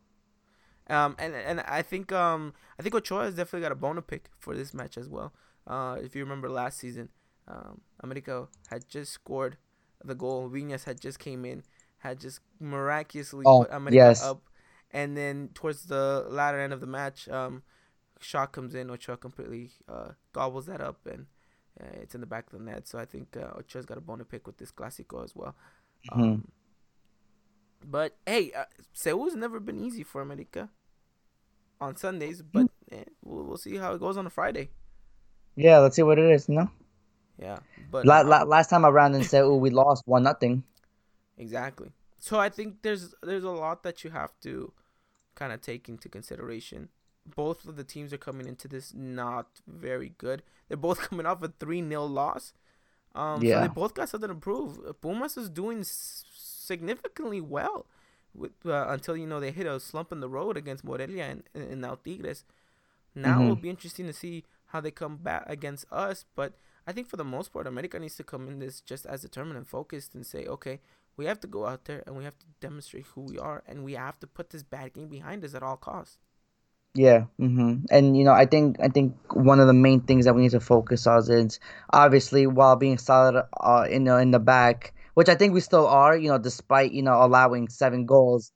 Um, 0.87 1.15
and 1.17 1.33
and 1.33 1.61
I 1.61 1.81
think 1.81 2.11
um 2.11 2.53
I 2.79 2.83
think 2.83 2.93
Ochoa 2.93 3.23
has 3.23 3.35
definitely 3.35 3.61
got 3.61 3.71
a 3.71 3.75
bone 3.75 3.95
to 3.95 4.03
pick 4.03 4.29
for 4.37 4.55
this 4.55 4.73
match 4.73 4.97
as 4.97 5.09
well. 5.09 5.33
Uh, 5.65 5.97
if 5.99 6.15
you 6.15 6.23
remember 6.23 6.47
last 6.47 6.77
season, 6.77 7.09
um, 7.47 7.81
America 8.01 8.47
had 8.67 8.87
just 8.87 9.11
scored 9.11 9.57
the 10.05 10.15
goal. 10.15 10.49
Viñas 10.49 10.83
had 10.83 10.99
just 10.99 11.19
came 11.19 11.45
in, 11.45 11.63
had 11.97 12.19
just 12.19 12.39
miraculously 12.59 13.43
oh, 13.45 13.63
put 13.63 13.73
America 13.73 13.95
yes. 13.95 14.23
up 14.23 14.41
and 14.95 15.17
then 15.17 15.49
towards 15.53 15.87
the 15.87 16.25
latter 16.29 16.57
end 16.57 16.71
of 16.71 16.79
the 16.79 16.87
match, 16.87 17.27
um, 17.27 17.63
shot 18.21 18.53
comes 18.53 18.73
in. 18.73 18.89
Ochoa 18.89 19.17
completely 19.17 19.71
uh, 19.89 20.11
gobbles 20.31 20.67
that 20.67 20.79
up, 20.79 21.05
and 21.05 21.25
uh, 21.81 21.99
it's 22.01 22.15
in 22.15 22.21
the 22.21 22.27
back 22.27 22.45
of 22.47 22.57
the 22.57 22.63
net. 22.63 22.87
So 22.87 22.97
I 22.97 23.03
think 23.03 23.35
uh, 23.35 23.59
Ochoa's 23.59 23.85
got 23.85 23.97
a 23.97 24.01
bone 24.01 24.19
to 24.19 24.25
pick 24.25 24.47
with 24.47 24.57
this 24.57 24.71
Clásico 24.71 25.21
as 25.21 25.35
well. 25.35 25.53
Mm-hmm. 26.09 26.21
Um, 26.21 26.47
but 27.83 28.15
hey, 28.25 28.53
uh, 28.53 28.63
CU's 28.97 29.35
never 29.35 29.59
been 29.59 29.83
easy 29.83 30.03
for 30.03 30.21
America 30.21 30.69
on 31.81 31.97
Sundays, 31.97 32.41
but 32.41 32.67
eh, 32.89 33.03
we'll, 33.21 33.43
we'll 33.43 33.57
see 33.57 33.75
how 33.75 33.93
it 33.93 33.99
goes 33.99 34.15
on 34.15 34.25
a 34.25 34.29
Friday. 34.29 34.69
Yeah, 35.57 35.79
let's 35.79 35.97
see 35.97 36.03
what 36.03 36.19
it 36.19 36.31
is. 36.31 36.47
No. 36.47 36.69
Yeah, 37.39 37.59
but 37.91 38.05
la- 38.05 38.21
la- 38.21 38.43
last 38.43 38.69
time 38.69 38.85
around 38.85 39.15
in 39.15 39.23
CU, 39.25 39.55
we 39.55 39.69
lost 39.69 40.03
one 40.05 40.23
nothing. 40.23 40.63
Exactly. 41.37 41.91
So 42.19 42.39
I 42.39 42.49
think 42.49 42.81
there's 42.81 43.13
there's 43.21 43.43
a 43.43 43.51
lot 43.51 43.83
that 43.83 44.03
you 44.03 44.09
have 44.09 44.31
to 44.41 44.71
kind 45.35 45.51
of 45.53 45.61
take 45.61 45.89
into 45.89 46.09
consideration. 46.09 46.89
Both 47.25 47.65
of 47.65 47.75
the 47.75 47.83
teams 47.83 48.13
are 48.13 48.17
coming 48.17 48.47
into 48.47 48.67
this 48.67 48.93
not 48.93 49.47
very 49.67 50.13
good. 50.17 50.43
They're 50.67 50.77
both 50.77 50.99
coming 51.09 51.25
off 51.25 51.43
a 51.43 51.53
three 51.59 51.87
0 51.87 52.05
loss. 52.05 52.53
Um, 53.13 53.41
yeah. 53.41 53.55
So 53.55 53.61
they 53.61 53.73
both 53.73 53.93
got 53.93 54.09
something 54.09 54.29
to 54.29 54.35
prove. 54.35 54.79
Pumas 55.01 55.37
is 55.37 55.49
doing 55.49 55.83
significantly 55.83 57.41
well 57.41 57.85
with, 58.33 58.51
uh, 58.65 58.87
until 58.89 59.15
you 59.15 59.27
know 59.27 59.39
they 59.39 59.51
hit 59.51 59.65
a 59.65 59.79
slump 59.79 60.11
in 60.11 60.19
the 60.19 60.29
road 60.29 60.57
against 60.57 60.83
Morelia 60.83 61.23
and, 61.25 61.43
and 61.53 61.81
now 61.81 61.97
Tigres. 62.03 62.43
Now 63.13 63.35
mm-hmm. 63.35 63.43
it'll 63.43 63.55
be 63.55 63.69
interesting 63.69 64.07
to 64.07 64.13
see 64.13 64.43
how 64.67 64.81
they 64.81 64.91
come 64.91 65.17
back 65.17 65.45
against 65.47 65.85
us. 65.91 66.25
But 66.35 66.57
I 66.87 66.91
think 66.91 67.07
for 67.07 67.17
the 67.17 67.23
most 67.23 67.51
part, 67.51 67.67
America 67.67 67.99
needs 67.99 68.15
to 68.17 68.23
come 68.23 68.47
in 68.47 68.59
this 68.59 68.81
just 68.81 69.05
as 69.05 69.21
determined 69.21 69.57
and 69.57 69.67
focused 69.67 70.13
and 70.13 70.25
say, 70.25 70.45
okay, 70.45 70.79
we 71.17 71.25
have 71.25 71.39
to 71.39 71.47
go 71.47 71.65
out 71.65 71.85
there 71.85 72.03
and 72.05 72.15
we 72.15 72.23
have 72.23 72.37
to 72.37 72.45
demonstrate 72.61 73.05
who 73.13 73.21
we 73.21 73.39
are, 73.39 73.63
and 73.67 73.83
we 73.83 73.93
have 73.93 74.19
to 74.19 74.27
put 74.27 74.49
this 74.49 74.63
bad 74.63 74.93
game 74.93 75.07
behind 75.07 75.43
us 75.43 75.55
at 75.55 75.63
all 75.63 75.77
costs. 75.77 76.17
Yeah, 76.93 77.25
mm-hmm. 77.39 77.85
and 77.91 78.17
you 78.17 78.23
know, 78.23 78.31
I 78.31 78.45
think 78.45 78.77
I 78.79 78.87
think 78.87 79.15
one 79.33 79.59
of 79.59 79.67
the 79.67 79.73
main 79.73 80.01
things 80.01 80.25
that 80.25 80.33
we 80.33 80.43
need 80.43 80.51
to 80.51 80.61
focus 80.61 81.05
on 81.07 81.29
is 81.29 81.59
obviously 81.91 82.47
while 82.47 82.77
being 82.77 82.97
solid 82.97 83.43
uh, 83.59 83.85
in 83.89 84.05
the 84.05 84.17
in 84.17 84.31
the 84.31 84.39
back, 84.39 84.93
which 85.13 85.27
I 85.27 85.35
think 85.35 85.53
we 85.53 85.59
still 85.59 85.87
are. 85.87 86.15
You 86.15 86.29
know, 86.29 86.37
despite 86.37 86.93
you 86.93 87.03
know 87.03 87.21
allowing 87.21 87.67
seven 87.67 88.05
goals, 88.05 88.53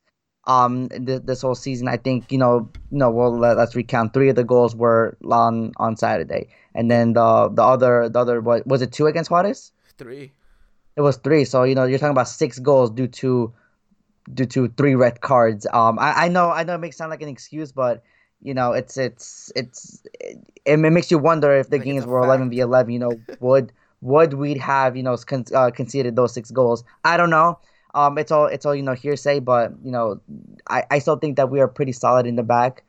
um, 0.47 0.87
th- 0.87 1.23
this 1.25 1.41
whole 1.41 1.55
season, 1.55 1.89
I 1.89 1.97
think 1.97 2.31
you 2.31 2.37
know, 2.37 2.69
no, 2.91 3.11
well, 3.11 3.37
let, 3.37 3.57
us 3.57 3.75
recount. 3.75 4.13
Three 4.13 4.29
of 4.29 4.37
the 4.37 4.45
goals 4.45 4.73
were 4.73 5.17
on 5.29 5.73
on 5.75 5.97
Saturday, 5.97 6.47
and 6.79 6.89
then 6.89 7.11
the 7.11 7.49
the 7.49 7.61
other 7.61 8.07
the 8.07 8.19
other 8.19 8.39
what 8.39 8.65
was 8.65 8.81
it 8.81 8.93
two 8.93 9.07
against 9.07 9.29
Juarez? 9.29 9.73
Three. 9.97 10.31
It 10.95 11.01
was 11.01 11.17
three. 11.17 11.43
So 11.43 11.63
you 11.63 11.75
know, 11.75 11.83
you're 11.83 11.99
talking 11.99 12.17
about 12.19 12.29
six 12.29 12.57
goals 12.57 12.89
due 12.89 13.07
to 13.19 13.53
due 14.33 14.45
to 14.45 14.69
three 14.69 14.95
red 14.95 15.19
cards. 15.19 15.67
Um, 15.73 15.99
I, 15.99 16.25
I 16.25 16.27
know 16.29 16.49
I 16.49 16.63
know 16.63 16.75
it 16.75 16.77
makes 16.77 16.95
sound 16.95 17.11
like 17.11 17.21
an 17.21 17.27
excuse, 17.27 17.73
but 17.73 18.01
you 18.41 18.53
know, 18.53 18.71
it's 18.71 18.95
it's 18.95 19.51
it's 19.57 20.01
it, 20.21 20.37
it 20.63 20.77
makes 20.77 21.11
you 21.11 21.17
wonder 21.17 21.51
if 21.51 21.69
the 21.69 21.79
like 21.79 21.85
games 21.85 22.05
were 22.05 22.21
eleven 22.21 22.49
v 22.49 22.61
eleven. 22.61 22.93
You 22.93 22.99
know, 22.99 23.21
would 23.41 23.73
would 23.99 24.35
we 24.35 24.57
have 24.59 24.95
you 24.95 25.03
know 25.03 25.17
con- 25.17 25.51
uh, 25.53 25.71
conceded 25.71 26.15
those 26.15 26.33
six 26.33 26.49
goals? 26.49 26.85
I 27.03 27.17
don't 27.17 27.29
know. 27.29 27.59
Um, 27.93 28.17
it's 28.17 28.31
all 28.31 28.45
it's 28.45 28.65
all 28.65 28.73
you 28.73 28.83
know 28.83 28.93
hearsay, 28.93 29.39
but 29.41 29.73
you 29.83 29.91
know, 29.91 30.21
I 30.69 30.85
I 30.89 30.99
still 30.99 31.17
think 31.17 31.35
that 31.35 31.49
we 31.49 31.59
are 31.59 31.67
pretty 31.67 31.91
solid 31.91 32.25
in 32.25 32.37
the 32.37 32.43
back. 32.43 32.85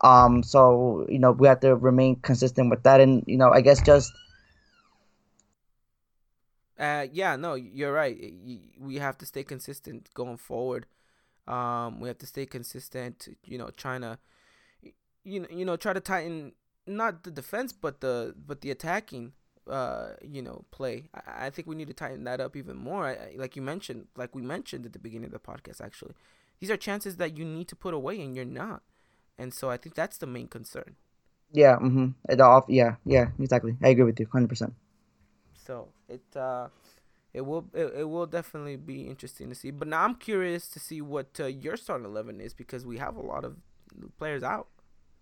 Um, 0.00 0.42
so 0.42 1.06
you 1.08 1.18
know 1.18 1.32
we 1.32 1.48
have 1.48 1.60
to 1.60 1.76
remain 1.76 2.16
consistent 2.16 2.70
with 2.70 2.82
that, 2.82 3.00
and 3.00 3.24
you 3.26 3.36
know 3.36 3.50
I 3.50 3.60
guess 3.60 3.80
just. 3.82 4.12
Uh, 6.78 7.06
yeah, 7.12 7.36
no, 7.36 7.54
you're 7.54 7.92
right. 7.92 8.34
We 8.78 8.96
have 8.96 9.16
to 9.18 9.26
stay 9.26 9.44
consistent 9.44 10.10
going 10.12 10.36
forward. 10.36 10.86
Um, 11.46 12.00
we 12.00 12.08
have 12.08 12.18
to 12.18 12.26
stay 12.26 12.46
consistent. 12.46 13.28
You 13.44 13.58
know, 13.58 13.70
trying 13.76 14.00
to 14.00 14.18
you 15.24 15.40
know, 15.40 15.46
you 15.50 15.64
know, 15.64 15.76
try 15.76 15.92
to 15.92 16.00
tighten 16.00 16.52
not 16.86 17.24
the 17.24 17.30
defense, 17.30 17.72
but 17.72 18.00
the 18.00 18.34
but 18.46 18.60
the 18.60 18.70
attacking, 18.70 19.32
uh, 19.68 20.10
you 20.22 20.42
know, 20.42 20.64
play. 20.70 21.08
I, 21.14 21.46
I 21.46 21.50
think 21.50 21.66
we 21.66 21.74
need 21.74 21.88
to 21.88 21.94
tighten 21.94 22.24
that 22.24 22.40
up 22.40 22.56
even 22.56 22.76
more. 22.76 23.06
I, 23.06 23.34
like 23.36 23.56
you 23.56 23.62
mentioned, 23.62 24.06
like 24.16 24.34
we 24.34 24.42
mentioned 24.42 24.86
at 24.86 24.92
the 24.92 24.98
beginning 24.98 25.26
of 25.26 25.32
the 25.32 25.38
podcast, 25.38 25.80
actually, 25.80 26.14
these 26.60 26.70
are 26.70 26.76
chances 26.76 27.16
that 27.16 27.36
you 27.36 27.44
need 27.44 27.68
to 27.68 27.76
put 27.76 27.94
away, 27.94 28.20
and 28.20 28.36
you're 28.36 28.44
not. 28.44 28.82
And 29.38 29.52
so 29.54 29.70
I 29.70 29.76
think 29.76 29.94
that's 29.94 30.18
the 30.18 30.26
main 30.26 30.48
concern. 30.48 30.96
Yeah. 31.52 31.76
Mm-hmm. 31.76 32.08
It 32.28 32.40
off. 32.40 32.64
Yeah. 32.68 32.96
Yeah. 33.04 33.30
Exactly. 33.38 33.76
I 33.82 33.88
agree 33.88 34.04
with 34.04 34.20
you, 34.20 34.26
hundred 34.32 34.48
percent. 34.48 34.74
So 35.54 35.88
it 36.08 36.22
uh, 36.36 36.68
it 37.32 37.42
will 37.42 37.66
it, 37.74 37.92
it 38.00 38.04
will 38.08 38.26
definitely 38.26 38.76
be 38.76 39.02
interesting 39.08 39.48
to 39.48 39.54
see. 39.54 39.70
But 39.70 39.88
now 39.88 40.04
I'm 40.04 40.14
curious 40.16 40.68
to 40.70 40.80
see 40.80 41.00
what 41.00 41.28
uh, 41.40 41.46
your 41.46 41.76
starting 41.76 42.06
eleven 42.06 42.40
is 42.40 42.54
because 42.54 42.86
we 42.86 42.98
have 42.98 43.16
a 43.16 43.22
lot 43.22 43.44
of 43.44 43.56
players 44.18 44.42
out. 44.42 44.68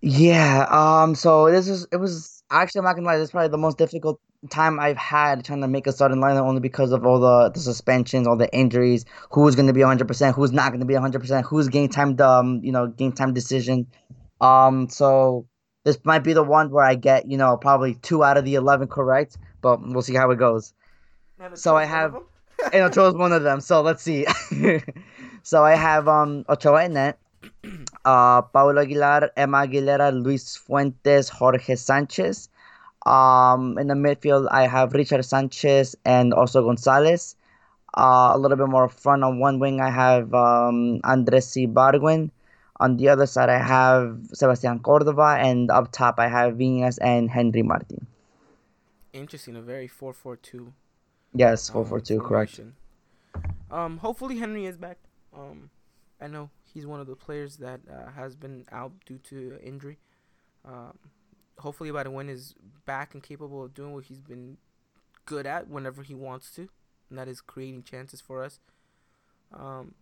Yeah, 0.04 0.66
um, 0.68 1.14
so 1.14 1.48
this 1.50 1.68
is 1.68 1.86
it 1.92 1.96
was 1.96 2.42
actually 2.50 2.80
I'm 2.80 2.84
not 2.86 2.94
gonna 2.96 3.06
lie, 3.06 3.18
this 3.18 3.28
is 3.28 3.30
probably 3.30 3.50
the 3.50 3.56
most 3.56 3.78
difficult 3.78 4.20
time 4.50 4.80
I've 4.80 4.96
had 4.96 5.44
trying 5.44 5.60
to 5.60 5.68
make 5.68 5.86
a 5.86 5.92
starting 5.92 6.18
lineup 6.18 6.42
only 6.42 6.60
because 6.60 6.90
of 6.90 7.06
all 7.06 7.20
the, 7.20 7.50
the 7.50 7.60
suspensions, 7.60 8.26
all 8.26 8.36
the 8.36 8.52
injuries, 8.52 9.04
who's 9.30 9.54
gonna 9.54 9.72
be 9.72 9.80
100 9.80 10.08
percent 10.08 10.34
who's 10.34 10.50
not 10.50 10.72
gonna 10.72 10.86
be 10.86 10.94
100 10.94 11.20
percent 11.20 11.46
who's 11.46 11.68
game 11.68 11.88
time 11.88 12.20
um, 12.20 12.60
you 12.64 12.72
know, 12.72 12.88
game 12.88 13.12
time 13.12 13.32
decision. 13.32 13.86
Um, 14.40 14.88
so 14.88 15.46
this 15.84 15.98
might 16.04 16.24
be 16.24 16.32
the 16.32 16.42
one 16.42 16.70
where 16.70 16.84
I 16.84 16.96
get, 16.96 17.30
you 17.30 17.38
know, 17.38 17.56
probably 17.56 17.94
two 17.94 18.24
out 18.24 18.36
of 18.36 18.44
the 18.44 18.56
eleven 18.56 18.88
correct, 18.88 19.38
but 19.60 19.80
we'll 19.80 20.02
see 20.02 20.14
how 20.16 20.28
it 20.32 20.36
goes. 20.36 20.74
So 21.54 21.76
I 21.76 21.84
have 21.84 22.16
and 22.72 22.82
Ochoa 22.82 23.10
is 23.10 23.14
one 23.14 23.30
of 23.30 23.44
them, 23.44 23.60
so 23.60 23.82
let's 23.82 24.02
see. 24.02 24.26
so 25.44 25.62
I 25.64 25.76
have 25.76 26.08
um 26.08 26.44
Ochoa 26.48 26.86
in 26.86 26.94
net 26.94 27.18
uh, 28.04 28.42
Paulo 28.42 28.80
Aguilar, 28.80 29.30
Emma 29.36 29.66
Aguilera, 29.66 30.12
Luis 30.12 30.56
Fuentes, 30.56 31.28
Jorge 31.28 31.76
Sanchez. 31.76 32.48
Um, 33.04 33.78
in 33.78 33.88
the 33.88 33.94
midfield, 33.94 34.48
I 34.50 34.66
have 34.66 34.92
Richard 34.92 35.24
Sanchez 35.24 35.96
and 36.04 36.32
also 36.32 36.64
Gonzalez. 36.64 37.36
Uh, 37.94 38.32
a 38.34 38.38
little 38.38 38.56
bit 38.56 38.68
more 38.68 38.88
front 38.88 39.22
on 39.22 39.38
one 39.38 39.58
wing, 39.58 39.80
I 39.80 39.90
have 39.90 40.32
um, 40.34 41.00
Andres 41.04 41.52
Ibargüen. 41.54 42.30
On 42.80 42.96
the 42.96 43.08
other 43.08 43.26
side, 43.26 43.48
I 43.48 43.58
have 43.58 44.18
Sebastian 44.32 44.80
Cordova, 44.80 45.36
and 45.38 45.70
up 45.70 45.92
top, 45.92 46.18
I 46.18 46.26
have 46.26 46.54
Viñas 46.54 46.98
and 47.00 47.30
Henry 47.30 47.62
Martin. 47.62 48.06
Interesting, 49.12 49.56
a 49.56 49.60
very 49.60 49.86
4 49.86 50.12
4 50.12 50.36
2. 50.36 50.72
Yes, 51.34 51.68
4 51.68 51.84
4 51.84 52.00
2, 52.00 52.20
correct. 52.20 52.60
Um, 53.70 53.98
hopefully, 53.98 54.38
Henry 54.38 54.66
is 54.66 54.78
back. 54.78 54.98
Um, 55.36 55.70
I 56.20 56.28
know 56.28 56.50
he's 56.72 56.86
one 56.86 57.00
of 57.00 57.06
the 57.06 57.16
players 57.16 57.56
that 57.58 57.80
uh, 57.90 58.10
has 58.12 58.34
been 58.34 58.64
out 58.72 58.92
due 59.06 59.18
to 59.18 59.58
injury. 59.62 59.98
Um, 60.64 60.98
hopefully, 61.58 61.90
by 61.90 62.02
the 62.02 62.10
win 62.10 62.28
is 62.28 62.54
back 62.86 63.14
and 63.14 63.22
capable 63.22 63.64
of 63.64 63.74
doing 63.74 63.92
what 63.92 64.04
he's 64.04 64.20
been 64.20 64.58
good 65.26 65.46
at 65.46 65.68
whenever 65.68 66.02
he 66.02 66.14
wants 66.14 66.50
to, 66.52 66.68
and 67.08 67.18
that 67.18 67.28
is 67.28 67.40
creating 67.40 67.82
chances 67.82 68.20
for 68.20 68.42
us. 68.42 68.60
Um, 69.52 69.94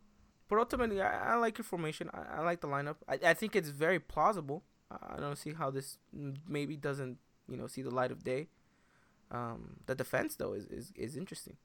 but 0.49 0.59
ultimately, 0.59 1.01
I, 1.01 1.33
I, 1.33 1.37
like 1.37 1.59
your 1.59 1.65
formation. 1.65 2.11
I, 2.13 2.39
I 2.39 2.41
like 2.43 2.61
the 2.61 2.69
lineup. 2.69 2.97
I, 3.09 3.19
I 3.25 3.35
think 3.35 3.57
it's 3.57 3.69
very 3.69 3.99
plausible. 3.99 4.65
I 4.91 5.21
don't 5.21 5.39
see 5.39 5.53
how 5.53 5.71
this 5.71 5.99
maybe 6.49 6.77
doesn't 6.77 7.19
you 7.49 7.57
know 7.57 7.67
see 7.67 7.83
the 7.83 7.91
light 7.91 8.11
of 8.11 8.25
day. 8.25 8.49
Um, 9.31 9.77
the 9.87 9.95
defense 9.95 10.35
though 10.35 10.55
is, 10.55 10.67
is, 10.67 10.93
is 10.97 11.17
interesting. 11.17 11.57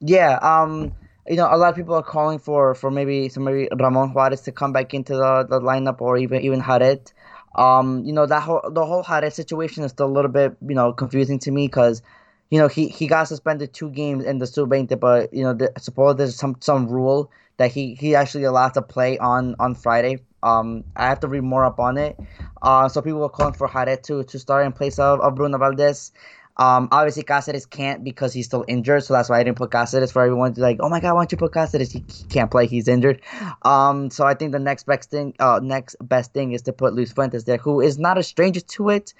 Yeah. 0.00 0.38
Um 0.42 0.92
you 1.28 1.34
know, 1.36 1.48
a 1.50 1.56
lot 1.56 1.70
of 1.70 1.76
people 1.76 1.94
are 1.94 2.02
calling 2.02 2.38
for 2.38 2.74
for 2.74 2.90
maybe 2.90 3.28
some 3.28 3.44
maybe 3.44 3.68
Ramon 3.78 4.12
Juarez 4.12 4.42
to 4.42 4.52
come 4.52 4.72
back 4.72 4.94
into 4.94 5.14
the, 5.14 5.46
the 5.48 5.60
lineup 5.60 6.00
or 6.00 6.16
even 6.16 6.42
even 6.42 6.62
Jared. 6.62 7.12
Um, 7.56 8.04
you 8.04 8.12
know, 8.12 8.26
that 8.26 8.42
whole 8.42 8.62
the 8.70 8.84
whole 8.84 9.02
Jared 9.02 9.32
situation 9.32 9.82
is 9.82 9.90
still 9.92 10.06
a 10.06 10.12
little 10.16 10.30
bit 10.30 10.56
you 10.66 10.74
know 10.74 10.92
confusing 10.92 11.38
to 11.40 11.50
me 11.50 11.66
because. 11.66 12.02
You 12.48 12.60
know 12.60 12.68
he, 12.68 12.86
he 12.86 13.08
got 13.08 13.26
suspended 13.26 13.74
two 13.74 13.90
games 13.90 14.24
in 14.24 14.38
the 14.38 14.46
Sub 14.46 14.68
but 15.00 15.34
you 15.34 15.42
know 15.42 15.52
the, 15.52 15.72
suppose 15.78 16.14
there's 16.14 16.36
some 16.36 16.54
some 16.60 16.86
rule 16.86 17.28
that 17.56 17.72
he 17.72 17.94
he 17.94 18.14
actually 18.14 18.44
allowed 18.44 18.74
to 18.74 18.82
play 18.82 19.18
on 19.18 19.56
on 19.58 19.74
Friday. 19.74 20.18
Um, 20.44 20.84
I 20.94 21.08
have 21.08 21.18
to 21.20 21.28
read 21.28 21.42
more 21.42 21.64
up 21.64 21.80
on 21.80 21.98
it. 21.98 22.16
Uh, 22.62 22.88
so 22.88 23.02
people 23.02 23.18
were 23.18 23.28
calling 23.28 23.54
for 23.54 23.68
Jared 23.68 24.04
to 24.04 24.22
to 24.22 24.38
start 24.38 24.64
in 24.64 24.72
place 24.72 24.98
of, 25.00 25.20
of 25.20 25.34
Bruno 25.34 25.58
Valdez. 25.58 26.12
Um, 26.58 26.88
obviously 26.90 27.22
Cáceres 27.22 27.68
can't 27.68 28.02
because 28.02 28.32
he's 28.32 28.46
still 28.46 28.64
injured, 28.66 29.04
so 29.04 29.12
that's 29.12 29.28
why 29.28 29.40
I 29.40 29.44
didn't 29.44 29.58
put 29.58 29.70
Cáceres 29.70 30.10
for 30.10 30.22
everyone 30.22 30.54
to 30.54 30.60
like, 30.60 30.78
oh 30.80 30.88
my 30.88 31.00
god, 31.00 31.14
why 31.14 31.20
don't 31.20 31.32
you 31.32 31.38
put 31.38 31.52
Cáceres? 31.52 31.92
He, 31.92 32.02
he 32.08 32.24
can't 32.24 32.50
play, 32.50 32.66
he's 32.66 32.88
injured. 32.88 33.20
Um, 33.62 34.10
so 34.10 34.24
I 34.24 34.32
think 34.34 34.52
the 34.52 34.58
next 34.58 34.86
best 34.86 35.10
thing, 35.10 35.34
uh, 35.38 35.60
next 35.62 35.96
best 36.00 36.32
thing 36.32 36.52
is 36.52 36.62
to 36.62 36.72
put 36.72 36.94
Luis 36.94 37.12
Fuentes 37.12 37.44
there, 37.44 37.58
who 37.58 37.80
is 37.80 37.98
not 37.98 38.16
a 38.16 38.22
stranger 38.22 38.60
to 38.60 38.88
it. 38.88 39.12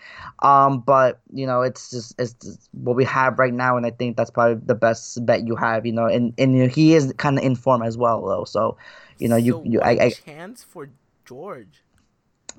Um, 0.42 0.80
but 0.80 1.20
you 1.32 1.46
know, 1.46 1.62
it's 1.62 1.90
just 1.90 2.14
it's 2.18 2.32
just 2.34 2.70
what 2.72 2.96
we 2.96 3.04
have 3.04 3.38
right 3.38 3.52
now, 3.52 3.76
and 3.76 3.84
I 3.84 3.90
think 3.90 4.16
that's 4.16 4.30
probably 4.30 4.62
the 4.64 4.74
best 4.74 5.24
bet 5.26 5.46
you 5.46 5.56
have. 5.56 5.84
You 5.84 5.92
know, 5.92 6.06
and 6.06 6.32
and 6.38 6.56
you 6.56 6.62
know, 6.62 6.68
he 6.68 6.94
is 6.94 7.12
kind 7.18 7.38
of 7.38 7.44
in 7.44 7.54
form 7.54 7.82
as 7.82 7.98
well, 7.98 8.24
though. 8.24 8.44
So, 8.44 8.78
you 9.18 9.28
know, 9.28 9.36
you 9.36 9.62
you 9.64 9.80
I, 9.82 9.90
I 9.90 10.10
chance 10.10 10.64
for 10.64 10.88
George 11.26 11.82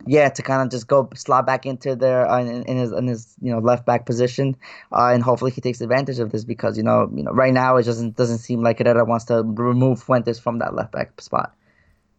yeah, 0.06 0.30
to 0.30 0.42
kind 0.42 0.62
of 0.62 0.70
just 0.70 0.88
go 0.88 1.10
slot 1.16 1.46
back 1.46 1.66
into 1.66 1.96
there 1.96 2.30
uh, 2.30 2.40
in, 2.40 2.64
in, 2.64 2.78
his 2.78 2.92
in 2.92 3.08
his 3.08 3.36
you 3.42 3.52
know 3.52 3.60
left 3.60 3.86
back 3.86 4.06
position, 4.06 4.56
uh, 4.92 5.12
and 5.14 5.24
hopefully 5.24 5.52
he 5.52 5.62
takes 5.62 5.82
advantage 5.82 6.20
of 6.20 6.32
this 6.32 6.44
because 6.44 6.78
you 6.78 6.84
know 6.84 7.10
you 7.14 7.24
know 7.24 7.32
right 7.32 7.54
now 7.54 7.78
it 7.78 7.84
doesn't 7.84 8.16
doesn't 8.16 8.40
seem 8.40 8.62
like 8.62 8.80
Herrera 8.80 9.06
wants 9.06 9.26
to 9.26 9.44
remove 9.44 10.02
Fuentes 10.04 10.40
from 10.40 10.60
that 10.60 10.76
left 10.76 10.92
back 10.92 11.20
spot. 11.22 11.54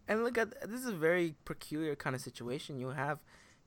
And 0.07 0.23
look 0.23 0.37
at 0.37 0.59
this 0.69 0.81
is 0.81 0.87
a 0.87 0.95
very 0.95 1.35
peculiar 1.45 1.95
kind 1.95 2.15
of 2.15 2.21
situation. 2.21 2.79
You 2.79 2.89
have 2.89 3.19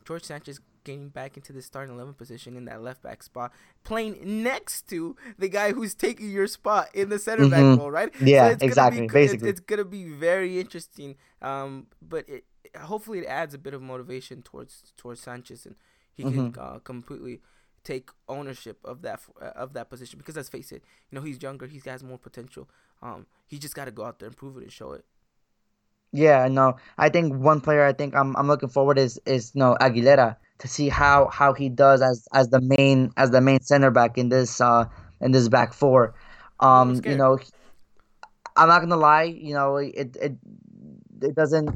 George 0.04 0.24
Sanchez 0.24 0.60
getting 0.84 1.08
back 1.08 1.36
into 1.36 1.52
the 1.52 1.62
starting 1.62 1.94
eleven 1.94 2.12
position 2.14 2.56
in 2.56 2.64
that 2.64 2.82
left 2.82 3.02
back 3.02 3.22
spot, 3.22 3.52
playing 3.84 4.42
next 4.42 4.88
to 4.88 5.14
the 5.38 5.48
guy 5.48 5.72
who's 5.72 5.94
taking 5.94 6.30
your 6.30 6.48
spot 6.48 6.88
in 6.92 7.08
the 7.08 7.18
center 7.20 7.48
back 7.48 7.60
Mhm. 7.60 7.78
role, 7.78 7.90
right? 7.90 8.12
Yeah, 8.20 8.48
it's 8.48 8.58
gonna 8.60 8.66
exactly, 8.72 9.00
Be, 9.00 9.04
it's, 9.04 9.12
basically. 9.12 9.48
it's 9.50 9.60
gonna 9.60 9.84
be 9.84 10.04
very 10.04 10.58
interesting. 10.58 11.14
Um, 11.40 11.86
but 12.00 12.28
it 12.28 12.44
hopefully 12.80 13.20
it 13.20 13.26
adds 13.26 13.54
a 13.54 13.58
bit 13.58 13.74
of 13.74 13.82
motivation 13.82 14.42
towards 14.42 14.92
towards 14.96 15.20
Sanchez 15.20 15.66
and 15.66 15.76
he 16.14 16.22
can 16.22 16.54
uh, 16.58 16.78
completely 16.80 17.40
take 17.84 18.10
ownership 18.28 18.78
of 18.84 19.02
that 19.02 19.20
uh, 19.40 19.46
of 19.46 19.72
that 19.72 19.90
position 19.90 20.18
because 20.18 20.36
let's 20.36 20.48
face 20.48 20.72
it, 20.72 20.82
you 21.10 21.16
know 21.16 21.24
he's 21.24 21.42
younger, 21.42 21.66
he 21.66 21.80
has 21.86 22.02
more 22.02 22.18
potential. 22.18 22.68
Um, 23.02 23.26
he 23.46 23.58
just 23.58 23.74
got 23.74 23.86
to 23.86 23.90
go 23.90 24.04
out 24.04 24.18
there 24.18 24.28
and 24.28 24.36
prove 24.36 24.56
it 24.56 24.62
and 24.62 24.72
show 24.72 24.92
it. 24.92 25.04
Yeah, 26.12 26.46
no. 26.48 26.76
I 26.98 27.08
think 27.08 27.34
one 27.34 27.60
player 27.60 27.84
I 27.84 27.92
think 27.92 28.14
I'm 28.14 28.36
I'm 28.36 28.46
looking 28.46 28.68
forward 28.68 28.98
is 28.98 29.18
is 29.26 29.54
no 29.54 29.76
Aguilera 29.80 30.36
to 30.58 30.68
see 30.68 30.88
how 30.88 31.28
how 31.28 31.54
he 31.54 31.68
does 31.68 32.02
as 32.02 32.28
as 32.32 32.48
the 32.48 32.60
main 32.60 33.10
as 33.16 33.30
the 33.30 33.40
main 33.40 33.60
center 33.62 33.90
back 33.90 34.18
in 34.18 34.28
this 34.28 34.60
uh 34.60 34.84
in 35.20 35.32
this 35.32 35.48
back 35.48 35.72
four. 35.72 36.14
Um, 36.60 37.00
you 37.04 37.16
know, 37.16 37.38
I'm 38.56 38.68
not 38.68 38.80
gonna 38.80 38.96
lie, 38.96 39.24
you 39.24 39.54
know, 39.54 39.76
it 39.76 40.16
it 40.20 40.36
it 41.20 41.34
doesn't 41.34 41.70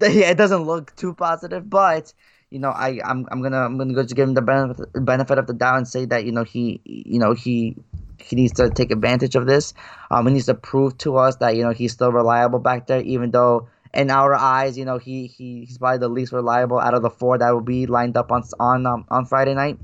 it 0.30 0.36
doesn't 0.38 0.62
look 0.62 0.94
too 0.96 1.14
positive, 1.14 1.68
but 1.68 2.12
you 2.50 2.58
know, 2.58 2.70
I 2.70 3.00
I'm 3.04 3.26
I'm 3.30 3.42
gonna 3.42 3.60
I'm 3.60 3.78
gonna 3.78 3.94
go 3.94 4.04
to 4.04 4.14
give 4.14 4.28
him 4.28 4.34
the 4.34 4.42
benefit 4.42 4.88
benefit 4.94 5.38
of 5.38 5.46
the 5.46 5.52
doubt 5.54 5.78
and 5.78 5.88
say 5.88 6.04
that 6.06 6.24
you 6.24 6.32
know 6.32 6.42
he 6.44 6.80
you 6.84 7.18
know 7.18 7.32
he 7.32 7.76
he 8.18 8.36
needs 8.36 8.52
to 8.54 8.70
take 8.70 8.90
advantage 8.90 9.36
of 9.36 9.46
this. 9.46 9.72
Um, 10.10 10.26
he 10.26 10.32
needs 10.34 10.46
to 10.46 10.54
prove 10.54 10.96
to 10.98 11.16
us 11.16 11.36
that 11.36 11.56
you 11.56 11.62
know 11.62 11.70
he's 11.70 11.92
still 11.92 12.12
reliable 12.12 12.58
back 12.58 12.86
there, 12.86 13.00
even 13.02 13.30
though 13.30 13.68
in 13.92 14.10
our 14.10 14.34
eyes, 14.34 14.78
you 14.78 14.84
know 14.84 14.98
he, 14.98 15.26
he 15.26 15.64
he's 15.64 15.78
probably 15.78 15.98
the 15.98 16.08
least 16.08 16.32
reliable 16.32 16.78
out 16.78 16.94
of 16.94 17.02
the 17.02 17.10
four 17.10 17.38
that 17.38 17.50
will 17.50 17.60
be 17.60 17.86
lined 17.86 18.16
up 18.16 18.32
on 18.32 18.42
on 18.58 18.86
um, 18.86 19.04
on 19.10 19.26
Friday 19.26 19.54
night. 19.54 19.78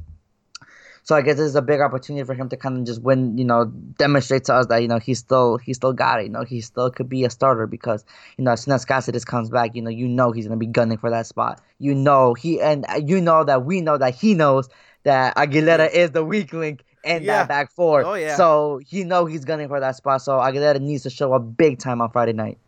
So 1.07 1.15
I 1.15 1.23
guess 1.23 1.37
this 1.37 1.47
is 1.47 1.55
a 1.55 1.63
big 1.63 1.81
opportunity 1.81 2.25
for 2.25 2.35
him 2.35 2.49
to 2.49 2.57
kind 2.57 2.79
of 2.79 2.85
just 2.85 3.01
win, 3.01 3.39
you 3.39 3.45
know, 3.45 3.67
demonstrate 3.97 4.43
to 4.47 4.55
us 4.55 4.67
that 4.67 4.79
you 4.83 4.89
know 4.89 4.99
he's 4.99 5.21
still 5.21 5.57
he 5.57 5.73
still 5.73 5.93
got 5.93 6.19
it. 6.19 6.25
You 6.25 6.31
know, 6.31 6.43
he 6.43 6.61
still 6.61 6.91
could 6.91 7.09
be 7.09 7.25
a 7.25 7.31
starter 7.31 7.69
because 7.69 8.05
you 8.37 8.43
know 8.43 8.51
as 8.51 8.63
soon 8.63 8.75
as 8.75 8.85
Cáceres 8.85 9.25
comes 9.25 9.49
back, 9.49 9.77
you 9.77 9.83
know 9.83 9.91
you 9.91 10.09
know 10.09 10.33
he's 10.33 10.49
gonna 10.49 10.59
be 10.59 10.67
gunning 10.67 10.99
for 10.99 11.09
that 11.11 11.27
spot. 11.27 11.61
You 11.79 11.95
know 11.95 12.35
he 12.35 12.61
and 12.61 12.85
you 13.05 13.21
know 13.21 13.45
that 13.45 13.65
we 13.65 13.81
know 13.81 13.97
that 13.97 14.17
he 14.17 14.35
knows 14.35 14.69
that 15.05 15.37
Aguilera 15.37 15.89
is 15.93 16.11
the 16.11 16.25
weak 16.25 16.53
link 16.53 16.83
in 17.05 17.23
Yeah. 17.23 17.39
that 17.39 17.49
back 17.49 17.71
four. 17.71 18.05
Oh, 18.05 18.15
yeah. 18.15 18.35
So 18.35 18.81
you 18.89 19.05
know 19.05 19.27
he's 19.27 19.45
gunning 19.45 19.69
for 19.69 19.79
that 19.79 19.95
spot. 19.95 20.23
So 20.23 20.39
Aguilera 20.39 20.81
needs 20.81 21.05
to 21.05 21.11
show 21.11 21.33
up 21.33 21.57
big 21.57 21.79
time 21.79 22.03
on 22.03 22.11
Friday 22.11 22.33
night. 22.33 22.59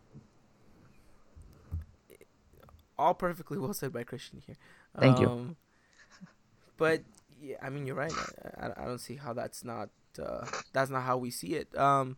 all 2.97 3.13
perfectly 3.13 3.57
well 3.57 3.73
said 3.73 3.93
by 3.93 4.03
Christian 4.03 4.41
here. 4.45 4.57
Thank 4.99 5.19
you. 5.19 5.27
um, 5.27 5.55
But 6.77 7.01
yeah, 7.49 7.55
I 7.63 7.69
mean, 7.69 7.87
you're 7.87 7.95
right. 7.95 8.13
I, 8.59 8.67
I, 8.83 8.85
don't 8.85 8.99
see 8.99 9.15
how 9.15 9.33
that's 9.33 9.63
not 9.63 9.89
uh, 10.23 10.45
that's 10.71 10.91
not 10.91 11.01
how 11.01 11.17
we 11.17 11.31
see 11.31 11.55
it. 11.55 11.75
Um, 11.75 12.17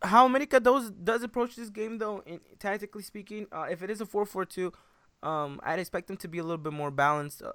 how 0.00 0.24
America 0.24 0.60
does 0.60 0.90
does 0.90 1.22
approach 1.22 1.56
this 1.56 1.68
game 1.68 1.98
though, 1.98 2.22
in, 2.24 2.40
tactically 2.58 3.02
speaking, 3.02 3.46
uh, 3.52 3.66
if 3.70 3.82
it 3.82 3.90
is 3.90 4.00
a 4.00 4.06
four 4.06 4.24
four 4.24 4.46
two, 4.46 4.72
um, 5.22 5.60
I'd 5.62 5.78
expect 5.78 6.06
them 6.06 6.16
to 6.18 6.28
be 6.28 6.38
a 6.38 6.42
little 6.42 6.56
bit 6.56 6.72
more 6.72 6.90
balanced, 6.90 7.42
uh, 7.42 7.52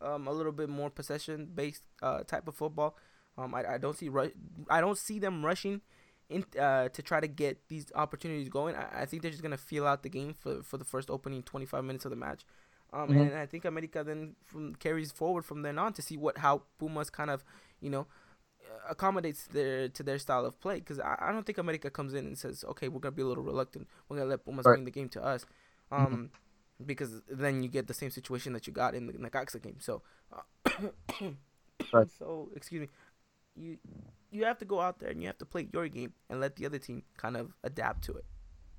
um, 0.00 0.26
a 0.26 0.32
little 0.32 0.52
bit 0.52 0.70
more 0.70 0.88
possession 0.88 1.50
based 1.54 1.82
uh, 2.02 2.20
type 2.22 2.48
of 2.48 2.54
football. 2.54 2.96
Um, 3.36 3.54
I, 3.54 3.74
I 3.74 3.78
don't 3.78 3.98
see 3.98 4.08
ru- 4.08 4.32
I 4.70 4.80
don't 4.80 4.96
see 4.96 5.18
them 5.18 5.44
rushing 5.44 5.82
in 6.30 6.46
uh, 6.58 6.88
to 6.88 7.02
try 7.02 7.20
to 7.20 7.28
get 7.28 7.68
these 7.68 7.84
opportunities 7.94 8.48
going. 8.48 8.76
I, 8.76 9.02
I 9.02 9.04
think 9.04 9.20
they're 9.20 9.30
just 9.30 9.42
gonna 9.42 9.58
feel 9.58 9.86
out 9.86 10.02
the 10.02 10.08
game 10.08 10.32
for 10.32 10.62
for 10.62 10.78
the 10.78 10.86
first 10.86 11.10
opening 11.10 11.42
25 11.42 11.84
minutes 11.84 12.06
of 12.06 12.12
the 12.12 12.16
match. 12.16 12.46
Um, 12.96 13.10
Mhm. 13.10 13.20
and 13.20 13.34
I 13.34 13.46
think 13.46 13.64
America 13.64 14.02
then 14.04 14.36
from 14.44 14.74
carries 14.76 15.12
forward 15.12 15.44
from 15.44 15.62
then 15.62 15.78
on 15.78 15.92
to 15.94 16.02
see 16.02 16.16
what 16.16 16.38
how 16.38 16.54
Pumas 16.78 17.10
kind 17.10 17.30
of 17.30 17.44
you 17.80 17.90
know 17.90 18.06
uh, 18.70 18.80
accommodates 18.94 19.46
their 19.48 19.88
to 19.96 20.02
their 20.02 20.18
style 20.18 20.44
of 20.46 20.58
play. 20.60 20.76
Because 20.80 20.98
I, 21.00 21.16
I 21.20 21.32
don't 21.32 21.44
think 21.46 21.58
America 21.58 21.90
comes 21.90 22.14
in 22.14 22.24
and 22.26 22.38
says 22.38 22.64
okay 22.72 22.88
we're 22.88 23.00
gonna 23.00 23.12
be 23.20 23.22
a 23.22 23.26
little 23.32 23.44
reluctant. 23.52 23.86
We're 24.08 24.16
gonna 24.18 24.30
let 24.30 24.44
Pumas 24.44 24.64
Right. 24.66 24.74
bring 24.76 24.84
the 24.84 24.90
game 24.98 25.08
to 25.10 25.22
us. 25.22 25.44
Um 25.92 26.30
because 26.84 27.22
then 27.28 27.62
you 27.62 27.68
get 27.68 27.86
the 27.86 27.94
same 27.94 28.10
situation 28.10 28.52
that 28.54 28.66
you 28.66 28.72
got 28.72 28.94
in 28.94 29.06
the 29.06 29.12
Necaxa 29.14 29.60
game. 29.62 29.78
So 29.80 30.02
uh, 30.32 30.42
Right. 31.92 32.08
so 32.18 32.50
excuse 32.56 32.80
me. 32.82 32.88
You 33.56 33.78
you 34.30 34.44
have 34.44 34.58
to 34.58 34.64
go 34.66 34.80
out 34.80 34.98
there 35.00 35.10
and 35.10 35.20
you 35.22 35.28
have 35.28 35.38
to 35.38 35.46
play 35.46 35.68
your 35.72 35.88
game 35.88 36.12
and 36.28 36.40
let 36.40 36.56
the 36.56 36.66
other 36.66 36.78
team 36.78 37.02
kind 37.16 37.36
of 37.36 37.52
adapt 37.64 38.04
to 38.04 38.12
it 38.16 38.24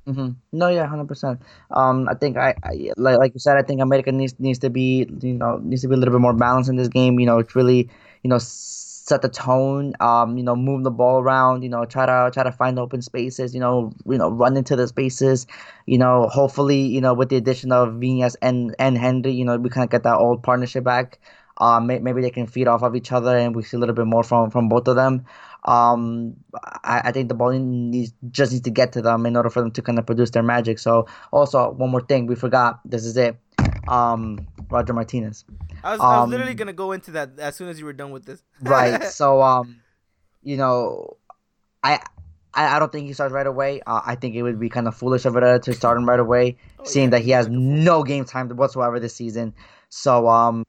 hmm 0.08 0.30
No, 0.54 0.70
yeah, 0.70 0.88
hundred 0.88 1.08
percent. 1.10 1.42
Um, 1.70 2.08
I 2.10 2.14
think 2.16 2.38
I, 2.38 2.56
I 2.64 2.92
like 2.96 3.18
like 3.20 3.34
you 3.34 3.40
said, 3.42 3.58
I 3.58 3.62
think 3.62 3.82
America 3.82 4.12
needs 4.12 4.40
needs 4.40 4.60
to 4.60 4.70
be 4.70 5.06
you 5.22 5.34
know 5.34 5.58
needs 5.62 5.82
to 5.82 5.90
be 5.90 5.96
a 5.96 5.98
little 5.98 6.14
bit 6.14 6.22
more 6.22 6.34
balanced 6.34 6.70
in 6.70 6.78
this 6.78 6.88
game. 6.88 7.20
You 7.20 7.26
know, 7.26 7.40
it's 7.40 7.56
really 7.56 7.90
you 8.24 8.30
know 8.30 8.38
set 8.40 9.22
the 9.22 9.28
tone. 9.30 9.94
Um, 10.00 10.38
you 10.38 10.44
know, 10.44 10.56
move 10.56 10.86
the 10.86 10.92
ball 10.92 11.20
around. 11.20 11.64
You 11.64 11.70
know, 11.70 11.84
try 11.84 12.06
to 12.06 12.32
try 12.34 12.44
to 12.44 12.54
find 12.54 12.80
open 12.80 13.02
spaces. 13.02 13.54
You 13.54 13.60
know, 13.60 13.92
you 14.06 14.18
know, 14.18 14.30
run 14.32 14.56
into 14.56 14.78
the 14.78 14.88
spaces. 14.88 15.46
You 15.86 15.98
know, 15.98 16.28
hopefully, 16.32 16.80
you 16.82 17.02
know, 17.02 17.14
with 17.14 17.28
the 17.30 17.36
addition 17.36 17.74
of 17.74 17.90
Vinas 18.00 18.38
and 18.42 18.74
and 18.80 18.98
Henry, 18.98 19.34
you 19.34 19.44
know, 19.44 19.58
we 19.58 19.70
kind 19.70 19.84
of 19.84 19.90
get 19.90 20.04
that 20.04 20.18
old 20.18 20.42
partnership 20.42 20.86
back. 20.86 21.20
Um, 21.60 21.88
maybe 21.88 22.22
they 22.22 22.30
can 22.30 22.46
feed 22.46 22.68
off 22.68 22.84
of 22.84 22.96
each 22.96 23.12
other, 23.12 23.36
and 23.36 23.56
we 23.56 23.64
see 23.64 23.78
a 23.78 23.80
little 23.80 23.96
bit 23.96 24.06
more 24.06 24.24
from 24.24 24.52
from 24.52 24.70
both 24.70 24.88
of 24.88 24.96
them. 24.96 25.26
Um, 25.66 26.36
I, 26.84 27.02
I 27.06 27.12
think 27.12 27.28
the 27.30 27.36
ball 27.36 27.52
needs 27.52 28.14
just 28.32 28.52
needs 28.52 28.64
to 28.64 28.70
get 28.72 28.94
to 28.94 29.02
them 29.02 29.26
in 29.26 29.36
order 29.36 29.50
for 29.50 29.62
them 29.62 29.72
to 29.72 29.82
kind 29.82 30.00
of 30.00 30.06
produce 30.06 30.30
their 30.32 30.44
magic. 30.44 30.80
So 30.80 31.08
also 31.32 31.72
one 31.72 31.90
more 31.90 32.02
thing 32.02 32.26
we 32.28 32.36
forgot. 32.36 32.80
This 32.86 33.06
is 33.06 33.18
it. 33.18 33.38
Um, 33.88 34.48
Roger 34.70 34.94
Martinez. 34.94 35.46
I 35.84 35.92
was, 35.92 36.02
I 36.02 36.04
was 36.04 36.24
Um, 36.24 36.30
literally 36.30 36.54
gonna 36.54 36.74
go 36.74 36.92
into 36.92 37.12
that 37.12 37.38
as 37.40 37.56
soon 37.56 37.70
as 37.70 37.80
you 37.80 37.86
were 37.86 37.94
done 37.94 38.12
with 38.12 38.26
this 38.26 38.44
Right. 38.62 39.04
so 39.20 39.42
um, 39.42 39.82
you 40.44 40.58
know, 40.58 41.18
I. 41.84 42.00
I 42.54 42.80
don't 42.80 42.92
think 42.92 43.06
he 43.06 43.14
starts 43.14 43.32
right 43.34 43.46
away. 43.46 43.82
Uh, 43.86 44.02
I 44.04 44.16
think 44.16 44.34
it 44.34 44.42
would 44.42 44.60
be 44.60 44.68
kind 44.68 44.88
of 44.88 44.96
foolish 44.96 45.26
of 45.26 45.36
it 45.38 45.62
to 45.64 45.74
start 45.74 45.96
him 45.96 46.10
right 46.10 46.20
away, 46.20 46.58
Oh, 46.80 46.86
seeing 46.86 47.12
yeah, 47.12 47.20
that 47.20 47.22
he 47.22 47.30
has 47.32 47.46
like 47.48 47.54
a 47.54 47.56
fool. 47.56 47.62
no 47.64 48.04
game 48.04 48.26
time 48.26 48.50
whatsoever 48.50 49.00
this 49.00 49.14
season. 49.14 49.54
So 49.90 50.28
um, 50.28 50.64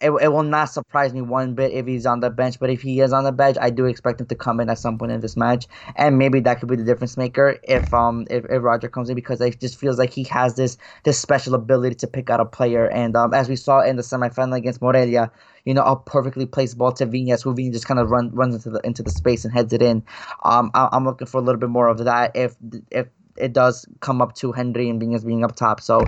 it, 0.00 0.10
it 0.10 0.28
will 0.28 0.42
not 0.42 0.66
surprise 0.66 1.14
me 1.14 1.22
one 1.22 1.54
bit 1.54 1.72
if 1.72 1.86
he's 1.86 2.06
on 2.06 2.20
the 2.20 2.30
bench. 2.30 2.58
But 2.58 2.70
if 2.70 2.82
he 2.82 3.00
is 3.00 3.12
on 3.12 3.24
the 3.24 3.32
bench, 3.32 3.56
I 3.60 3.70
do 3.70 3.86
expect 3.86 4.20
him 4.20 4.26
to 4.26 4.34
come 4.34 4.60
in 4.60 4.68
at 4.68 4.78
some 4.78 4.98
point 4.98 5.12
in 5.12 5.20
this 5.20 5.36
match, 5.36 5.66
and 5.96 6.18
maybe 6.18 6.40
that 6.40 6.60
could 6.60 6.68
be 6.68 6.76
the 6.76 6.84
difference 6.84 7.16
maker 7.16 7.58
if 7.62 7.92
um 7.94 8.26
if, 8.30 8.44
if 8.46 8.62
Roger 8.62 8.88
comes 8.88 9.08
in 9.08 9.14
because 9.14 9.40
it 9.40 9.60
just 9.60 9.78
feels 9.78 9.98
like 9.98 10.12
he 10.12 10.24
has 10.24 10.56
this 10.56 10.76
this 11.04 11.18
special 11.18 11.54
ability 11.54 11.96
to 11.96 12.06
pick 12.06 12.30
out 12.30 12.40
a 12.40 12.44
player. 12.44 12.86
And 12.90 13.16
um, 13.16 13.32
as 13.34 13.48
we 13.48 13.56
saw 13.56 13.80
in 13.80 13.96
the 13.96 14.02
semifinal 14.02 14.56
against 14.56 14.82
Morelia, 14.82 15.30
you 15.64 15.74
know, 15.74 15.84
a 15.84 15.96
perfectly 15.96 16.46
placed 16.46 16.76
ball 16.76 16.92
to 16.92 17.06
Vinas, 17.06 17.42
who 17.42 17.54
Vinas 17.54 17.72
just 17.72 17.86
kind 17.86 18.00
of 18.00 18.10
run 18.10 18.30
runs 18.34 18.54
into 18.54 18.70
the 18.70 18.80
into 18.84 19.02
the 19.02 19.10
space 19.10 19.44
and 19.44 19.54
heads 19.54 19.72
it 19.72 19.82
in. 19.82 20.02
Um, 20.44 20.70
I, 20.74 20.88
I'm 20.92 21.04
looking 21.04 21.26
for 21.26 21.38
a 21.38 21.42
little 21.42 21.60
bit 21.60 21.70
more 21.70 21.88
of 21.88 21.98
that 22.04 22.32
if 22.34 22.56
if 22.90 23.06
it 23.36 23.52
does 23.52 23.86
come 24.00 24.22
up 24.22 24.34
to 24.36 24.52
Henry 24.52 24.88
and 24.88 25.00
Vinas 25.00 25.24
being 25.24 25.44
up 25.44 25.56
top. 25.56 25.80
So, 25.80 26.04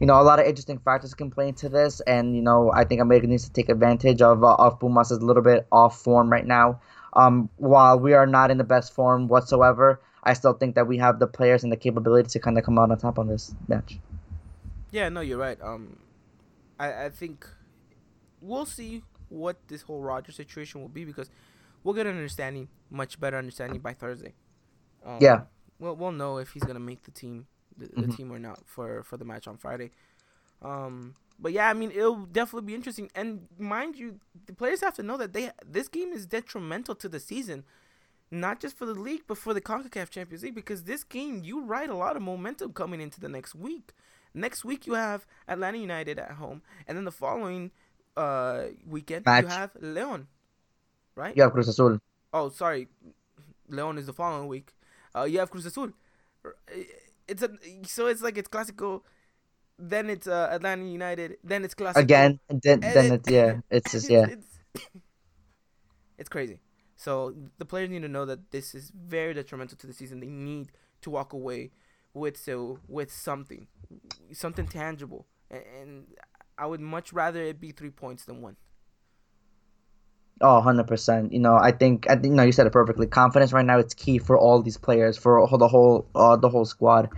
you 0.00 0.06
know, 0.06 0.20
a 0.20 0.22
lot 0.22 0.38
of 0.38 0.46
interesting 0.46 0.78
factors 0.78 1.14
can 1.14 1.30
play 1.30 1.48
into 1.48 1.68
this, 1.68 2.00
and 2.00 2.36
you 2.36 2.42
know, 2.42 2.72
I 2.72 2.84
think 2.84 3.00
America 3.00 3.26
needs 3.26 3.44
to 3.44 3.52
take 3.52 3.68
advantage 3.68 4.22
of 4.22 4.44
uh, 4.44 4.54
of 4.54 4.78
Pumas 4.78 5.10
little 5.10 5.42
bit 5.42 5.66
off 5.72 6.00
form 6.00 6.30
right 6.30 6.46
now. 6.46 6.80
Um, 7.14 7.50
while 7.56 7.98
we 7.98 8.14
are 8.14 8.26
not 8.26 8.50
in 8.50 8.58
the 8.58 8.64
best 8.64 8.94
form 8.94 9.28
whatsoever, 9.28 10.00
I 10.24 10.32
still 10.32 10.54
think 10.54 10.76
that 10.76 10.86
we 10.86 10.98
have 10.98 11.18
the 11.18 11.26
players 11.26 11.62
and 11.62 11.72
the 11.72 11.76
capability 11.76 12.28
to 12.30 12.40
kind 12.40 12.56
of 12.56 12.64
come 12.64 12.78
out 12.78 12.90
on 12.90 12.98
top 12.98 13.18
on 13.18 13.28
this 13.28 13.54
match. 13.68 13.98
Yeah, 14.90 15.08
no, 15.08 15.20
you're 15.20 15.38
right. 15.38 15.60
Um, 15.60 15.98
I 16.78 17.04
I 17.06 17.10
think 17.10 17.46
we'll 18.40 18.66
see 18.66 19.02
what 19.28 19.56
this 19.68 19.82
whole 19.82 20.00
Roger 20.00 20.32
situation 20.32 20.80
will 20.80 20.88
be 20.88 21.04
because 21.04 21.30
we'll 21.82 21.94
get 21.94 22.06
an 22.06 22.14
understanding, 22.16 22.68
much 22.90 23.18
better 23.18 23.36
understanding 23.38 23.80
by 23.80 23.94
Thursday. 23.94 24.34
Um, 25.04 25.18
Yeah. 25.20 25.42
We'll 25.82 25.96
we'll 25.96 26.12
know 26.12 26.38
if 26.38 26.52
he's 26.52 26.62
gonna 26.64 26.80
make 26.92 27.02
the 27.02 27.10
team, 27.10 27.46
the, 27.76 27.86
the 27.86 28.06
Mhm. 28.06 28.16
team 28.16 28.32
or 28.32 28.38
not 28.38 28.60
for 28.66 29.02
for 29.02 29.16
the 29.16 29.24
match 29.24 29.46
on 29.48 29.56
Friday. 29.58 29.90
Um, 30.62 31.16
but 31.40 31.52
yeah, 31.52 31.68
I 31.68 31.72
mean 31.74 31.90
it'll 31.90 32.24
definitely 32.26 32.66
be 32.68 32.74
interesting. 32.74 33.10
And 33.14 33.48
mind 33.58 33.96
you, 33.96 34.20
the 34.46 34.52
players 34.54 34.80
have 34.80 34.94
to 34.94 35.02
know 35.02 35.16
that 35.16 35.32
they 35.32 35.50
this 35.66 35.88
game 35.88 36.12
is 36.12 36.24
detrimental 36.26 36.94
to 36.96 37.08
the 37.08 37.18
season. 37.20 37.64
Not 38.30 38.60
just 38.60 38.78
for 38.78 38.86
the 38.86 38.94
league, 38.94 39.24
but 39.26 39.36
for 39.36 39.52
the 39.52 39.60
CONCACAF 39.60 40.08
Champions 40.08 40.42
League, 40.42 40.54
because 40.54 40.84
this 40.84 41.04
game 41.04 41.42
you 41.44 41.62
ride 41.62 41.90
a 41.90 41.94
lot 41.96 42.16
of 42.16 42.22
momentum 42.22 42.72
coming 42.72 43.00
into 43.00 43.20
the 43.20 43.28
next 43.28 43.54
week. 43.54 43.92
Next 44.32 44.64
week 44.64 44.86
you 44.86 44.94
have 44.94 45.26
Atlanta 45.48 45.76
United 45.78 46.18
at 46.18 46.32
home, 46.32 46.62
and 46.86 46.96
then 46.96 47.04
the 47.04 47.10
following 47.12 47.72
uh 48.16 48.66
weekend 48.86 49.26
Match. 49.26 49.42
you 49.44 49.48
have 49.50 49.70
Leon, 49.80 50.28
right? 51.16 51.36
You 51.36 51.42
have 51.42 51.52
Cruz 51.52 51.68
Azul. 51.68 51.98
Oh, 52.32 52.48
sorry, 52.50 52.88
Leon 53.68 53.98
is 53.98 54.06
the 54.06 54.12
following 54.12 54.48
week. 54.48 54.74
Uh, 55.14 55.24
you 55.24 55.38
have 55.38 55.50
Cruz 55.50 55.66
Azul. 55.66 55.90
It's 57.28 57.42
a 57.42 57.50
so 57.86 58.06
it's 58.06 58.22
like 58.22 58.36
it's 58.38 58.48
Clásico. 58.48 59.02
then 59.78 60.10
it's 60.10 60.26
uh, 60.26 60.48
Atlanta 60.52 60.84
United, 60.84 61.38
then 61.44 61.64
it's 61.64 61.74
Clásico 61.74 62.02
Again, 62.02 62.40
then 62.48 62.82
and 62.82 62.92
then 62.92 63.12
it- 63.12 63.20
it's 63.26 63.28
yeah, 63.28 63.60
it's 63.70 63.92
just 63.92 64.10
yeah. 64.10 64.26
It's, 64.26 64.58
it's 66.18 66.28
crazy. 66.28 66.60
So 66.96 67.34
the 67.58 67.64
players 67.64 67.90
need 67.90 68.02
to 68.02 68.08
know 68.08 68.24
that 68.26 68.50
this 68.50 68.74
is 68.74 68.90
very 68.94 69.34
detrimental 69.34 69.76
to 69.78 69.86
the 69.86 69.92
season. 69.92 70.20
They 70.20 70.28
need 70.28 70.70
to 71.02 71.10
walk 71.10 71.32
away 71.32 71.70
with 72.14 72.36
so 72.36 72.78
with 72.88 73.12
something, 73.12 73.66
something 74.32 74.66
tangible. 74.66 75.26
And, 75.50 75.62
and 75.80 76.06
I 76.58 76.66
would 76.66 76.80
much 76.80 77.12
rather 77.12 77.42
it 77.42 77.60
be 77.60 77.72
three 77.72 77.90
points 77.90 78.24
than 78.24 78.42
one. 78.42 78.56
Oh, 80.40 80.56
100%. 80.56 81.32
You 81.32 81.38
know, 81.38 81.54
I 81.54 81.70
think 81.70 82.08
I 82.10 82.14
think 82.14 82.26
you 82.26 82.34
know 82.34 82.42
you 82.42 82.52
said 82.52 82.66
it 82.66 82.72
perfectly. 82.72 83.06
Confidence 83.06 83.52
right 83.52 83.64
now 83.64 83.78
it's 83.78 83.94
key 83.94 84.18
for 84.18 84.36
all 84.38 84.60
these 84.62 84.76
players, 84.76 85.16
for 85.16 85.46
the 85.58 85.68
whole 85.68 86.08
uh, 86.14 86.36
the 86.36 86.48
whole 86.48 86.64
squad. 86.64 87.08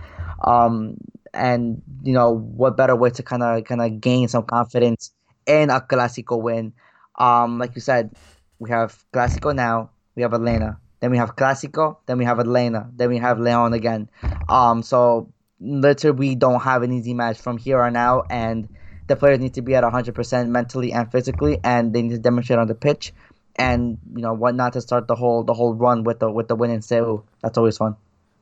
Um 0.43 0.97
and 1.33 1.81
you 2.03 2.13
know, 2.13 2.31
what 2.31 2.77
better 2.77 2.95
way 2.95 3.09
to 3.11 3.23
kind 3.23 3.41
of 3.43 3.63
kind 3.65 3.81
of 3.81 3.99
gain 3.99 4.27
some 4.27 4.43
confidence 4.43 5.11
in 5.47 5.69
a 5.69 5.81
Clásico 5.81 6.39
win. 6.41 6.73
Um 7.17 7.57
like 7.57 7.73
you 7.75 7.81
said, 7.81 8.11
we 8.59 8.69
have 8.69 9.03
Clásico 9.13 9.55
now, 9.55 9.89
we 10.15 10.21
have 10.21 10.33
Atlanta. 10.33 10.77
Then 10.99 11.11
we 11.11 11.17
have 11.17 11.35
Clásico, 11.35 11.97
then 12.05 12.17
we 12.17 12.25
have 12.25 12.39
Atlanta, 12.39 12.89
then 12.95 13.09
we 13.09 13.17
have 13.17 13.39
Leon 13.39 13.73
again. 13.73 14.09
Um 14.49 14.83
so 14.83 15.31
literally 15.59 16.17
we 16.17 16.35
don't 16.35 16.61
have 16.61 16.83
an 16.83 16.91
easy 16.91 17.13
match 17.13 17.39
from 17.39 17.57
here 17.57 17.81
on 17.81 17.95
out 17.95 18.27
and 18.29 18.67
the 19.07 19.15
players 19.15 19.39
need 19.39 19.53
to 19.55 19.61
be 19.61 19.75
at 19.75 19.83
100% 19.83 20.47
mentally 20.49 20.91
and 20.93 21.11
physically, 21.11 21.59
and 21.63 21.93
they 21.93 22.01
need 22.01 22.11
to 22.11 22.19
demonstrate 22.19 22.59
on 22.59 22.67
the 22.67 22.75
pitch, 22.75 23.13
and 23.55 23.97
you 24.15 24.21
know 24.21 24.33
what 24.33 24.55
not 24.55 24.73
to 24.73 24.81
start 24.81 25.07
the 25.07 25.15
whole 25.15 25.43
the 25.43 25.53
whole 25.53 25.73
run 25.73 26.03
with 26.03 26.19
the 26.19 26.29
with 26.29 26.47
the 26.47 26.55
win 26.55 26.71
in 26.71 26.81
CU. 26.81 27.23
That's 27.41 27.57
always 27.57 27.77
fun. 27.77 27.95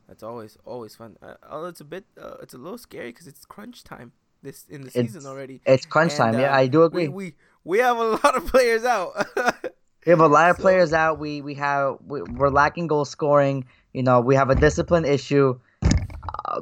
That's 0.07 0.24
always 0.24 0.57
always 0.66 0.95
fun. 0.95 1.18
Uh, 1.22 1.36
oh, 1.49 1.66
it's 1.66 1.82
a 1.82 1.86
bit 1.86 2.05
uh, 2.22 2.36
it's 2.41 2.53
a 2.53 2.57
little 2.57 2.78
scary 2.78 3.09
because 3.09 3.28
it's 3.28 3.45
crunch 3.45 3.84
time 3.84 4.11
this 4.41 4.66
in 4.70 4.82
the 4.82 4.91
season 4.91 5.26
already. 5.26 5.61
It's 5.66 5.86
crunch 5.86 6.11
and, 6.11 6.18
time. 6.18 6.36
Uh, 6.36 6.39
yeah, 6.39 6.55
I 6.55 6.68
do 6.68 6.84
agree. 6.84 7.07
We, 7.07 7.26
we 7.26 7.34
we 7.64 7.78
have 7.80 7.97
a 7.97 8.03
lot 8.24 8.36
of 8.36 8.45
players 8.47 8.86
out. 8.86 9.14
we 10.05 10.09
have 10.09 10.20
a 10.20 10.28
lot 10.28 10.49
of 10.49 10.57
so, 10.57 10.61
players 10.61 10.93
out. 10.93 11.20
We 11.20 11.41
we 11.41 11.55
have 11.55 11.97
we, 12.05 12.22
we're 12.22 12.49
lacking 12.49 12.88
goal 12.88 13.05
scoring. 13.05 13.66
You 13.93 14.03
know, 14.03 14.22
we 14.22 14.36
have 14.36 14.49
a 14.49 14.55
discipline 14.55 15.05
issue 15.05 15.59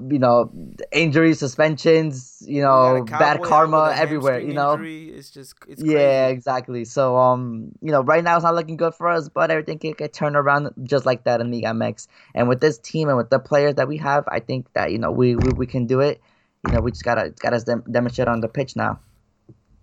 you 0.10 0.20
know, 0.20 0.52
injuries, 0.92 1.40
suspensions, 1.40 2.44
you 2.46 2.62
know, 2.62 3.04
bad 3.04 3.42
karma 3.42 3.94
everywhere. 3.96 4.40
You 4.40 4.54
know, 4.54 4.80
it's 4.82 5.30
just 5.30 5.56
it's 5.68 5.82
yeah, 5.84 6.28
exactly. 6.28 6.86
So 6.86 7.18
um, 7.18 7.72
you 7.82 7.92
know, 7.92 8.02
right 8.02 8.24
now 8.24 8.36
it's 8.36 8.44
not 8.44 8.56
looking 8.56 8.78
good 8.78 8.94
for 8.94 9.08
us, 9.08 9.30
but 9.30 9.52
everything 9.52 9.80
can 9.80 9.94
get 9.94 10.14
turned 10.14 10.36
around 10.36 10.72
just 10.84 11.06
like 11.06 11.24
that 11.24 11.42
in 11.42 11.52
the 11.52 11.64
MX. 11.64 12.08
And 12.36 12.48
with 12.48 12.62
this 12.62 12.78
team 12.78 13.08
and 13.08 13.18
with 13.18 13.30
the 13.30 13.40
players 13.40 13.76
that 13.76 13.88
we 13.88 13.98
have, 13.98 14.24
I 14.28 14.40
think 14.40 14.72
that 14.74 14.92
you 14.92 15.00
know 15.00 15.12
we 15.12 15.36
we, 15.36 15.50
we 15.52 15.68
can 15.68 15.86
do 15.88 16.00
it. 16.00 16.22
You 16.68 16.74
know, 16.74 16.82
we 16.82 16.92
just 16.92 17.04
gotta 17.04 17.34
gotta 17.40 17.60
dem- 17.60 17.84
demonstrate 17.90 18.28
on 18.28 18.42
the 18.42 18.48
pitch 18.48 18.76
now. 18.76 19.00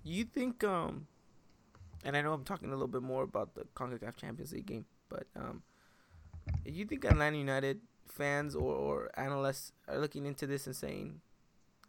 You 0.04 0.24
think 0.24 0.64
um, 0.64 1.06
and 2.04 2.16
I 2.16 2.22
know 2.22 2.32
I'm 2.32 2.44
talking 2.44 2.68
a 2.68 2.72
little 2.72 2.88
bit 2.88 3.02
more 3.02 3.22
about 3.22 3.54
the 3.54 3.64
Concacaf 3.74 4.16
Champions 4.16 4.52
League 4.52 4.66
game, 4.66 4.86
but 5.09 5.26
um, 5.36 5.62
you 6.64 6.84
think 6.84 7.04
Atlanta 7.04 7.36
United 7.36 7.80
fans 8.11 8.54
or, 8.54 8.74
or 8.74 9.11
analysts 9.16 9.72
are 9.88 9.98
looking 9.98 10.26
into 10.26 10.46
this 10.46 10.66
and 10.66 10.74
saying, 10.74 11.20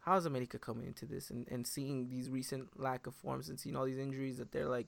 how 0.02 0.16
is 0.16 0.26
America 0.26 0.58
coming 0.58 0.88
into 0.88 1.06
this 1.06 1.30
and, 1.30 1.48
and 1.50 1.68
seeing 1.68 2.10
these 2.10 2.30
recent 2.30 2.80
lack 2.80 3.08
of 3.08 3.14
forms 3.16 3.50
and 3.50 3.60
seeing 3.60 3.76
all 3.76 3.86
these 3.86 4.00
injuries 4.00 4.38
that 4.38 4.52
they're 4.52 4.68
like, 4.68 4.88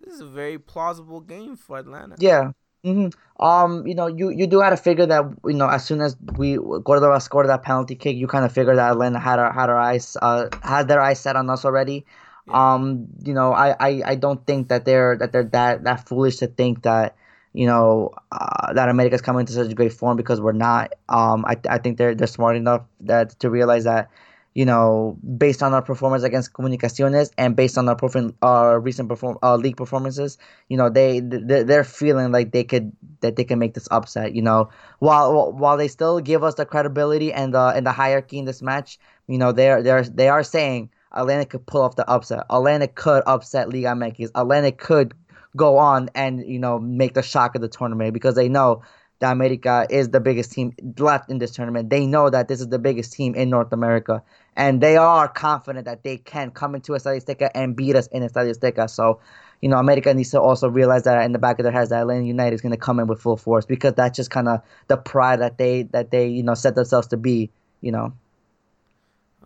this 0.00 0.14
is 0.14 0.20
a 0.20 0.26
very 0.26 0.58
plausible 0.58 1.20
game 1.20 1.56
for 1.56 1.78
Atlanta. 1.78 2.16
Yeah. 2.18 2.52
Mm-hmm. 2.84 3.44
Um, 3.44 3.86
you 3.86 3.94
know, 3.94 4.06
you, 4.06 4.30
you 4.30 4.46
do 4.46 4.60
have 4.60 4.72
to 4.72 4.82
figure 4.82 5.04
that 5.04 5.24
you 5.44 5.52
know 5.52 5.68
as 5.68 5.84
soon 5.84 6.00
as 6.00 6.16
we 6.36 6.56
Cordova 6.56 7.20
scored 7.20 7.48
that 7.48 7.62
penalty 7.62 7.94
kick, 7.94 8.16
you 8.16 8.26
kind 8.26 8.44
of 8.44 8.52
figure 8.52 8.74
that 8.74 8.92
Atlanta 8.92 9.18
had 9.18 9.38
our 9.38 9.52
had 9.52 9.68
our 9.68 9.78
eyes 9.78 10.16
uh 10.22 10.48
had 10.62 10.88
their 10.88 11.00
eyes 11.00 11.20
set 11.20 11.36
on 11.36 11.50
us 11.50 11.66
already. 11.66 12.06
Yeah. 12.46 12.74
Um, 12.74 13.08
you 13.22 13.34
know, 13.34 13.52
I, 13.52 13.76
I 13.78 14.02
I 14.06 14.14
don't 14.14 14.46
think 14.46 14.68
that 14.68 14.86
they're 14.86 15.18
that 15.18 15.32
they're 15.32 15.44
that 15.44 15.84
that 15.84 16.08
foolish 16.08 16.38
to 16.38 16.46
think 16.46 16.84
that 16.84 17.16
you 17.52 17.66
know 17.66 18.10
uh, 18.32 18.72
that 18.72 18.88
America's 18.88 19.20
coming 19.20 19.40
into 19.40 19.52
such 19.52 19.74
great 19.74 19.92
form 19.92 20.16
because 20.16 20.40
we're 20.40 20.52
not. 20.52 20.94
Um, 21.08 21.44
I, 21.46 21.56
I 21.68 21.78
think 21.78 21.98
they're 21.98 22.14
they're 22.14 22.26
smart 22.26 22.56
enough 22.56 22.82
that 23.00 23.38
to 23.40 23.50
realize 23.50 23.84
that 23.84 24.10
you 24.54 24.64
know 24.64 25.16
based 25.36 25.62
on 25.62 25.74
our 25.74 25.82
performance 25.82 26.22
against 26.22 26.52
Comunicaciones 26.52 27.30
and 27.38 27.56
based 27.56 27.76
on 27.76 27.88
our 27.88 27.96
perform 27.96 28.34
our 28.42 28.78
recent 28.78 29.08
perform 29.08 29.38
uh, 29.42 29.56
league 29.56 29.76
performances, 29.76 30.38
you 30.68 30.76
know 30.76 30.88
they 30.88 31.20
they're 31.20 31.84
feeling 31.84 32.30
like 32.30 32.52
they 32.52 32.64
could 32.64 32.92
that 33.20 33.36
they 33.36 33.44
can 33.44 33.58
make 33.58 33.74
this 33.74 33.88
upset. 33.90 34.34
You 34.34 34.42
know 34.42 34.70
while 35.00 35.52
while 35.52 35.76
they 35.76 35.88
still 35.88 36.20
give 36.20 36.44
us 36.44 36.54
the 36.54 36.64
credibility 36.66 37.32
and 37.32 37.52
the 37.54 37.72
and 37.74 37.84
the 37.86 37.92
hierarchy 37.92 38.38
in 38.38 38.44
this 38.44 38.62
match, 38.62 38.98
you 39.26 39.38
know 39.38 39.50
they're 39.52 39.82
they're 39.82 40.04
they 40.04 40.28
are 40.28 40.42
saying. 40.42 40.90
Atlanta 41.12 41.44
could 41.44 41.66
pull 41.66 41.82
off 41.82 41.96
the 41.96 42.08
upset. 42.08 42.44
Atlanta 42.50 42.86
could 42.86 43.24
upset 43.26 43.68
Liga 43.68 43.88
MX. 43.88 44.30
Atlanta 44.36 44.70
could 44.70 45.12
go 45.56 45.78
on 45.78 46.10
and 46.14 46.46
you 46.46 46.58
know 46.58 46.78
make 46.78 47.14
the 47.14 47.22
shock 47.22 47.54
of 47.54 47.60
the 47.60 47.68
tournament 47.68 48.14
because 48.14 48.34
they 48.34 48.48
know 48.48 48.82
that 49.20 49.32
America 49.32 49.86
is 49.90 50.08
the 50.08 50.20
biggest 50.20 50.50
team 50.52 50.72
left 50.98 51.30
in 51.30 51.38
this 51.38 51.50
tournament. 51.50 51.90
They 51.90 52.06
know 52.06 52.30
that 52.30 52.48
this 52.48 52.60
is 52.60 52.68
the 52.68 52.78
biggest 52.78 53.12
team 53.12 53.34
in 53.34 53.50
North 53.50 53.72
America, 53.72 54.22
and 54.56 54.80
they 54.80 54.96
are 54.96 55.28
confident 55.28 55.84
that 55.84 56.02
they 56.02 56.16
can 56.16 56.50
come 56.50 56.74
into 56.74 56.92
Estadio 56.92 57.22
Azteca 57.22 57.50
and 57.54 57.76
beat 57.76 57.96
us 57.96 58.06
in 58.08 58.22
Estadio 58.22 58.56
Azteca. 58.56 58.88
So, 58.88 59.20
you 59.60 59.68
know, 59.68 59.76
America 59.76 60.12
needs 60.14 60.30
to 60.30 60.40
also 60.40 60.68
realize 60.68 61.04
that 61.04 61.22
in 61.22 61.32
the 61.32 61.38
back 61.38 61.58
of 61.58 61.64
their 61.64 61.72
heads 61.72 61.90
that 61.90 62.00
Atlanta 62.00 62.24
United 62.24 62.54
is 62.54 62.62
going 62.62 62.72
to 62.72 62.78
come 62.78 62.98
in 62.98 63.06
with 63.06 63.20
full 63.20 63.36
force 63.36 63.66
because 63.66 63.92
that's 63.92 64.16
just 64.16 64.30
kind 64.30 64.48
of 64.48 64.62
the 64.88 64.96
pride 64.96 65.40
that 65.40 65.58
they 65.58 65.82
that 65.84 66.10
they 66.10 66.26
you 66.26 66.42
know 66.42 66.54
set 66.54 66.74
themselves 66.74 67.08
to 67.08 67.18
be. 67.18 67.50
You 67.82 67.92
know. 67.92 68.12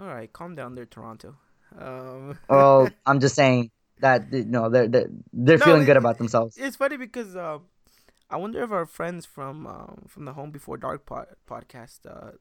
All 0.00 0.07
right, 0.09 0.32
calm 0.32 0.55
down 0.55 0.74
there, 0.74 0.86
Toronto. 0.86 1.36
Um... 1.78 2.38
oh, 2.48 2.88
I'm 3.07 3.18
just 3.20 3.34
saying 3.34 3.70
that 4.01 4.32
you 4.32 4.45
know 4.45 4.68
they're 4.68 4.88
they're, 4.88 5.09
they're 5.32 5.59
no, 5.59 5.64
feeling 5.64 5.82
it, 5.82 5.86
good 5.86 5.97
about 5.97 6.18
themselves. 6.18 6.57
It's 6.57 6.76
funny 6.76 6.97
because 6.97 7.36
uh, 7.36 7.59
I 8.30 8.36
wonder 8.36 8.62
if 8.62 8.70
our 8.70 8.86
friends 8.86 9.26
from 9.26 9.66
um, 9.66 10.05
from 10.09 10.24
the 10.24 10.32
Home 10.32 10.51
Before 10.51 10.76
Dark 10.76 11.07
pod, 11.07 11.26
podcast 11.49 12.01
uh, 12.09 12.32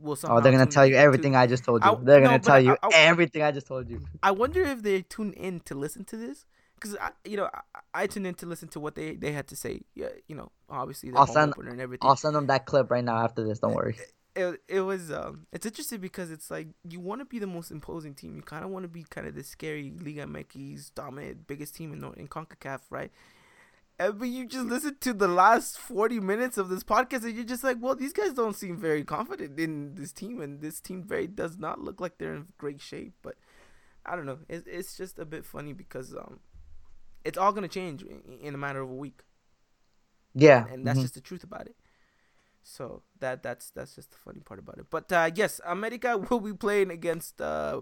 will 0.00 0.16
somehow. 0.16 0.38
Oh, 0.38 0.40
they're 0.40 0.52
gonna 0.52 0.66
tell 0.66 0.86
you 0.86 0.96
everything 0.96 1.32
to, 1.32 1.38
I 1.38 1.46
just 1.46 1.64
told 1.64 1.84
you. 1.84 1.90
I, 1.90 1.96
they're 2.02 2.20
gonna 2.20 2.38
no, 2.38 2.42
tell 2.42 2.60
you 2.60 2.76
I, 2.82 2.88
everything 2.92 3.42
I 3.42 3.52
just 3.52 3.66
told 3.66 3.88
you. 3.88 4.04
I 4.22 4.30
wonder 4.30 4.62
if 4.62 4.82
they 4.82 5.02
tune 5.02 5.32
in 5.32 5.60
to 5.60 5.74
listen 5.74 6.04
to 6.06 6.16
this 6.16 6.44
because 6.74 6.96
you 7.24 7.36
know 7.36 7.48
I, 7.74 8.02
I 8.02 8.06
tune 8.06 8.26
in 8.26 8.34
to 8.36 8.46
listen 8.46 8.68
to 8.68 8.80
what 8.80 8.94
they, 8.94 9.14
they 9.14 9.32
had 9.32 9.48
to 9.48 9.56
say. 9.56 9.82
Yeah, 9.94 10.08
you 10.26 10.34
know, 10.34 10.50
obviously 10.68 11.12
I'll 11.14 11.26
send, 11.26 11.54
and 11.56 11.80
everything. 11.80 12.08
I'll 12.08 12.16
send 12.16 12.34
them 12.34 12.46
that 12.48 12.66
clip 12.66 12.90
right 12.90 13.04
now 13.04 13.18
after 13.18 13.46
this. 13.46 13.58
Don't 13.58 13.74
worry 13.74 13.96
it, 14.36 14.60
it 14.68 14.80
was 14.82 15.10
um 15.10 15.46
it's 15.50 15.64
interesting 15.64 15.98
because 15.98 16.30
it's 16.30 16.50
like 16.50 16.68
you 16.88 17.00
want 17.00 17.20
to 17.20 17.24
be 17.24 17.38
the 17.38 17.46
most 17.46 17.70
imposing 17.70 18.14
team. 18.14 18.36
You 18.36 18.42
kind 18.42 18.64
of 18.64 18.70
want 18.70 18.84
to 18.84 18.88
be 18.88 19.04
kind 19.08 19.26
of 19.26 19.34
the 19.34 19.42
scary 19.42 19.92
Liga 19.98 20.26
MX 20.26 20.92
dominant 20.94 21.46
biggest 21.46 21.74
team 21.74 21.92
in 21.92 22.04
in 22.20 22.28
Concacaf, 22.28 22.80
right? 22.90 23.10
And, 23.98 24.18
but 24.18 24.28
you 24.28 24.46
just 24.46 24.66
listen 24.66 24.96
to 25.00 25.14
the 25.14 25.26
last 25.26 25.78
forty 25.78 26.20
minutes 26.20 26.58
of 26.58 26.68
this 26.68 26.84
podcast, 26.84 27.24
and 27.24 27.34
you're 27.34 27.44
just 27.44 27.64
like, 27.64 27.78
well, 27.80 27.96
these 27.96 28.12
guys 28.12 28.34
don't 28.34 28.54
seem 28.54 28.76
very 28.76 29.04
confident 29.04 29.58
in 29.58 29.94
this 29.94 30.12
team, 30.12 30.42
and 30.42 30.60
this 30.60 30.80
team 30.80 31.02
very 31.02 31.26
does 31.26 31.58
not 31.58 31.80
look 31.80 31.98
like 31.98 32.18
they're 32.18 32.34
in 32.34 32.46
great 32.58 32.82
shape. 32.82 33.14
But 33.22 33.36
I 34.04 34.16
don't 34.16 34.26
know. 34.26 34.38
It's 34.50 34.66
it's 34.66 34.96
just 34.98 35.18
a 35.18 35.24
bit 35.24 35.46
funny 35.46 35.72
because 35.72 36.12
um, 36.12 36.40
it's 37.24 37.38
all 37.38 37.52
gonna 37.52 37.68
change 37.68 38.02
in, 38.02 38.38
in 38.42 38.54
a 38.54 38.58
matter 38.58 38.82
of 38.82 38.90
a 38.90 38.94
week. 38.94 39.22
Yeah, 40.34 40.64
and, 40.64 40.74
and 40.74 40.86
that's 40.86 40.98
mm-hmm. 40.98 41.04
just 41.04 41.14
the 41.14 41.22
truth 41.22 41.42
about 41.42 41.66
it. 41.66 41.76
So 42.66 43.02
that 43.20 43.44
that's 43.44 43.70
that's 43.70 43.94
just 43.94 44.10
the 44.10 44.16
funny 44.18 44.40
part 44.40 44.58
about 44.58 44.78
it. 44.78 44.86
But 44.90 45.10
uh, 45.12 45.30
yes, 45.32 45.60
America 45.64 46.18
will 46.30 46.40
be 46.40 46.52
playing 46.52 46.90
against 46.90 47.40
uh, 47.40 47.80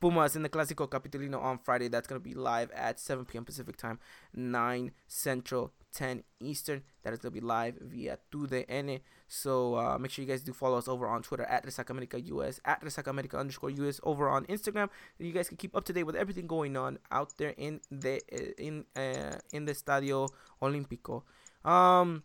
Pumas 0.00 0.34
in 0.34 0.42
the 0.42 0.48
Clásico 0.48 0.88
Capitalino 0.88 1.40
on 1.42 1.58
Friday. 1.58 1.88
That's 1.88 2.08
gonna 2.08 2.20
be 2.20 2.32
live 2.32 2.70
at 2.70 2.98
7 2.98 3.26
p.m. 3.26 3.44
Pacific 3.44 3.76
time, 3.76 4.00
9 4.32 4.92
Central, 5.06 5.72
10 5.92 6.24
Eastern. 6.40 6.82
That 7.02 7.12
is 7.12 7.18
gonna 7.18 7.32
be 7.32 7.40
live 7.40 7.76
via 7.82 8.16
TUDN. 8.32 9.02
So 9.28 9.74
uh, 9.76 9.98
make 9.98 10.10
sure 10.10 10.24
you 10.24 10.30
guys 10.30 10.42
do 10.42 10.54
follow 10.54 10.78
us 10.78 10.88
over 10.88 11.06
on 11.06 11.22
Twitter 11.22 11.44
at 11.44 11.66
Resaca 11.66 11.90
America 11.90 12.18
US, 12.18 12.60
at 12.64 12.82
Resaca 12.82 13.08
America 13.08 13.36
underscore 13.36 13.70
US 13.70 14.00
over 14.04 14.30
on 14.30 14.46
Instagram. 14.46 14.88
You 15.18 15.32
guys 15.32 15.48
can 15.48 15.58
keep 15.58 15.76
up 15.76 15.84
to 15.84 15.92
date 15.92 16.04
with 16.04 16.16
everything 16.16 16.46
going 16.46 16.78
on 16.78 16.98
out 17.12 17.36
there 17.36 17.54
in 17.58 17.82
the 17.90 18.22
in 18.58 18.86
uh, 18.96 19.36
in 19.52 19.66
the 19.66 19.72
Estadio 19.72 20.30
Olímpico. 20.62 21.24
Um 21.62 22.24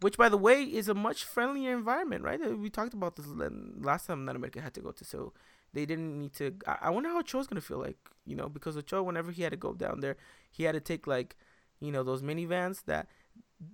which 0.00 0.16
by 0.16 0.28
the 0.28 0.36
way 0.36 0.62
is 0.62 0.88
a 0.88 0.94
much 0.94 1.24
friendlier 1.24 1.72
environment, 1.76 2.22
right? 2.22 2.40
Uh, 2.40 2.56
we 2.56 2.70
talked 2.70 2.94
about 2.94 3.16
this 3.16 3.26
last 3.80 4.06
time 4.06 4.26
that 4.26 4.36
America 4.36 4.60
had 4.60 4.74
to 4.74 4.80
go 4.80 4.92
to, 4.92 5.04
so 5.04 5.32
they 5.72 5.86
didn't 5.86 6.18
need 6.18 6.34
to. 6.34 6.54
I, 6.66 6.90
wonder 6.90 7.08
how 7.08 7.20
Ochoa's 7.20 7.46
gonna 7.46 7.60
feel 7.60 7.78
like, 7.78 7.98
you 8.26 8.36
know, 8.36 8.48
because 8.48 8.76
Ochoa, 8.76 9.02
whenever 9.02 9.32
he 9.32 9.42
had 9.42 9.52
to 9.52 9.56
go 9.56 9.72
down 9.72 10.00
there, 10.00 10.16
he 10.50 10.64
had 10.64 10.72
to 10.72 10.80
take 10.80 11.06
like, 11.06 11.36
you 11.80 11.92
know, 11.92 12.02
those 12.02 12.22
minivans 12.22 12.84
that 12.86 13.08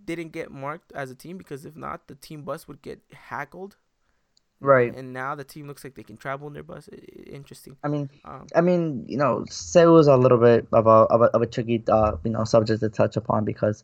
didn't 0.05 0.31
get 0.31 0.51
marked 0.51 0.93
as 0.93 1.11
a 1.11 1.15
team 1.15 1.37
because 1.39 1.65
if 1.65 1.77
not, 1.77 2.09
the 2.09 2.15
team 2.15 2.43
bus 2.43 2.69
would 2.69 2.83
get 2.83 3.01
hackled. 3.13 3.77
Right. 4.61 4.95
And 4.95 5.13
now 5.13 5.35
the 5.35 5.43
team 5.43 5.67
looks 5.67 5.83
like 5.83 5.97
they 5.97 6.05
can 6.05 6.17
travel 6.17 6.47
in 6.47 6.55
their 6.55 6.63
bus. 6.63 6.89
Interesting. 7.27 7.77
I 7.83 7.89
mean, 7.89 8.09
um, 8.25 8.47
I 8.55 8.61
mean, 8.61 9.05
you 9.09 9.17
know, 9.17 9.45
CU 9.51 9.91
was 9.91 10.07
a 10.07 10.17
little 10.17 10.39
bit 10.39 10.69
of 10.73 10.87
a 10.87 10.91
of 10.91 11.21
a, 11.21 11.25
of 11.25 11.43
a 11.43 11.47
tricky, 11.47 11.83
uh, 11.89 12.13
you 12.23 12.31
know, 12.31 12.45
subject 12.45 12.79
to 12.81 12.89
touch 12.89 13.17
upon 13.17 13.45
because 13.45 13.83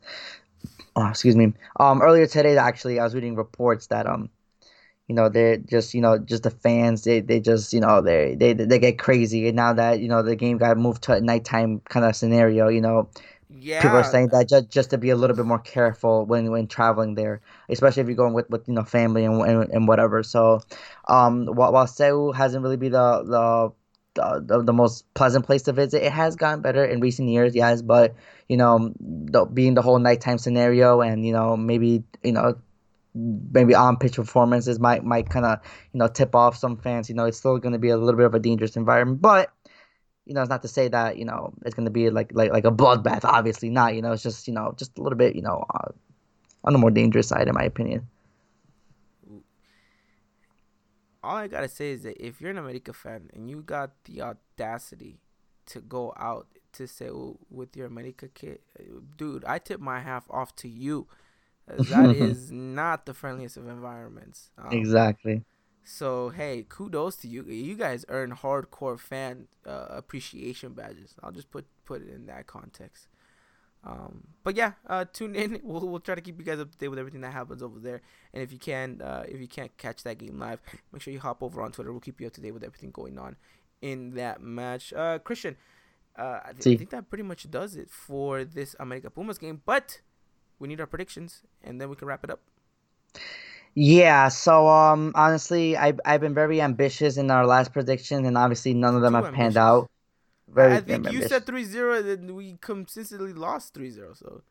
oh, 0.97 1.09
excuse 1.09 1.37
me. 1.37 1.53
Um, 1.79 2.03
earlier 2.03 2.27
today, 2.27 2.57
actually, 2.57 2.99
I 2.99 3.05
was 3.05 3.15
reading 3.15 3.37
reports 3.37 3.89
that 3.89 4.07
um, 4.07 4.31
you 5.09 5.15
know, 5.15 5.29
they're 5.29 5.57
just 5.57 5.95
you 5.95 6.01
know 6.01 6.19
just 6.19 6.43
the 6.43 6.51
fans 6.51 7.05
they, 7.05 7.21
they 7.21 7.41
just 7.41 7.73
you 7.73 7.81
know 7.81 8.01
they 8.01 8.35
they 8.35 8.53
they 8.53 8.79
get 8.79 8.99
crazy 8.99 9.49
and 9.49 9.57
now 9.57 9.73
that 9.73 10.01
you 10.01 10.09
know 10.09 10.23
the 10.23 10.37
game 10.37 10.59
got 10.59 10.77
moved 10.77 11.03
to 11.05 11.13
a 11.13 11.21
nighttime 11.21 11.81
kind 11.89 12.05
of 12.07 12.15
scenario, 12.15 12.69
you 12.69 12.81
know. 12.81 13.09
Yeah. 13.51 13.81
People 13.81 13.97
are 13.97 14.05
saying 14.05 14.29
that 14.29 14.47
just, 14.47 14.69
just 14.69 14.91
to 14.91 14.99
be 14.99 15.09
a 15.09 15.17
little 15.17 15.35
bit 15.35 15.47
more 15.47 15.59
careful 15.59 16.27
when, 16.27 16.51
when 16.51 16.67
traveling 16.67 17.15
there, 17.15 17.41
especially 17.71 18.03
if 18.03 18.07
you're 18.07 18.15
going 18.15 18.35
with, 18.35 18.49
with 18.51 18.69
you 18.69 18.75
know 18.75 18.85
family 18.85 19.25
and, 19.25 19.41
and, 19.41 19.71
and 19.71 19.89
whatever. 19.89 20.23
So, 20.23 20.61
um, 21.09 21.47
while, 21.47 21.73
while 21.73 21.87
CU 21.87 22.31
hasn't 22.33 22.63
really 22.63 22.77
been 22.77 22.93
the 22.93 23.23
the 23.25 23.73
the, 24.15 24.45
the, 24.45 24.63
the 24.65 24.73
most 24.73 25.13
pleasant 25.15 25.47
place 25.47 25.63
to 25.63 25.73
visit. 25.73 26.05
It 26.05 26.13
has 26.13 26.37
gotten 26.37 26.61
better 26.61 26.85
in 26.85 27.01
recent 27.01 27.29
years, 27.29 27.55
yes, 27.55 27.83
but 27.83 28.15
you 28.49 28.57
know, 28.57 28.93
the, 28.99 29.45
being 29.45 29.75
the 29.75 29.83
whole 29.83 29.99
nighttime 29.99 30.39
scenario 30.39 31.01
and 31.01 31.25
you 31.25 31.33
know 31.33 31.57
maybe 31.57 32.03
you 32.23 32.33
know 32.33 32.59
maybe 33.15 33.75
on 33.75 33.97
pitch 33.97 34.17
performances 34.17 34.79
might 34.79 35.05
might 35.05 35.29
kind 35.29 35.45
of 35.45 35.61
you 35.93 35.99
know 35.99 36.09
tip 36.09 36.35
off 36.35 36.57
some 36.57 36.77
fans. 36.77 37.09
You 37.09 37.15
know, 37.15 37.27
it's 37.27 37.39
still 37.39 37.59
going 37.59 37.73
to 37.73 37.79
be 37.79 37.91
a 37.91 37.97
little 37.97 38.17
bit 38.17 38.27
of 38.27 38.35
a 38.35 38.41
dangerous 38.41 38.77
environment, 38.77 39.21
but 39.21 39.53
you 40.25 40.35
know, 40.35 40.43
it's 40.43 40.51
not 40.51 40.63
to 40.63 40.69
say 40.69 40.89
that 40.89 41.17
you 41.19 41.25
know 41.25 41.53
it's 41.65 41.75
going 41.75 41.87
to 41.87 41.91
be 41.91 42.11
like 42.11 42.31
like 42.33 42.53
like 42.53 42.65
a 42.65 42.73
bloodbath. 42.73 43.25
Obviously 43.25 43.71
not. 43.71 43.95
You 43.95 44.03
know, 44.03 44.13
it's 44.13 44.23
just 44.23 44.49
you 44.49 44.55
know 44.55 44.75
just 44.77 44.99
a 44.99 45.03
little 45.03 45.19
bit 45.19 45.37
you 45.37 45.43
know 45.43 45.65
uh, 45.75 45.91
on 46.65 46.73
the 46.73 46.79
more 46.79 46.91
dangerous 46.91 47.29
side, 47.29 47.49
in 47.49 47.55
my 47.55 47.65
opinion. 47.65 48.09
All 51.23 51.37
I 51.37 51.49
gotta 51.49 51.69
say 51.69 51.91
is 51.91 52.05
that 52.05 52.25
if 52.25 52.41
you're 52.41 52.53
an 52.53 52.59
America 52.59 52.93
fan 52.93 53.29
and 53.35 53.51
you 53.51 53.61
got 53.63 53.91
the 54.05 54.23
audacity 54.23 55.19
to 55.67 55.81
go 55.81 56.15
out 56.17 56.47
to 56.79 56.89
say 56.89 57.11
with 57.51 57.77
your 57.77 57.87
America 57.87 58.29
kit, 58.29 58.63
dude, 59.17 59.45
I 59.45 59.59
tip 59.59 59.81
my 59.81 60.01
half 60.01 60.27
off 60.31 60.57
to 60.57 60.69
you 60.69 61.07
that 61.77 62.17
is 62.17 62.51
not 62.51 63.07
the 63.07 63.15
friendliest 63.15 63.57
of 63.57 63.69
environments. 63.69 64.51
Um, 64.57 64.73
exactly. 64.73 65.45
So 65.85 66.31
hey, 66.31 66.65
kudos 66.69 67.17
to 67.17 67.29
you. 67.29 67.45
You 67.45 67.75
guys 67.75 68.05
earn 68.09 68.33
hardcore 68.33 68.99
fan 68.99 69.49
uh, 69.67 69.87
appreciation 69.91 70.73
badges. 70.73 71.15
I'll 71.23 71.33
just 71.33 71.51
put 71.51 71.67
put 71.85 72.03
it 72.03 72.09
in 72.09 72.27
that 72.27 72.47
context. 72.47 73.09
Um, 73.85 74.25
but 74.45 74.57
yeah, 74.57 74.73
uh, 74.87 75.05
tune 75.13 75.35
in. 75.35 75.61
We'll, 75.65 75.87
we'll 75.87 76.01
try 76.01 76.15
to 76.15 76.21
keep 76.21 76.39
you 76.39 76.45
guys 76.45 76.59
up 76.59 76.73
to 76.73 76.79
date 76.79 76.89
with 76.89 76.99
everything 76.99 77.21
that 77.21 77.33
happens 77.33 77.63
over 77.63 77.79
there. 77.79 78.01
And 78.33 78.43
if 78.43 78.53
you 78.53 78.59
can, 78.59 79.01
uh, 79.03 79.25
if 79.29 79.41
you 79.41 79.49
can't 79.49 79.75
catch 79.77 80.03
that 80.03 80.19
game 80.19 80.39
live, 80.39 80.61
make 80.93 81.03
sure 81.03 81.13
you 81.13 81.21
hop 81.21 81.43
over 81.43 81.63
on 81.63 81.73
Twitter. 81.73 81.93
We'll 81.93 82.01
keep 82.01 82.21
you 82.21 82.27
up 82.27 82.33
to 82.35 82.41
date 82.41 82.53
with 82.53 82.65
everything 82.65 82.91
going 82.91 83.19
on 83.19 83.37
in 83.81 84.15
that 84.15 84.43
match. 84.43 84.93
Uh, 84.93 85.19
Christian, 85.19 85.57
uh, 86.19 86.41
I, 86.47 86.53
th- 86.53 86.75
I 86.75 86.79
think 86.79 86.91
that 86.91 87.09
pretty 87.09 87.25
much 87.25 87.51
does 87.51 87.77
it 87.77 87.91
for 87.91 88.45
this 88.45 88.75
America 88.81 89.11
Pumas 89.11 89.39
game. 89.39 89.63
But 89.65 90.01
we 90.59 90.69
need 90.69 90.81
our 90.81 90.87
predictions, 90.87 91.43
and 91.63 91.81
then 91.81 91.89
we 91.89 91.97
can 91.97 92.09
wrap 92.09 92.25
it 92.25 92.31
up. 92.31 92.41
Yeah, 93.75 94.29
so 94.29 94.67
um 94.67 95.13
honestly, 95.15 95.77
I 95.77 95.93
I've, 96.05 96.21
been 96.21 96.35
very 96.35 96.61
ambitious 96.61 97.17
in 97.17 97.31
our 97.31 97.47
last 97.47 97.73
predictions, 97.73 98.27
and 98.27 98.37
obviously 98.37 98.75
none 98.75 98.97
of 98.97 99.03
them 99.03 99.13
Too 99.13 99.17
have 99.17 99.25
ambitious. 99.27 99.43
panned 99.43 99.57
out. 99.57 99.91
Very 100.49 100.75
I 100.75 100.81
think 100.81 101.13
you 101.13 101.23
said 101.23 101.47
3-0, 101.47 102.15
and 102.15 102.35
we 102.35 102.57
consistently 102.61 103.35
lost 103.35 103.75
3-0, 103.75 104.17
so 104.17 104.43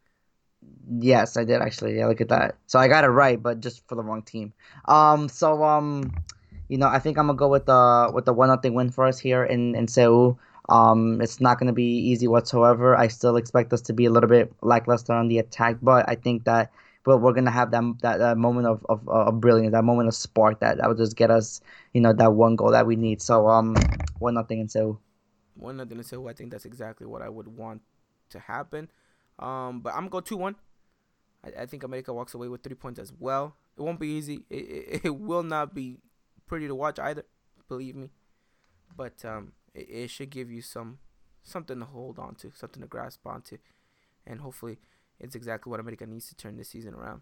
Yes, 0.99 1.37
I 1.37 1.43
did 1.43 1.61
actually. 1.61 1.97
Yeah, 1.97 2.07
look 2.07 2.21
at 2.21 2.29
that. 2.29 2.55
So 2.67 2.79
I 2.79 2.87
got 2.87 3.03
it 3.03 3.09
right, 3.09 3.41
but 3.41 3.59
just 3.59 3.87
for 3.87 3.95
the 3.95 4.03
wrong 4.03 4.21
team. 4.21 4.53
Um 4.85 5.27
so 5.27 5.63
um 5.63 6.13
you 6.69 6.77
know, 6.77 6.87
I 6.87 6.99
think 6.99 7.17
I'm 7.17 7.27
gonna 7.27 7.37
go 7.37 7.47
with 7.47 7.65
the 7.65 8.11
with 8.13 8.25
the 8.25 8.33
one 8.33 8.49
nothing 8.49 8.73
win 8.73 8.91
for 8.91 9.05
us 9.05 9.19
here 9.19 9.43
in 9.43 9.75
in 9.75 9.87
CU. 9.87 10.37
Um, 10.69 11.21
it's 11.21 11.39
not 11.39 11.59
going 11.59 11.67
to 11.67 11.73
be 11.73 11.83
easy 11.83 12.27
whatsoever. 12.27 12.95
I 12.95 13.07
still 13.07 13.37
expect 13.37 13.71
us 13.73 13.81
to 13.83 13.93
be 13.93 14.05
a 14.05 14.09
little 14.09 14.29
bit 14.29 14.51
lackluster 14.61 15.13
on 15.13 15.27
the 15.27 15.39
attack, 15.39 15.77
but 15.81 16.07
I 16.09 16.15
think 16.15 16.43
that 16.45 16.71
but 17.07 17.19
we're 17.19 17.31
gonna 17.31 17.49
have 17.49 17.71
that 17.71 17.83
that, 18.01 18.17
that 18.17 18.37
moment 18.37 18.67
of, 18.67 18.85
of, 18.89 19.07
of 19.07 19.39
brilliance, 19.39 19.71
that 19.71 19.85
moment 19.85 20.09
of 20.09 20.13
spark 20.13 20.59
that 20.59 20.75
that 20.75 20.89
will 20.89 20.95
just 20.95 21.15
get 21.15 21.31
us, 21.31 21.61
you 21.93 22.01
know, 22.01 22.11
that 22.11 22.33
one 22.33 22.57
goal 22.57 22.71
that 22.71 22.85
we 22.85 22.97
need. 22.97 23.21
So 23.21 23.47
um, 23.47 23.77
one 24.19 24.33
nothing 24.33 24.59
in 24.59 24.67
CU. 24.67 24.99
One 25.55 25.77
nothing 25.77 25.99
in 25.99 26.03
CU. 26.03 26.27
I 26.27 26.33
think 26.33 26.51
that's 26.51 26.65
exactly 26.65 27.07
what 27.07 27.21
I 27.21 27.29
would 27.29 27.47
want 27.47 27.81
to 28.31 28.39
happen. 28.39 28.91
Um, 29.39 29.79
but 29.79 29.93
I'm 29.93 30.01
gonna 30.01 30.09
go 30.09 30.19
two 30.19 30.35
one. 30.35 30.57
I, 31.45 31.61
I 31.61 31.65
think 31.65 31.83
America 31.83 32.11
walks 32.11 32.33
away 32.33 32.49
with 32.49 32.61
three 32.61 32.75
points 32.75 32.99
as 32.99 33.13
well. 33.17 33.55
It 33.77 33.83
won't 33.83 34.01
be 34.01 34.09
easy. 34.09 34.43
It, 34.49 34.55
it, 34.55 35.01
it 35.05 35.15
will 35.17 35.43
not 35.43 35.73
be 35.73 35.99
pretty 36.45 36.67
to 36.67 36.75
watch 36.75 36.99
either. 36.99 37.23
Believe 37.69 37.95
me. 37.95 38.09
But 38.97 39.23
um, 39.23 39.53
it, 39.77 39.87
it 39.89 40.09
should 40.09 40.29
give 40.29 40.51
you 40.51 40.61
some 40.61 40.99
something 41.43 41.79
to 41.79 41.85
hold 41.85 42.19
on 42.19 42.35
to, 42.35 42.51
something 42.53 42.81
to 42.81 42.87
grasp 42.87 43.25
onto, 43.25 43.57
and 44.25 44.41
hopefully 44.41 44.79
it's 45.19 45.35
exactly 45.35 45.69
what 45.69 45.79
America 45.79 46.05
needs 46.05 46.27
to 46.29 46.35
turn 46.35 46.57
this 46.57 46.69
season 46.69 46.93
around. 46.93 47.21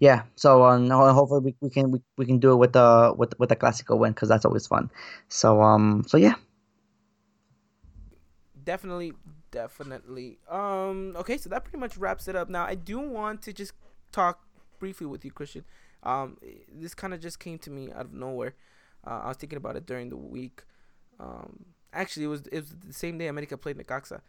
Yeah, 0.00 0.22
so 0.34 0.64
um, 0.64 0.90
hopefully 0.90 1.40
we, 1.40 1.54
we 1.60 1.70
can 1.70 1.90
we, 1.90 2.00
we 2.16 2.26
can 2.26 2.38
do 2.38 2.52
it 2.52 2.56
with 2.56 2.72
the 2.72 3.14
with 3.16 3.38
with 3.38 3.48
the 3.48 3.56
Clásico 3.56 3.96
win 3.96 4.12
because 4.12 4.28
that's 4.28 4.44
always 4.44 4.66
fun. 4.66 4.90
So 5.28 5.62
um, 5.62 6.04
so 6.06 6.16
yeah, 6.16 6.34
definitely, 8.64 9.12
definitely. 9.50 10.38
Um, 10.48 11.14
okay, 11.16 11.38
so 11.38 11.48
that 11.50 11.64
pretty 11.64 11.78
much 11.78 11.96
wraps 11.96 12.28
it 12.28 12.36
up. 12.36 12.48
Now 12.48 12.64
I 12.64 12.74
do 12.74 12.98
want 12.98 13.42
to 13.42 13.52
just 13.52 13.72
talk 14.12 14.40
briefly 14.78 15.06
with 15.06 15.24
you, 15.24 15.30
Christian. 15.30 15.64
Um, 16.02 16.36
this 16.70 16.94
kind 16.94 17.14
of 17.14 17.20
just 17.20 17.38
came 17.38 17.58
to 17.60 17.70
me 17.70 17.90
out 17.92 18.06
of 18.06 18.12
nowhere. 18.12 18.54
Uh, 19.06 19.20
I 19.24 19.28
was 19.28 19.36
thinking 19.36 19.56
about 19.56 19.76
it 19.76 19.86
during 19.86 20.08
the 20.08 20.16
week. 20.16 20.62
Um, 21.20 21.64
actually, 21.92 22.24
it 22.24 22.28
was 22.28 22.46
it 22.48 22.60
was 22.60 22.74
the 22.86 22.92
same 22.92 23.18
day 23.18 23.28
America 23.28 23.56
played 23.56 23.76
Necaxa. 23.76 24.20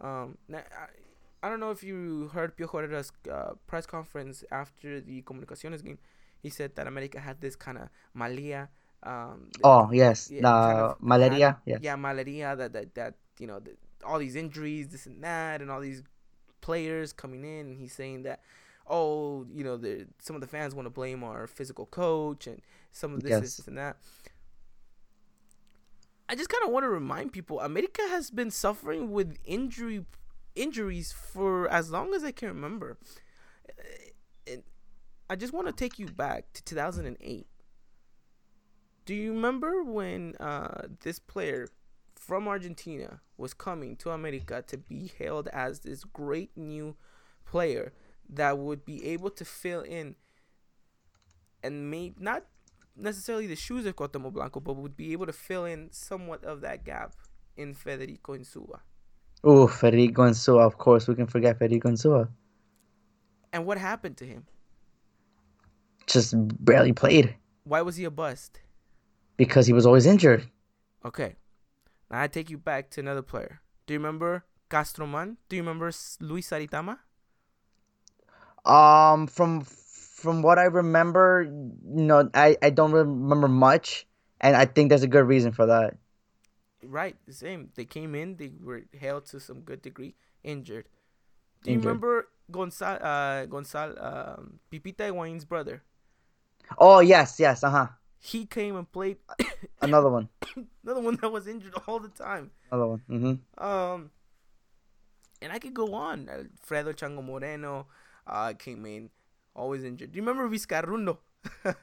Um, 0.00 0.38
now, 0.48 0.58
I, 0.58 1.46
I 1.46 1.50
don't 1.50 1.60
know 1.60 1.70
if 1.70 1.82
you 1.82 2.30
heard 2.32 2.56
Piojo 2.56 2.80
Herrera's 2.80 3.12
uh, 3.30 3.52
press 3.66 3.86
conference 3.86 4.44
after 4.50 5.00
the 5.00 5.22
Comunicaciones 5.22 5.84
game. 5.84 5.98
He 6.42 6.50
said 6.50 6.74
that 6.76 6.86
America 6.86 7.20
had 7.20 7.40
this 7.40 7.56
kind 7.56 7.78
of 7.78 7.88
malia. 8.12 8.68
Um, 9.02 9.50
oh 9.62 9.90
yes, 9.92 10.30
yeah, 10.30 10.40
the 10.40 10.48
kind 10.48 10.78
of 10.78 10.96
malaria. 11.00 11.46
Had, 11.46 11.56
Yeah, 11.82 11.96
malaria. 11.96 12.56
That 12.56 12.72
that 12.72 12.94
that 12.94 13.14
you 13.38 13.46
know 13.46 13.60
the, 13.60 13.76
all 14.04 14.18
these 14.18 14.36
injuries, 14.36 14.88
this 14.88 15.06
and 15.06 15.22
that, 15.22 15.60
and 15.62 15.70
all 15.70 15.80
these 15.80 16.02
players 16.60 17.12
coming 17.12 17.44
in. 17.44 17.66
And 17.66 17.78
he's 17.78 17.92
saying 17.92 18.24
that 18.24 18.40
oh, 18.86 19.46
you 19.52 19.64
know, 19.64 19.76
the, 19.76 20.06
some 20.18 20.36
of 20.36 20.42
the 20.42 20.48
fans 20.48 20.74
want 20.74 20.86
to 20.86 20.90
blame 20.90 21.24
our 21.24 21.46
physical 21.46 21.86
coach 21.86 22.46
and 22.46 22.60
some 22.92 23.14
of 23.14 23.22
this, 23.22 23.30
yes. 23.30 23.40
this, 23.40 23.68
and 23.68 23.78
that. 23.78 23.96
I 26.34 26.36
just 26.36 26.48
kind 26.48 26.64
of 26.64 26.72
want 26.72 26.82
to 26.82 26.88
remind 26.88 27.32
people 27.32 27.60
America 27.60 28.02
has 28.08 28.28
been 28.28 28.50
suffering 28.50 29.12
with 29.12 29.36
injury 29.44 30.04
injuries 30.56 31.12
for 31.12 31.68
as 31.68 31.92
long 31.92 32.12
as 32.12 32.24
I 32.24 32.32
can 32.32 32.48
remember. 32.48 32.98
And 34.44 34.64
I 35.30 35.36
just 35.36 35.52
want 35.52 35.68
to 35.68 35.72
take 35.72 35.96
you 35.96 36.06
back 36.06 36.52
to 36.54 36.64
2008. 36.64 37.46
Do 39.04 39.14
you 39.14 39.32
remember 39.32 39.84
when 39.84 40.34
uh, 40.40 40.88
this 41.02 41.20
player 41.20 41.68
from 42.16 42.48
Argentina 42.48 43.20
was 43.36 43.54
coming 43.54 43.94
to 43.98 44.10
America 44.10 44.64
to 44.66 44.76
be 44.76 45.12
hailed 45.16 45.46
as 45.52 45.78
this 45.78 46.02
great 46.02 46.50
new 46.56 46.96
player 47.44 47.92
that 48.28 48.58
would 48.58 48.84
be 48.84 49.06
able 49.06 49.30
to 49.30 49.44
fill 49.44 49.82
in 49.82 50.16
and 51.62 51.92
make 51.92 52.20
not 52.20 52.42
necessarily 52.96 53.46
the 53.46 53.56
shoes 53.56 53.86
of 53.86 53.96
Cuauhtemoc 53.96 54.32
Blanco, 54.32 54.60
but 54.60 54.76
would 54.76 54.96
be 54.96 55.12
able 55.12 55.26
to 55.26 55.32
fill 55.32 55.64
in 55.64 55.88
somewhat 55.92 56.44
of 56.44 56.60
that 56.62 56.84
gap 56.84 57.14
in 57.56 57.74
Federico 57.74 58.36
Insua. 58.36 58.80
Oh, 59.42 59.66
Federico 59.66 60.22
Insua, 60.22 60.62
of 60.62 60.78
course. 60.78 61.06
We 61.06 61.14
can 61.14 61.26
forget 61.26 61.58
Federico 61.58 61.90
Insua. 61.90 62.28
And 63.52 63.66
what 63.66 63.78
happened 63.78 64.16
to 64.18 64.26
him? 64.26 64.46
Just 66.06 66.34
barely 66.64 66.92
played. 66.92 67.34
Why 67.64 67.82
was 67.82 67.96
he 67.96 68.04
a 68.04 68.10
bust? 68.10 68.60
Because 69.36 69.66
he 69.66 69.72
was 69.72 69.86
always 69.86 70.06
injured. 70.06 70.48
Okay. 71.04 71.36
Now 72.10 72.22
I 72.22 72.28
take 72.28 72.50
you 72.50 72.58
back 72.58 72.90
to 72.90 73.00
another 73.00 73.22
player. 73.22 73.60
Do 73.86 73.94
you 73.94 74.00
remember 74.00 74.44
Castroman? 74.70 75.36
Do 75.48 75.56
you 75.56 75.62
remember 75.62 75.90
Luis 76.20 76.50
Saritama? 76.50 76.98
Um, 78.64 79.26
from 79.26 79.62
from 80.24 80.40
what 80.40 80.58
I 80.58 80.64
remember, 80.64 81.46
no, 81.84 82.30
I, 82.32 82.56
I 82.62 82.70
don't 82.70 82.92
remember 82.92 83.46
much, 83.46 84.06
and 84.40 84.56
I 84.56 84.64
think 84.64 84.88
there's 84.88 85.02
a 85.02 85.06
good 85.06 85.28
reason 85.28 85.52
for 85.52 85.66
that. 85.66 85.98
Right, 86.82 87.14
the 87.26 87.34
same. 87.34 87.68
They 87.76 87.84
came 87.84 88.14
in, 88.14 88.36
they 88.36 88.50
were 88.58 88.84
held 88.98 89.26
to 89.26 89.38
some 89.38 89.60
good 89.60 89.82
degree, 89.82 90.14
injured. 90.42 90.88
Do 91.62 91.70
you 91.70 91.76
injured. 91.76 91.86
remember 91.86 92.28
Gonzal, 92.50 92.98
uh, 93.00 93.44
Gonzal, 93.46 93.92
um, 94.00 94.60
Pipita 94.72 95.12
Higuain's 95.12 95.44
brother? 95.44 95.82
Oh 96.78 97.00
yes, 97.00 97.38
yes, 97.38 97.62
uh 97.62 97.70
huh. 97.70 97.88
He 98.18 98.46
came 98.46 98.76
and 98.76 98.90
played. 98.90 99.18
Another 99.82 100.08
one. 100.08 100.30
Another 100.82 101.00
one 101.00 101.16
that 101.20 101.28
was 101.28 101.46
injured 101.46 101.74
all 101.86 102.00
the 102.00 102.08
time. 102.08 102.50
Another 102.72 102.86
one. 102.86 103.02
Mm-hmm. 103.10 103.62
Um, 103.62 104.10
and 105.42 105.52
I 105.52 105.58
could 105.58 105.74
go 105.74 105.92
on. 105.92 106.30
Alfredo 106.30 106.92
Chango 106.94 107.22
Moreno 107.22 107.86
uh, 108.26 108.54
came 108.54 108.86
in 108.86 109.10
always 109.54 109.84
injured. 109.84 110.12
Do 110.12 110.16
you 110.18 110.22
remember 110.24 110.48
Vizcarrondo? 110.48 111.18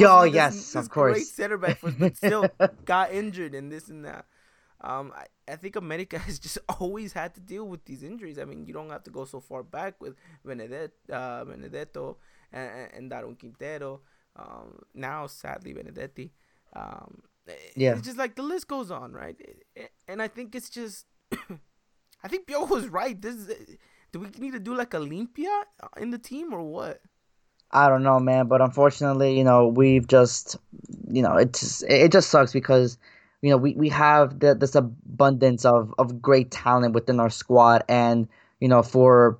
oh 0.00 0.22
yes, 0.24 0.54
this, 0.54 0.76
of 0.76 0.90
course. 0.90 1.14
Great 1.14 1.26
center 1.26 1.58
back, 1.58 1.78
for, 1.78 1.90
but 1.90 2.16
still 2.16 2.48
got 2.84 3.12
injured 3.12 3.54
and 3.54 3.70
this 3.70 3.88
and 3.88 4.04
that. 4.04 4.26
Um, 4.82 5.12
I, 5.14 5.26
I 5.52 5.56
think 5.56 5.76
America 5.76 6.18
has 6.26 6.38
just 6.38 6.58
always 6.68 7.12
had 7.12 7.34
to 7.34 7.40
deal 7.40 7.66
with 7.66 7.84
these 7.84 8.02
injuries. 8.02 8.38
I 8.38 8.44
mean, 8.44 8.66
you 8.66 8.72
don't 8.72 8.90
have 8.90 9.04
to 9.04 9.10
go 9.10 9.24
so 9.24 9.40
far 9.40 9.62
back 9.62 10.00
with 10.00 10.14
Benedetto, 10.44 10.92
uh, 11.12 11.44
Benedetto 11.44 12.16
and, 12.52 13.10
and 13.12 13.38
Quintero. 13.38 14.00
Um, 14.36 14.78
now, 14.94 15.26
sadly, 15.26 15.74
Benedetti. 15.74 16.30
Um, 16.74 17.22
yeah. 17.76 17.92
It's 17.92 18.02
just 18.02 18.16
like 18.16 18.36
the 18.36 18.42
list 18.42 18.68
goes 18.68 18.90
on, 18.90 19.12
right? 19.12 19.36
And 20.08 20.22
I 20.22 20.28
think 20.28 20.54
it's 20.54 20.70
just, 20.70 21.06
I 22.22 22.28
think 22.28 22.46
Pio 22.46 22.64
was 22.64 22.88
right. 22.88 23.20
This 23.20 23.34
is, 23.34 23.76
do 24.12 24.20
we 24.20 24.28
need 24.38 24.52
to 24.52 24.60
do 24.60 24.74
like 24.74 24.94
a 24.94 24.98
limpia 24.98 25.62
in 25.96 26.10
the 26.10 26.18
team 26.18 26.52
or 26.52 26.62
what? 26.62 27.00
I 27.72 27.88
don't 27.88 28.02
know, 28.02 28.18
man. 28.18 28.46
But 28.48 28.60
unfortunately, 28.60 29.36
you 29.38 29.44
know, 29.44 29.68
we've 29.68 30.06
just, 30.06 30.56
you 31.08 31.22
know, 31.22 31.36
it 31.36 31.52
just 31.52 31.84
it 31.84 32.12
just 32.12 32.30
sucks 32.30 32.52
because 32.52 32.98
you 33.42 33.50
know, 33.50 33.56
we, 33.56 33.74
we 33.74 33.88
have 33.88 34.40
the, 34.40 34.54
this 34.54 34.74
abundance 34.74 35.64
of, 35.64 35.94
of 35.98 36.20
great 36.20 36.50
talent 36.50 36.94
within 36.94 37.20
our 37.20 37.30
squad, 37.30 37.82
and 37.88 38.28
you 38.60 38.68
know, 38.68 38.82
for 38.82 39.38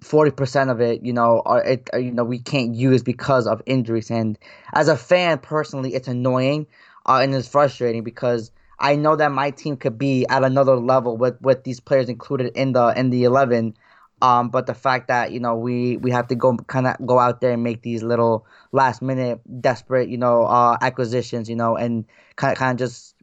forty 0.00 0.30
percent 0.30 0.70
of 0.70 0.80
it, 0.80 1.04
you 1.04 1.12
know, 1.12 1.42
are 1.44 1.62
it 1.64 1.88
are, 1.92 2.00
you 2.00 2.12
know 2.12 2.24
we 2.24 2.38
can't 2.38 2.74
use 2.74 3.02
because 3.02 3.46
of 3.46 3.62
injuries. 3.66 4.10
And 4.10 4.38
as 4.72 4.88
a 4.88 4.96
fan, 4.96 5.38
personally, 5.38 5.94
it's 5.94 6.08
annoying 6.08 6.66
uh, 7.06 7.20
and 7.22 7.34
it's 7.34 7.48
frustrating 7.48 8.02
because 8.04 8.50
I 8.78 8.96
know 8.96 9.16
that 9.16 9.30
my 9.32 9.50
team 9.50 9.76
could 9.76 9.98
be 9.98 10.26
at 10.28 10.44
another 10.44 10.76
level 10.76 11.16
with 11.16 11.40
with 11.40 11.64
these 11.64 11.80
players 11.80 12.08
included 12.08 12.52
in 12.56 12.72
the 12.72 12.88
in 12.96 13.10
the 13.10 13.24
eleven. 13.24 13.74
Um, 14.22 14.50
but 14.50 14.66
the 14.66 14.74
fact 14.74 15.08
that 15.08 15.32
you 15.32 15.40
know 15.40 15.56
we 15.56 15.96
we 15.98 16.12
have 16.12 16.28
to 16.28 16.36
go 16.36 16.56
kind 16.68 16.86
of 16.86 16.96
go 17.04 17.18
out 17.18 17.40
there 17.40 17.52
and 17.52 17.62
make 17.62 17.82
these 17.82 18.02
little 18.04 18.46
last 18.70 19.02
minute 19.02 19.40
desperate 19.60 20.08
you 20.08 20.16
know 20.16 20.44
uh, 20.44 20.78
acquisitions, 20.80 21.50
you 21.50 21.56
know, 21.56 21.76
and 21.76 22.06
kind 22.36 22.52
of 22.52 22.58
kind 22.58 22.72
of 22.72 22.78
just 22.78 23.16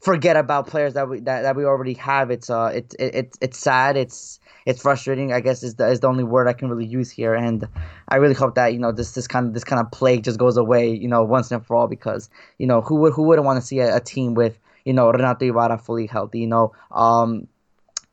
forget 0.00 0.36
about 0.36 0.68
players 0.68 0.94
that 0.94 1.08
we 1.08 1.18
that, 1.20 1.42
that 1.42 1.56
we 1.56 1.64
already 1.64 1.94
have. 1.94 2.30
It's 2.30 2.48
uh 2.48 2.70
it's 2.72 2.94
it, 2.94 3.14
it's 3.14 3.38
it's 3.40 3.58
sad. 3.58 3.96
It's 3.96 4.38
it's 4.66 4.80
frustrating. 4.80 5.32
I 5.32 5.40
guess 5.40 5.64
is 5.64 5.74
the 5.74 5.88
is 5.88 6.00
the 6.00 6.06
only 6.08 6.24
word 6.24 6.46
I 6.48 6.52
can 6.52 6.68
really 6.68 6.86
use 6.86 7.10
here. 7.10 7.34
And 7.34 7.66
I 8.08 8.16
really 8.16 8.34
hope 8.34 8.54
that 8.54 8.72
you 8.72 8.78
know 8.78 8.92
this 8.92 9.12
this 9.12 9.26
kind 9.26 9.48
of 9.48 9.54
this 9.54 9.64
kind 9.64 9.80
of 9.80 9.90
plague 9.90 10.22
just 10.22 10.38
goes 10.38 10.56
away. 10.56 10.90
You 10.94 11.08
know 11.08 11.24
once 11.24 11.50
and 11.50 11.66
for 11.66 11.74
all 11.76 11.88
because 11.88 12.30
you 12.58 12.66
know 12.68 12.80
who 12.80 12.96
would 12.96 13.14
who 13.14 13.24
wouldn't 13.24 13.46
want 13.46 13.60
to 13.60 13.66
see 13.66 13.80
a, 13.80 13.96
a 13.96 14.00
team 14.00 14.34
with 14.34 14.58
you 14.84 14.92
know 14.92 15.10
Renato 15.10 15.44
Ibarra 15.44 15.78
fully 15.78 16.06
healthy. 16.06 16.40
You 16.40 16.48
know 16.48 16.72
um 16.92 17.48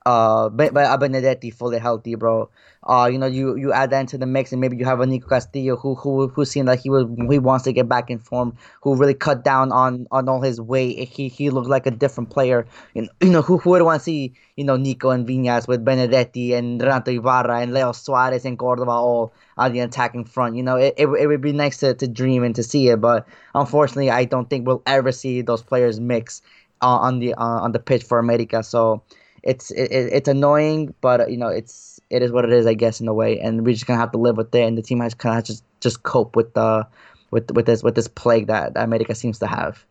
uh 0.05 0.49
Benedetti 0.49 1.51
fully 1.51 1.79
healthy, 1.79 2.15
bro. 2.15 2.49
Uh, 2.85 3.07
you 3.09 3.17
know, 3.17 3.27
you 3.27 3.55
you 3.55 3.71
add 3.71 3.91
that 3.91 4.01
into 4.01 4.17
the 4.17 4.25
mix, 4.25 4.51
and 4.51 4.59
maybe 4.59 4.75
you 4.75 4.83
have 4.83 4.99
a 4.99 5.05
Nico 5.05 5.27
Castillo 5.29 5.77
who 5.77 5.95
who 5.95 6.27
who 6.27 6.43
seemed 6.43 6.67
like 6.67 6.81
he 6.81 6.89
was 6.89 7.05
he 7.29 7.39
wants 7.39 7.63
to 7.63 7.71
get 7.71 7.87
back 7.87 8.09
in 8.09 8.19
form, 8.19 8.57
who 8.81 8.95
really 8.95 9.13
cut 9.13 9.43
down 9.45 9.71
on 9.71 10.05
on 10.11 10.27
all 10.27 10.41
his 10.41 10.59
weight. 10.59 11.07
He 11.07 11.29
he 11.29 11.49
looked 11.49 11.69
like 11.69 11.85
a 11.85 11.91
different 11.91 12.29
player. 12.29 12.67
You 12.93 13.03
know, 13.03 13.09
you 13.21 13.29
know 13.29 13.41
who, 13.41 13.57
who 13.57 13.69
would 13.69 13.83
want 13.83 14.01
to 14.01 14.03
see 14.03 14.33
you 14.57 14.65
know 14.65 14.75
Nico 14.75 15.11
and 15.11 15.25
Viñas 15.25 15.65
with 15.67 15.85
Benedetti 15.85 16.53
and 16.53 16.81
Renato 16.81 17.11
Ibarra 17.11 17.61
and 17.61 17.73
Leo 17.73 17.93
Suarez 17.93 18.43
and 18.43 18.59
Cordova 18.59 18.91
all 18.91 19.33
on 19.57 19.71
the 19.71 19.79
attacking 19.79 20.25
front. 20.25 20.57
You 20.57 20.63
know, 20.63 20.75
it, 20.75 20.93
it, 20.97 21.07
it 21.07 21.27
would 21.27 21.41
be 21.41 21.53
nice 21.53 21.77
to, 21.77 21.93
to 21.93 22.07
dream 22.07 22.43
and 22.43 22.55
to 22.55 22.63
see 22.63 22.89
it, 22.89 22.99
but 22.99 23.25
unfortunately, 23.55 24.09
I 24.09 24.25
don't 24.25 24.49
think 24.49 24.67
we'll 24.67 24.83
ever 24.85 25.13
see 25.13 25.41
those 25.41 25.63
players 25.63 26.01
mix 26.01 26.41
uh, 26.81 26.87
on 26.87 27.19
the 27.19 27.33
uh, 27.35 27.61
on 27.63 27.71
the 27.71 27.79
pitch 27.79 28.03
for 28.03 28.19
America. 28.19 28.61
So 28.61 29.01
it's 29.43 29.71
it, 29.71 29.91
it's 29.91 30.27
annoying, 30.27 30.93
but 31.01 31.29
you 31.29 31.37
know 31.37 31.47
it's 31.47 31.99
it 32.09 32.21
is 32.21 32.31
what 32.31 32.45
it 32.45 32.51
is, 32.51 32.65
I 32.65 32.73
guess, 32.73 33.01
in 33.01 33.07
a 33.07 33.13
way, 33.13 33.39
and 33.39 33.65
we're 33.65 33.73
just 33.73 33.85
gonna 33.85 33.99
have 33.99 34.11
to 34.11 34.17
live 34.17 34.37
with 34.37 34.53
it. 34.55 34.63
And 34.63 34.77
the 34.77 34.81
team 34.81 34.99
has 35.01 35.13
kind 35.13 35.37
of 35.37 35.43
just 35.43 35.63
just 35.79 36.03
cope 36.03 36.35
with 36.35 36.53
the 36.53 36.87
with 37.31 37.51
with 37.51 37.65
this 37.65 37.83
with 37.83 37.95
this 37.95 38.07
plague 38.07 38.47
that, 38.47 38.73
that 38.73 38.83
America 38.83 39.13
seems 39.13 39.39
to 39.39 39.47
have. 39.47 39.85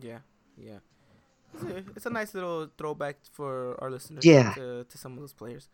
Yeah, 0.00 0.18
yeah, 0.56 0.78
it's 1.54 1.62
a, 1.62 1.76
it's 1.96 2.06
a 2.06 2.10
nice 2.10 2.34
little 2.34 2.70
throwback 2.78 3.16
for 3.30 3.76
our 3.82 3.90
listeners. 3.90 4.24
Yeah. 4.24 4.52
to, 4.54 4.84
to 4.84 4.98
some 4.98 5.12
of 5.12 5.20
those 5.20 5.32
players. 5.32 5.68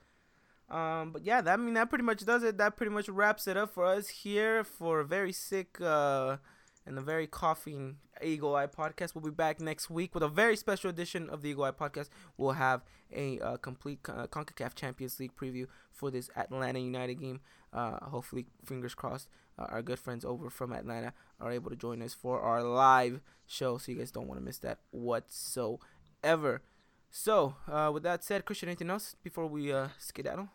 Um, 0.71 1.13
but 1.13 1.25
yeah, 1.25 1.41
that 1.41 1.53
I 1.53 1.57
mean 1.57 1.75
that 1.75 1.91
pretty 1.91 2.05
much 2.05 2.25
does 2.25 2.43
it. 2.43 2.59
That 2.59 2.77
pretty 2.77 2.91
much 2.93 3.09
wraps 3.09 3.47
it 3.47 3.57
up 3.57 3.73
for 3.73 3.85
us 3.85 4.09
here 4.09 4.65
for 4.65 5.01
a 5.01 5.05
very 5.05 5.33
sick 5.33 5.81
uh 5.81 6.39
and 6.87 6.97
the 6.97 7.03
very 7.03 7.27
coughing 7.27 7.97
Eagle 8.23 8.55
Eye 8.55 8.67
podcast. 8.67 9.15
We'll 9.15 9.25
be 9.25 9.31
back 9.31 9.61
next 9.61 9.91
week 9.91 10.15
with 10.15 10.23
a 10.23 10.29
very 10.29 10.57
special 10.57 10.91
edition 10.91 11.31
of 11.31 11.43
the 11.43 11.51
Eagle 11.51 11.65
Eye 11.65 11.71
podcast. 11.71 12.09
We'll 12.37 12.53
have 12.53 12.83
a 13.15 13.39
uh, 13.41 13.57
complete 13.57 14.01
uh, 14.09 14.27
CONCACAF 14.27 14.75
Champions 14.75 15.19
League 15.19 15.37
preview 15.37 15.67
for 15.91 16.11
this 16.11 16.31
Atlanta 16.37 16.79
United 16.79 17.21
game. 17.21 17.41
Uh, 17.73 17.99
hopefully, 18.05 18.47
fingers 18.65 18.95
crossed, 18.95 19.29
uh, 19.59 19.67
our 19.69 19.83
good 19.83 19.99
friends 19.99 20.25
over 20.25 20.51
from 20.51 20.73
Atlanta 20.73 21.13
are 21.41 21.51
able 21.51 21.71
to 21.71 21.77
join 21.77 22.03
us 22.03 22.15
for 22.15 22.41
our 22.41 22.63
live 22.63 23.21
show, 23.47 23.79
so 23.79 23.93
you 23.93 23.99
guys 23.99 24.11
don't 24.11 24.29
want 24.29 24.41
to 24.41 24.45
miss 24.45 24.59
that 24.59 24.79
whatsoever. 24.91 26.63
So, 27.11 27.55
uh, 27.71 27.91
with 27.93 28.03
that 28.03 28.25
said, 28.25 28.45
Christian, 28.45 28.69
anything 28.69 28.91
else 28.91 29.15
before 29.23 29.47
we 29.47 29.73
uh, 29.73 29.89
skedaddle? 29.99 30.49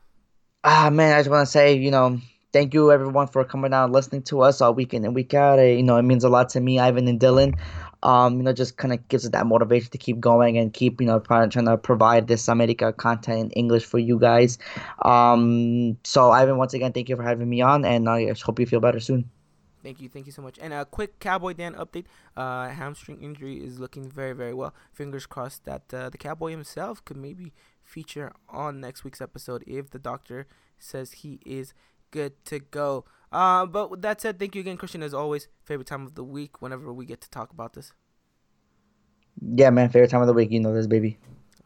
Ah 0.63 0.89
man, 0.91 1.13
I 1.13 1.19
just 1.19 1.29
want 1.29 1.45
to 1.45 1.51
say, 1.51 1.75
you 1.75 1.91
know, 1.91 2.19
thank 2.51 2.73
you 2.73 2.91
everyone 2.91 3.27
for 3.27 3.43
coming 3.43 3.73
out 3.73 3.85
and 3.85 3.93
listening 3.93 4.23
to 4.23 4.41
us 4.41 4.61
all 4.61 4.73
week 4.73 4.93
in 4.93 5.05
and 5.05 5.13
week 5.13 5.33
out. 5.33 5.59
you 5.59 5.83
know, 5.83 5.97
it 5.97 6.03
means 6.03 6.23
a 6.23 6.29
lot 6.29 6.49
to 6.49 6.59
me, 6.59 6.79
Ivan 6.79 7.07
and 7.07 7.19
Dylan. 7.19 7.57
Um, 8.01 8.37
you 8.37 8.43
know, 8.43 8.53
just 8.53 8.77
kind 8.77 8.93
of 8.93 9.05
gives 9.09 9.25
us 9.25 9.31
that 9.31 9.45
motivation 9.45 9.91
to 9.91 9.97
keep 9.97 10.21
going 10.21 10.57
and 10.57 10.73
keep, 10.73 11.01
you 11.01 11.07
know, 11.07 11.19
trying, 11.19 11.49
trying 11.49 11.65
to 11.65 11.77
provide 11.77 12.27
this 12.27 12.47
America 12.47 12.93
content 12.93 13.39
in 13.39 13.51
English 13.51 13.83
for 13.83 13.99
you 13.99 14.17
guys. 14.17 14.57
Um, 15.03 15.97
so 16.03 16.31
Ivan, 16.31 16.57
once 16.57 16.73
again, 16.73 16.93
thank 16.93 17.09
you 17.09 17.17
for 17.17 17.23
having 17.23 17.49
me 17.49 17.61
on, 17.61 17.83
and 17.83 18.07
I 18.07 18.33
hope 18.41 18.59
you 18.59 18.65
feel 18.65 18.79
better 18.79 19.01
soon. 19.01 19.29
Thank 19.83 20.01
you, 20.01 20.09
thank 20.09 20.25
you 20.25 20.31
so 20.31 20.41
much. 20.41 20.57
And 20.61 20.73
a 20.73 20.85
quick 20.85 21.19
Cowboy 21.19 21.53
Dan 21.53 21.73
update: 21.73 22.05
uh, 22.37 22.69
hamstring 22.69 23.21
injury 23.21 23.57
is 23.57 23.79
looking 23.79 24.09
very, 24.09 24.33
very 24.33 24.53
well. 24.53 24.73
Fingers 24.93 25.25
crossed 25.25 25.65
that 25.65 25.93
uh, 25.93 26.09
the 26.09 26.17
Cowboy 26.17 26.51
himself 26.51 27.03
could 27.03 27.17
maybe 27.17 27.53
feature 27.83 28.31
on 28.47 28.79
next 28.79 29.03
week's 29.03 29.21
episode 29.21 29.63
if 29.67 29.89
the 29.89 29.99
doctor 29.99 30.47
says 30.77 31.11
he 31.11 31.39
is 31.45 31.73
good 32.11 32.33
to 32.45 32.59
go. 32.59 33.05
Uh, 33.31 33.65
but 33.65 33.91
with 33.91 34.01
that 34.01 34.21
said, 34.21 34.39
thank 34.39 34.55
you 34.55 34.61
again, 34.61 34.77
Christian, 34.77 35.03
as 35.03 35.13
always. 35.13 35.47
Favorite 35.63 35.87
time 35.87 36.05
of 36.05 36.15
the 36.15 36.23
week 36.23 36.61
whenever 36.61 36.91
we 36.91 37.05
get 37.05 37.21
to 37.21 37.29
talk 37.29 37.51
about 37.51 37.73
this. 37.73 37.93
Yeah, 39.41 39.69
man, 39.69 39.89
favorite 39.89 40.09
time 40.09 40.21
of 40.21 40.27
the 40.27 40.33
week. 40.33 40.51
You 40.51 40.59
know 40.59 40.73
this, 40.73 40.87
baby. 40.87 41.17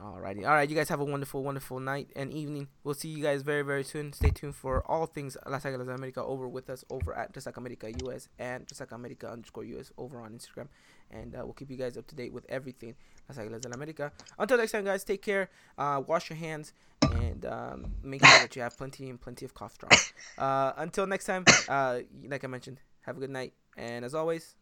Alrighty. 0.03 0.45
All 0.45 0.53
right, 0.53 0.69
you 0.69 0.75
guys 0.75 0.89
have 0.89 0.99
a 0.99 1.05
wonderful, 1.05 1.43
wonderful 1.43 1.79
night 1.79 2.09
and 2.15 2.33
evening. 2.33 2.67
We'll 2.83 2.93
see 2.93 3.07
you 3.07 3.23
guys 3.23 3.41
very, 3.41 3.61
very 3.61 3.85
soon. 3.85 4.11
Stay 4.11 4.31
tuned 4.31 4.55
for 4.55 4.83
all 4.85 5.05
things 5.05 5.37
Las 5.47 5.63
Águilas 5.63 5.93
America 5.93 6.21
over 6.21 6.45
with 6.47 6.69
us 6.69 6.83
over 6.89 7.15
at 7.15 7.33
Just 7.33 7.45
Like 7.45 7.55
America 7.55 7.89
US 8.03 8.27
and 8.37 8.67
Just 8.67 8.81
Like 8.81 8.91
America 8.91 9.31
underscore 9.31 9.63
US 9.63 9.93
over 9.97 10.19
on 10.19 10.31
Instagram. 10.33 10.67
And 11.11 11.35
uh, 11.35 11.41
we'll 11.43 11.53
keep 11.53 11.69
you 11.69 11.77
guys 11.77 11.97
up 11.97 12.07
to 12.07 12.15
date 12.15 12.33
with 12.33 12.45
everything 12.49 12.95
Las 13.29 13.37
Águilas 13.37 13.61
del 13.61 13.73
America. 13.73 14.11
Until 14.37 14.57
next 14.57 14.71
time, 14.71 14.85
guys, 14.85 15.03
take 15.03 15.21
care. 15.21 15.49
Uh, 15.77 16.01
wash 16.05 16.29
your 16.29 16.37
hands 16.37 16.73
and 17.01 17.45
um, 17.45 17.85
make 18.03 18.25
sure 18.25 18.39
that 18.39 18.55
you 18.55 18.61
have 18.61 18.77
plenty 18.77 19.09
and 19.09 19.19
plenty 19.19 19.45
of 19.45 19.53
cough 19.53 19.77
drops. 19.77 20.13
Uh, 20.37 20.73
until 20.77 21.05
next 21.05 21.25
time, 21.25 21.45
uh, 21.69 21.99
like 22.27 22.43
I 22.43 22.47
mentioned, 22.47 22.79
have 23.01 23.17
a 23.17 23.19
good 23.19 23.29
night. 23.29 23.53
And 23.77 24.03
as 24.05 24.15
always, 24.15 24.55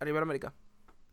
Arriba 0.00 0.20
America. 0.20 0.52